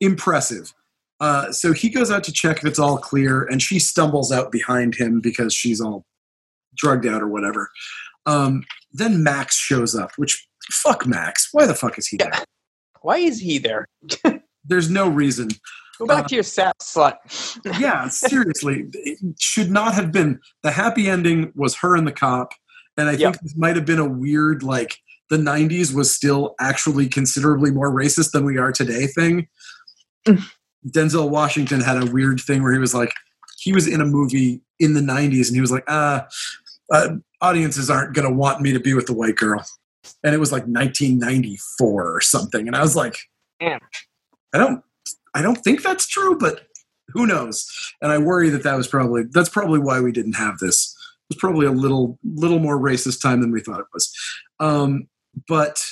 [0.00, 0.72] Impressive.
[1.24, 4.52] Uh, so he goes out to check if it's all clear, and she stumbles out
[4.52, 6.04] behind him because she's all
[6.76, 7.70] drugged out or whatever.
[8.26, 11.48] Um, then Max shows up, which fuck Max.
[11.52, 12.28] Why the fuck is he yeah.
[12.28, 12.44] there?
[13.00, 13.88] Why is he there?
[14.66, 15.48] There's no reason.
[15.98, 17.14] Go back uh, to your sat slut.
[17.80, 20.40] yeah, seriously, it should not have been.
[20.62, 22.52] The happy ending was her and the cop,
[22.98, 24.98] and I think this might have been a weird like
[25.30, 29.48] the '90s was still actually considerably more racist than we are today thing.
[30.88, 33.12] Denzel Washington had a weird thing where he was like,
[33.58, 36.26] he was in a movie in the '90s, and he was like, ah.
[36.92, 39.64] Uh, audiences aren't going to want me to be with the white girl.
[40.22, 42.66] And it was like 1994 or something.
[42.66, 43.16] And I was like,
[43.60, 43.80] Damn.
[44.54, 44.82] I don't
[45.34, 46.66] I don't think that's true, but
[47.08, 47.66] who knows?
[48.00, 50.94] And I worry that that was probably that's probably why we didn't have this.
[51.30, 54.12] It was probably a little little more racist time than we thought it was.
[54.60, 55.08] Um,
[55.48, 55.84] but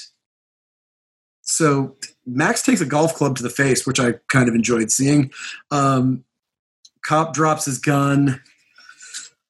[1.42, 1.96] so
[2.26, 5.32] Max takes a golf club to the face, which I kind of enjoyed seeing.
[5.70, 6.24] Um,
[7.04, 8.40] cop drops his gun.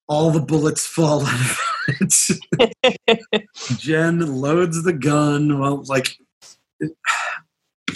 [0.09, 1.57] All the bullets fall out.
[3.79, 5.59] Jen loads the gun.
[5.59, 6.17] Well, like,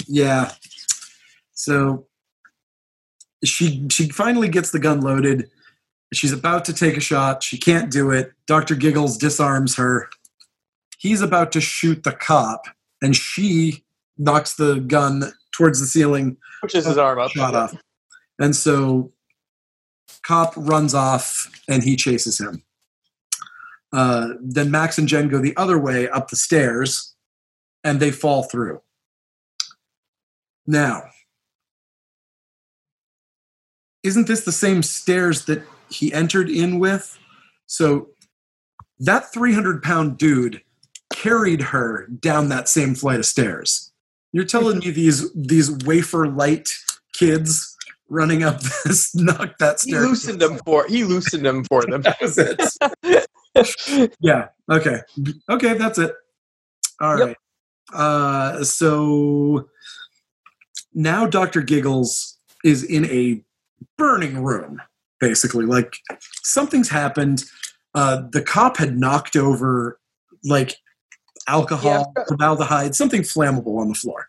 [0.06, 0.52] yeah,
[1.52, 2.06] so
[3.44, 5.50] she she finally gets the gun loaded.
[6.12, 7.42] She's about to take a shot.
[7.42, 8.32] She can't do it.
[8.46, 8.76] Dr.
[8.76, 10.08] Giggles disarms her.
[10.98, 12.66] He's about to shoot the cop,
[13.02, 13.84] and she
[14.18, 16.36] knocks the gun towards the ceiling.
[16.60, 17.30] Pushes his arm up.
[17.30, 17.74] Shot off.
[18.38, 19.12] And so
[20.22, 22.62] cop runs off and he chases him.
[23.92, 27.14] Uh, then Max and Jen go the other way up the stairs
[27.84, 28.82] and they fall through.
[30.66, 31.04] Now,
[34.02, 37.18] isn't this the same stairs that he entered in with?
[37.66, 38.08] So
[38.98, 40.62] that 300 pound dude
[41.12, 43.92] carried her down that same flight of stairs.
[44.36, 46.68] You're telling me these these wafer light
[47.14, 47.74] kids
[48.10, 50.02] running up this knocked that stair.
[50.02, 52.02] He loosened them for he loosened them for them.
[52.02, 54.12] that was it.
[54.20, 54.48] yeah.
[54.70, 55.00] Okay.
[55.48, 56.12] Okay, that's it.
[57.00, 57.28] All yep.
[57.28, 57.36] right.
[57.98, 59.70] Uh so
[60.92, 61.62] now Dr.
[61.62, 63.42] Giggles is in a
[63.96, 64.82] burning room,
[65.18, 65.64] basically.
[65.64, 65.96] Like
[66.42, 67.42] something's happened.
[67.94, 69.98] Uh, the cop had knocked over
[70.44, 70.76] like
[71.46, 72.24] alcohol, yeah.
[72.28, 74.28] formaldehyde, something flammable on the floor.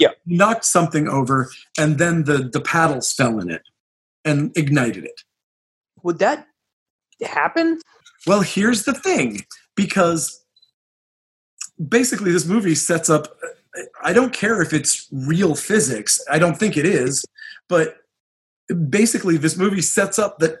[0.00, 0.10] Yeah.
[0.26, 3.62] Knocked something over, and then the, the paddles fell in it
[4.24, 5.22] and ignited it.
[6.02, 6.46] Would that
[7.22, 7.80] happen?
[8.26, 10.44] Well, here's the thing because
[11.88, 13.36] basically, this movie sets up.
[14.02, 17.24] I don't care if it's real physics, I don't think it is,
[17.68, 17.98] but
[18.88, 20.58] basically this movie sets up that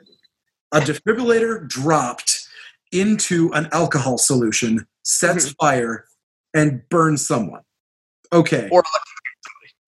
[0.72, 2.46] a defibrillator dropped
[2.92, 5.66] into an alcohol solution sets mm-hmm.
[5.66, 6.04] fire
[6.54, 7.62] and burns someone
[8.32, 8.82] okay or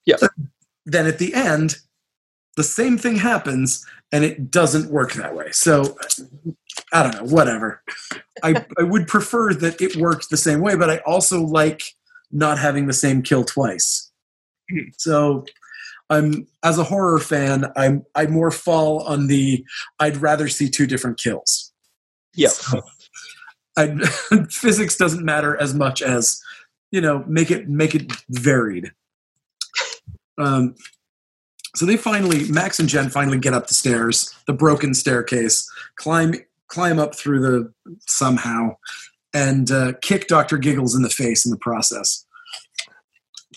[0.07, 0.17] yeah
[0.87, 1.77] then at the end
[2.57, 5.97] the same thing happens and it doesn't work that way so
[6.93, 7.83] i don't know whatever
[8.43, 11.83] I, I would prefer that it worked the same way but i also like
[12.33, 14.11] not having the same kill twice
[14.73, 14.89] mm-hmm.
[14.97, 15.45] so
[16.13, 19.65] I'm as a horror fan, I'm I more fall on the
[20.01, 21.73] I'd rather see two different kills.
[22.35, 22.49] Yeah.
[22.49, 22.83] So
[24.51, 26.43] physics doesn't matter as much as
[26.91, 28.93] you know make it make it varied.
[30.39, 30.75] Um,
[31.77, 36.35] so they finally Max and Jen finally get up the stairs, the broken staircase, climb
[36.69, 38.77] climb up through the somehow,
[39.35, 42.25] and uh, kick Doctor Giggles in the face in the process.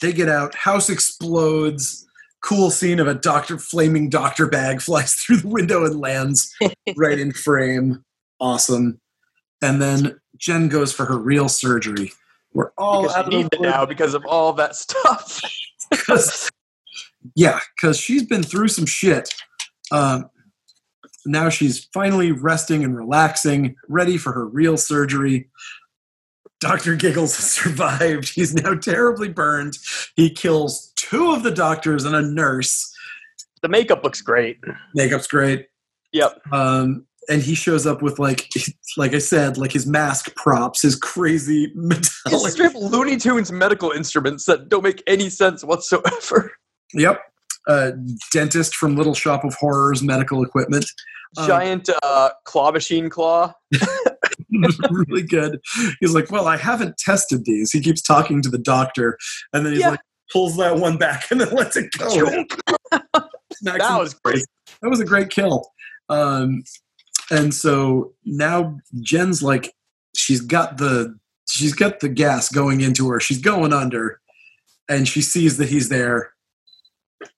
[0.02, 0.56] They get out.
[0.56, 2.06] House explodes
[2.44, 6.53] cool scene of a doctor flaming doctor bag flies through the window and lands
[6.95, 8.03] right in frame.
[8.40, 8.99] Awesome.
[9.64, 12.11] And then Jen goes for her real surgery.
[12.53, 15.41] We're all because out it now because of all that stuff.
[16.06, 16.49] Cause,
[17.35, 19.34] yeah, because she's been through some shit.
[19.91, 20.30] Um,
[21.26, 25.49] now she's finally resting and relaxing, ready for her real surgery.
[26.60, 26.95] Dr.
[26.95, 28.34] Giggles has survived.
[28.34, 29.77] He's now terribly burned.
[30.15, 32.94] He kills two of the doctors and a nurse.
[33.61, 34.60] The makeup looks great.
[34.94, 35.68] Makeup's great.
[36.11, 36.41] Yep.
[36.52, 38.49] Um, and he shows up with like,
[38.97, 44.45] like I said, like his mask props, his crazy metallic strip Looney Tunes medical instruments
[44.45, 46.51] that don't make any sense whatsoever.
[46.95, 47.21] Yep.
[47.67, 47.93] Uh,
[48.31, 50.85] dentist from Little Shop of Horrors medical equipment.
[51.47, 53.51] Giant um, uh, claw machine claw.
[54.91, 55.59] really good.
[55.99, 57.71] He's like, Well, I haven't tested these.
[57.71, 59.17] He keeps talking to the doctor,
[59.53, 59.89] and then he's yeah.
[59.89, 60.01] like,
[60.31, 62.09] pulls that one back and then lets it go.
[62.91, 64.45] that was great.
[64.83, 65.71] That was a great kill.
[66.09, 66.63] Um,
[67.31, 69.73] and so now Jen's like,
[70.15, 71.17] she's got the
[71.49, 73.19] she's got the gas going into her.
[73.19, 74.19] She's going under,
[74.89, 76.33] and she sees that he's there.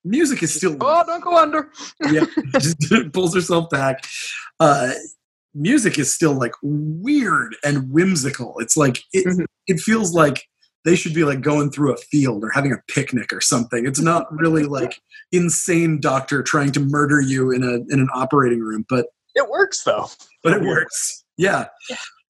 [0.04, 0.78] Music is still.
[0.82, 1.72] Oh, don't go under.
[2.12, 2.26] yeah,
[3.14, 4.06] pulls herself back.
[4.60, 4.94] Uh,
[5.54, 8.56] music is still like weird and whimsical.
[8.60, 9.46] It's like it, mm-hmm.
[9.68, 10.48] it feels like
[10.86, 13.86] they should be like going through a field or having a picnic or something.
[13.86, 15.02] It's not really like
[15.32, 19.84] insane doctor trying to murder you in a in an operating room, but it works
[19.84, 20.08] though.
[20.44, 21.24] But it works.
[21.38, 21.68] Yeah.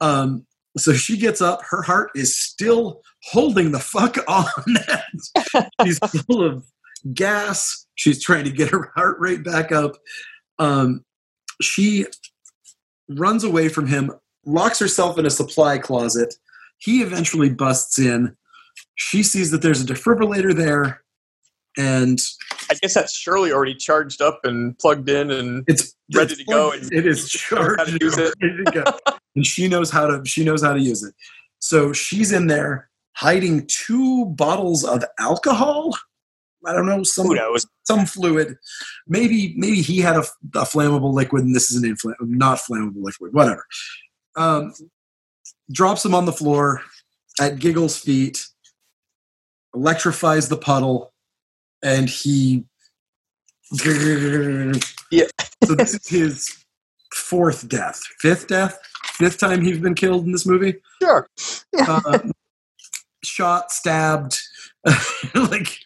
[0.02, 0.46] Um,
[0.78, 1.62] so she gets up.
[1.64, 4.46] Her heart is still holding the fuck on.
[5.84, 6.66] She's full of
[7.14, 7.88] gas.
[7.96, 9.94] She's trying to get her heart rate back up.
[10.60, 11.04] Um,
[11.62, 12.06] she
[13.10, 14.12] runs away from him,
[14.46, 16.36] locks herself in a supply closet.
[16.78, 18.36] He eventually busts in.
[18.96, 21.02] She sees that there's a defibrillator there,
[21.78, 22.20] and
[22.70, 26.46] I guess that's surely already charged up and plugged in and it's ready it's to
[26.46, 26.72] go.
[26.72, 27.80] And it is charged.
[27.80, 28.34] how to use it.
[28.42, 29.14] ready to go.
[29.36, 30.24] and she knows how to.
[30.26, 31.14] She knows how to use it.
[31.60, 35.96] So she's in there hiding two bottles of alcohol.
[36.66, 37.66] I don't know some who knows?
[37.84, 38.56] some fluid.
[39.08, 40.24] Maybe maybe he had a,
[40.56, 43.34] a flammable liquid and this is an infl- not flammable liquid.
[43.34, 43.66] Whatever.
[44.36, 44.74] Um,
[45.72, 46.82] drops them on the floor
[47.40, 48.46] at Giggle's feet.
[49.74, 51.14] Electrifies the puddle,
[51.86, 52.66] and he.
[55.12, 55.26] Yeah.
[55.66, 56.66] so this is his
[57.14, 58.78] fourth death, fifth death,
[59.14, 60.76] fifth time he's been killed in this movie.
[61.02, 61.28] Sure.
[61.80, 62.20] Uh,
[63.24, 64.40] shot, stabbed,
[65.36, 65.78] like.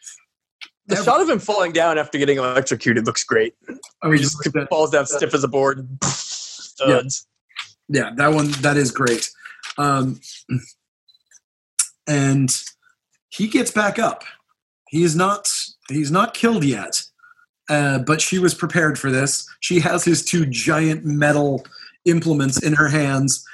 [0.87, 3.53] The every- shot of him falling down after getting electrocuted looks great.
[4.01, 5.87] I mean, He just falls down stiff as a board.
[6.03, 7.27] Studs.
[7.89, 9.29] yeah that one that is great
[9.77, 10.19] um
[12.07, 12.49] and
[13.29, 14.23] he gets back up
[14.87, 15.49] he is not
[15.89, 17.03] he's not killed yet
[17.69, 19.47] uh, but she was prepared for this.
[19.59, 21.63] She has his two giant metal
[22.05, 23.45] implements in her hands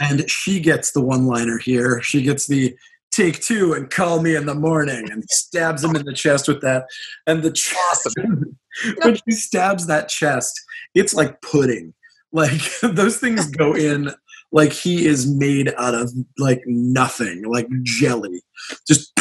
[0.00, 2.00] and she gets the one liner here.
[2.02, 2.74] She gets the
[3.10, 6.60] take two and call me in the morning and stabs him in the chest with
[6.62, 6.86] that
[7.26, 8.58] and the ch- Awesome.
[9.02, 10.58] when she stabs that chest
[10.94, 11.92] it's like pudding.
[12.32, 14.10] Like those things go in
[14.50, 18.42] like he is made out of like nothing like jelly.
[18.86, 19.12] Just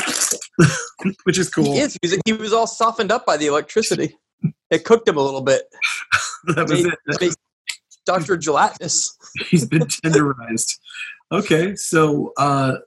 [1.23, 1.97] which is cool He is.
[2.01, 4.15] He was, he was all softened up by the electricity.
[4.69, 5.63] It cooked him a little bit.
[6.55, 7.33] that was Made- it made
[8.05, 8.37] Dr.
[8.37, 9.17] Gelatinous.
[9.49, 10.77] he's been tenderized
[11.31, 12.77] okay so uh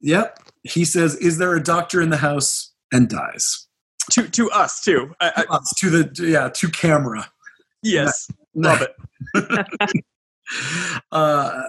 [0.00, 3.68] yep he says is there a doctor in the house and dies
[4.10, 5.14] To to us too.
[5.20, 7.30] I, I, to the to- yeah to camera
[7.82, 8.28] yes.
[8.56, 8.94] Love it.
[11.12, 11.60] uh,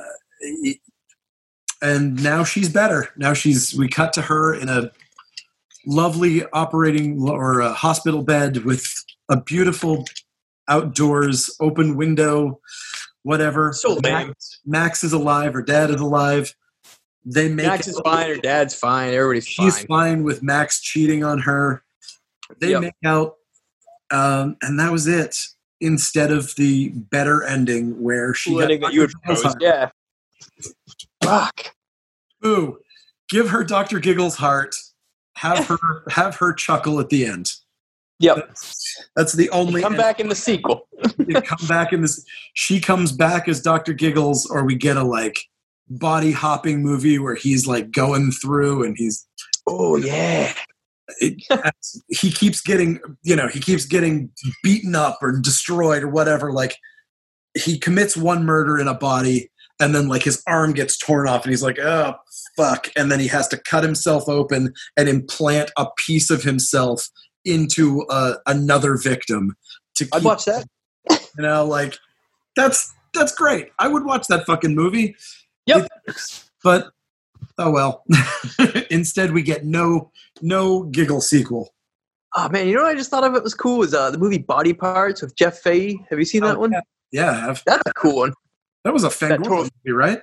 [1.82, 3.10] and now she's better.
[3.18, 3.74] Now she's.
[3.76, 4.92] We cut to her in a
[5.86, 8.86] lovely operating or a hospital bed with
[9.30, 10.06] a beautiful
[10.68, 12.60] outdoors open window,
[13.24, 13.74] whatever.
[13.74, 14.00] So.
[14.02, 15.56] Max, Max is alive.
[15.56, 16.56] or dad is alive.
[17.26, 18.30] They make Max is fine.
[18.30, 19.12] Her dad's fine.
[19.14, 19.88] Everybody's She's fine.
[19.88, 21.84] fine with Max cheating on her.
[22.60, 22.82] They Yep.
[22.82, 23.36] make out,
[24.12, 25.36] um, and that was it.
[25.82, 29.20] Instead of the better ending where she got ending that you had Dr.
[29.26, 29.62] Giggles proposed.
[29.62, 29.62] heart.
[29.62, 29.90] Yeah.
[31.24, 31.76] Fuck.
[32.46, 32.78] Ooh,
[33.30, 34.00] give her Dr.
[34.00, 34.76] Giggles heart.
[35.38, 37.52] Have her have her chuckle at the end.
[38.20, 38.56] Yep.
[39.16, 40.88] That's the only Come end- back in the sequel.
[41.44, 42.24] come back in this.
[42.54, 43.92] She comes back as Dr.
[43.94, 45.38] Giggles, or we get a like
[45.90, 49.28] body hopping movie where he's like going through and he's
[49.68, 50.54] Oh yeah.
[51.20, 51.42] it,
[52.10, 54.32] he keeps getting you know he keeps getting
[54.64, 56.76] beaten up or destroyed or whatever like
[57.56, 61.44] he commits one murder in a body and then like his arm gets torn off
[61.44, 62.16] and he's like oh
[62.58, 67.10] fuck and then he has to cut himself open and implant a piece of himself
[67.44, 69.56] into uh, another victim
[69.96, 70.66] to I'd keep, watch that.
[71.10, 71.98] you know like
[72.56, 75.16] that's that's great i would watch that fucking movie
[75.68, 75.88] Yep.
[76.64, 76.92] but
[77.58, 78.04] oh well
[78.90, 80.12] instead we get no
[80.42, 81.72] no giggle sequel
[82.38, 84.18] Oh man, you know what I just thought of it was cool was uh, the
[84.18, 85.98] movie Body Parts with Jeff Fahey.
[86.10, 86.82] Have you seen that one yeah.
[87.14, 87.64] yeah I have.
[87.66, 88.34] That's a cool one.
[88.86, 90.22] That was a Fangoria movie right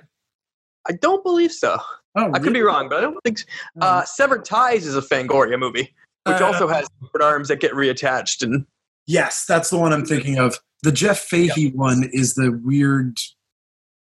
[0.89, 1.77] I don't believe so.
[2.15, 3.37] oh I could be wrong, but I don't think.
[3.39, 3.45] So.
[3.79, 5.93] Uh, Severed Ties is a Fangoria movie,
[6.25, 6.87] which Uh, also has
[7.21, 8.41] arms that get reattached.
[8.41, 8.65] And
[9.05, 13.17] yes that's the one i'm thinking of the jeff fahey one is the weird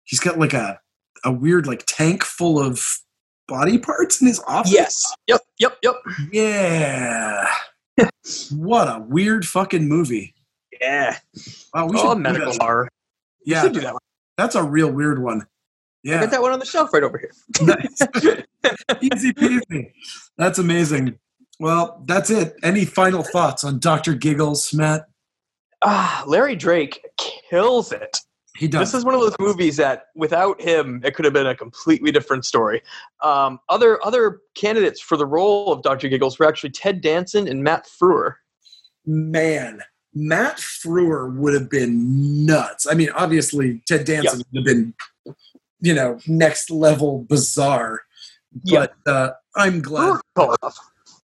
[0.05, 0.81] he's got like a
[1.24, 2.83] a weird like tank full of
[3.49, 5.95] body parts in his office yes, yep, yep, yep.
[6.33, 7.47] yeah
[8.53, 10.35] what a weird fucking movie
[10.81, 11.19] Yeah.
[11.74, 12.89] wow we oh, should medical horror.
[13.47, 14.01] We yeah should do that one.
[14.37, 15.45] That's a real weird one I
[16.03, 17.33] yeah got that one on the shelf right over here.
[19.01, 19.93] Easy peasy.
[20.37, 21.19] That's amazing.
[21.59, 22.55] Well, that's it.
[22.63, 24.15] Any final thoughts on Dr.
[24.15, 25.07] Giggles, Matt?
[25.83, 27.01] Ah, Larry Drake
[27.51, 28.19] kills it.
[28.57, 28.93] He does.
[28.93, 32.11] This is one of those movies that, without him, it could have been a completely
[32.11, 32.83] different story.
[33.23, 36.09] Um, other other candidates for the role of Dr.
[36.09, 38.35] Giggles were actually Ted Danson and Matt Frewer.
[39.05, 39.81] Man,
[40.18, 42.86] Matt Frewer would have been nuts.
[42.90, 44.94] I mean, obviously, Ted Danson would have been,
[45.80, 48.01] you know, next level bizarre.
[48.64, 50.18] but uh, I'm glad.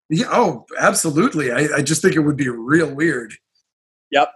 [0.10, 0.26] Yeah.
[0.30, 1.54] Oh, absolutely.
[1.54, 3.34] I, I just think it would be real weird.
[4.12, 4.30] Yep.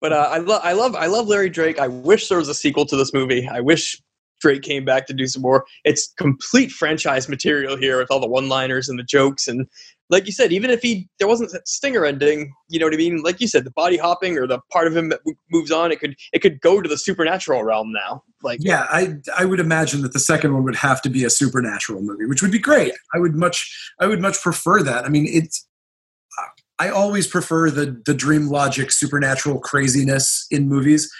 [0.00, 1.80] But uh, I love, I love, I love Larry Drake.
[1.80, 3.48] I wish there was a sequel to this movie.
[3.48, 4.00] I wish
[4.40, 5.64] Drake came back to do some more.
[5.82, 9.66] It's complete franchise material here with all the one-liners and the jokes and
[10.10, 12.96] like you said, even if he there wasn't a stinger ending, you know what I
[12.96, 13.22] mean?
[13.22, 15.20] Like you said, the body hopping or the part of him that
[15.50, 18.22] moves on, it could it could go to the supernatural realm now.
[18.42, 21.30] Like yeah, I I would imagine that the second one would have to be a
[21.30, 22.92] supernatural movie, which would be great.
[23.14, 23.70] I would much
[24.00, 25.04] I would much prefer that.
[25.04, 25.66] I mean, it's
[26.78, 31.10] I always prefer the the dream logic supernatural craziness in movies.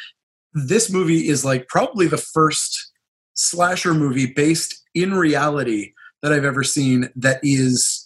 [0.54, 2.92] This movie is like probably the first
[3.34, 5.92] slasher movie based in reality
[6.22, 7.97] that I've ever seen that is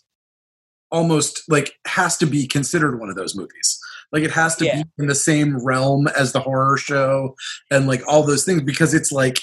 [0.92, 3.80] almost like has to be considered one of those movies.
[4.12, 4.82] Like it has to yeah.
[4.82, 7.34] be in the same realm as the horror show
[7.70, 9.40] and like all those things because it's like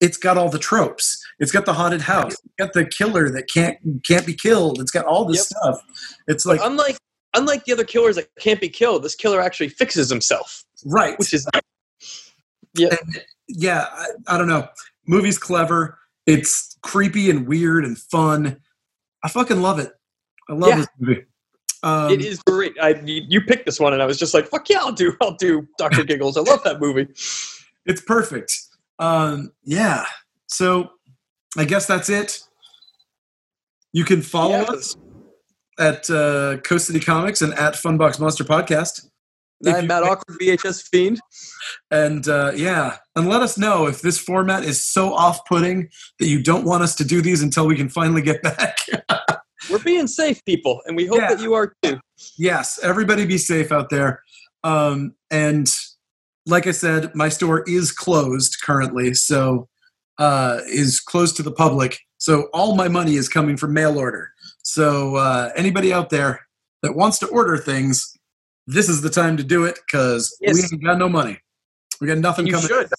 [0.00, 1.22] it's got all the tropes.
[1.38, 2.32] It's got the haunted house.
[2.32, 4.80] It's got the killer that can't can't be killed.
[4.80, 5.44] It's got all this yep.
[5.46, 5.82] stuff.
[6.26, 6.96] It's like but unlike
[7.34, 10.64] unlike the other killers that can't be killed, this killer actually fixes himself.
[10.84, 11.18] Right.
[11.18, 11.46] Which is
[12.74, 12.88] yeah.
[12.90, 14.68] And, yeah, I, I don't know.
[15.06, 15.98] Movie's clever.
[16.26, 18.60] It's creepy and weird and fun.
[19.22, 19.92] I fucking love it.
[20.48, 20.76] I love yeah.
[20.76, 21.24] this movie.
[21.82, 22.74] Um, it is great.
[22.80, 25.36] I you picked this one, and I was just like, "Fuck yeah, I'll do, I'll
[25.36, 27.08] do Doctor Giggles." I love that movie.
[27.84, 28.58] It's perfect.
[28.98, 30.04] Um, yeah.
[30.46, 30.90] So,
[31.56, 32.40] I guess that's it.
[33.92, 34.68] You can follow yes.
[34.68, 34.96] us
[35.78, 39.08] at uh, Coast City Comics and at Funbox Monster Podcast.
[39.64, 41.18] I'm Matt Awkward VHS Fiend.
[41.90, 46.26] And uh, yeah, and let us know if this format is so off putting that
[46.26, 48.78] you don't want us to do these until we can finally get back.
[49.70, 51.34] We're being safe, people, and we hope yeah.
[51.34, 51.98] that you are too.
[52.38, 54.22] Yes, everybody be safe out there.
[54.64, 55.72] Um, and
[56.46, 59.68] like I said, my store is closed currently, so
[60.18, 61.98] uh, is closed to the public.
[62.18, 64.30] So all my money is coming from mail order.
[64.62, 66.46] So uh, anybody out there
[66.82, 68.16] that wants to order things,
[68.66, 70.54] this is the time to do it because yes.
[70.54, 71.38] we ain't got no money.
[72.00, 72.68] We got nothing you coming.
[72.68, 72.90] Should.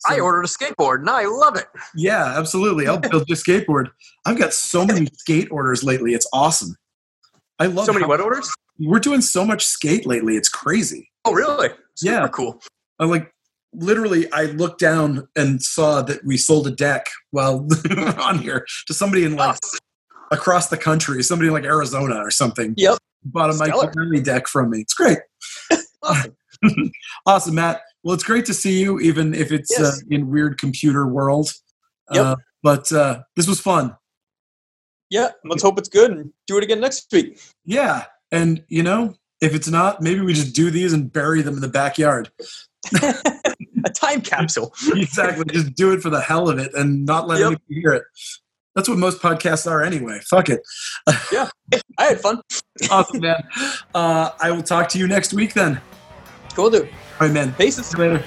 [0.00, 1.66] So, I ordered a skateboard and I love it.
[1.94, 2.86] Yeah, absolutely.
[2.86, 3.90] I'll build your skateboard.
[4.24, 6.14] I've got so many skate orders lately.
[6.14, 6.74] It's awesome.
[7.58, 8.50] I love so many what orders?
[8.78, 10.36] We're doing so much skate lately.
[10.36, 11.10] It's crazy.
[11.24, 11.68] Oh, really?
[11.96, 12.60] Super yeah, cool.
[12.98, 13.30] I'm like
[13.74, 14.30] literally.
[14.32, 17.68] I looked down and saw that we sold a deck while
[18.18, 19.78] on here to somebody in like oh.
[20.30, 22.74] across the country, somebody in like Arizona or something.
[22.78, 24.80] Yep bought a Mike deck from me.
[24.80, 25.18] It's great.
[26.02, 26.36] awesome.
[27.26, 27.82] awesome, Matt.
[28.02, 30.02] Well, it's great to see you, even if it's uh, yes.
[30.02, 31.50] uh, in weird computer world.
[32.12, 32.24] Yep.
[32.24, 33.96] Uh, but uh, this was fun.
[35.10, 37.40] Yeah, let's hope it's good and do it again next week.
[37.64, 41.54] Yeah, and you know, if it's not, maybe we just do these and bury them
[41.54, 42.30] in the backyard.
[43.02, 44.74] a time capsule.
[44.94, 45.44] exactly.
[45.52, 47.46] Just do it for the hell of it and not let yep.
[47.46, 48.04] anybody hear it.
[48.74, 50.20] That's what most podcasts are anyway.
[50.28, 50.60] Fuck it.
[51.32, 51.48] yeah,
[51.98, 52.40] I had fun.
[52.90, 53.42] awesome, man.
[53.92, 55.80] Uh, I will talk to you next week then.
[56.68, 56.82] Dude.
[56.82, 57.54] All right, man.
[57.54, 57.96] Peace.
[57.96, 58.22] later.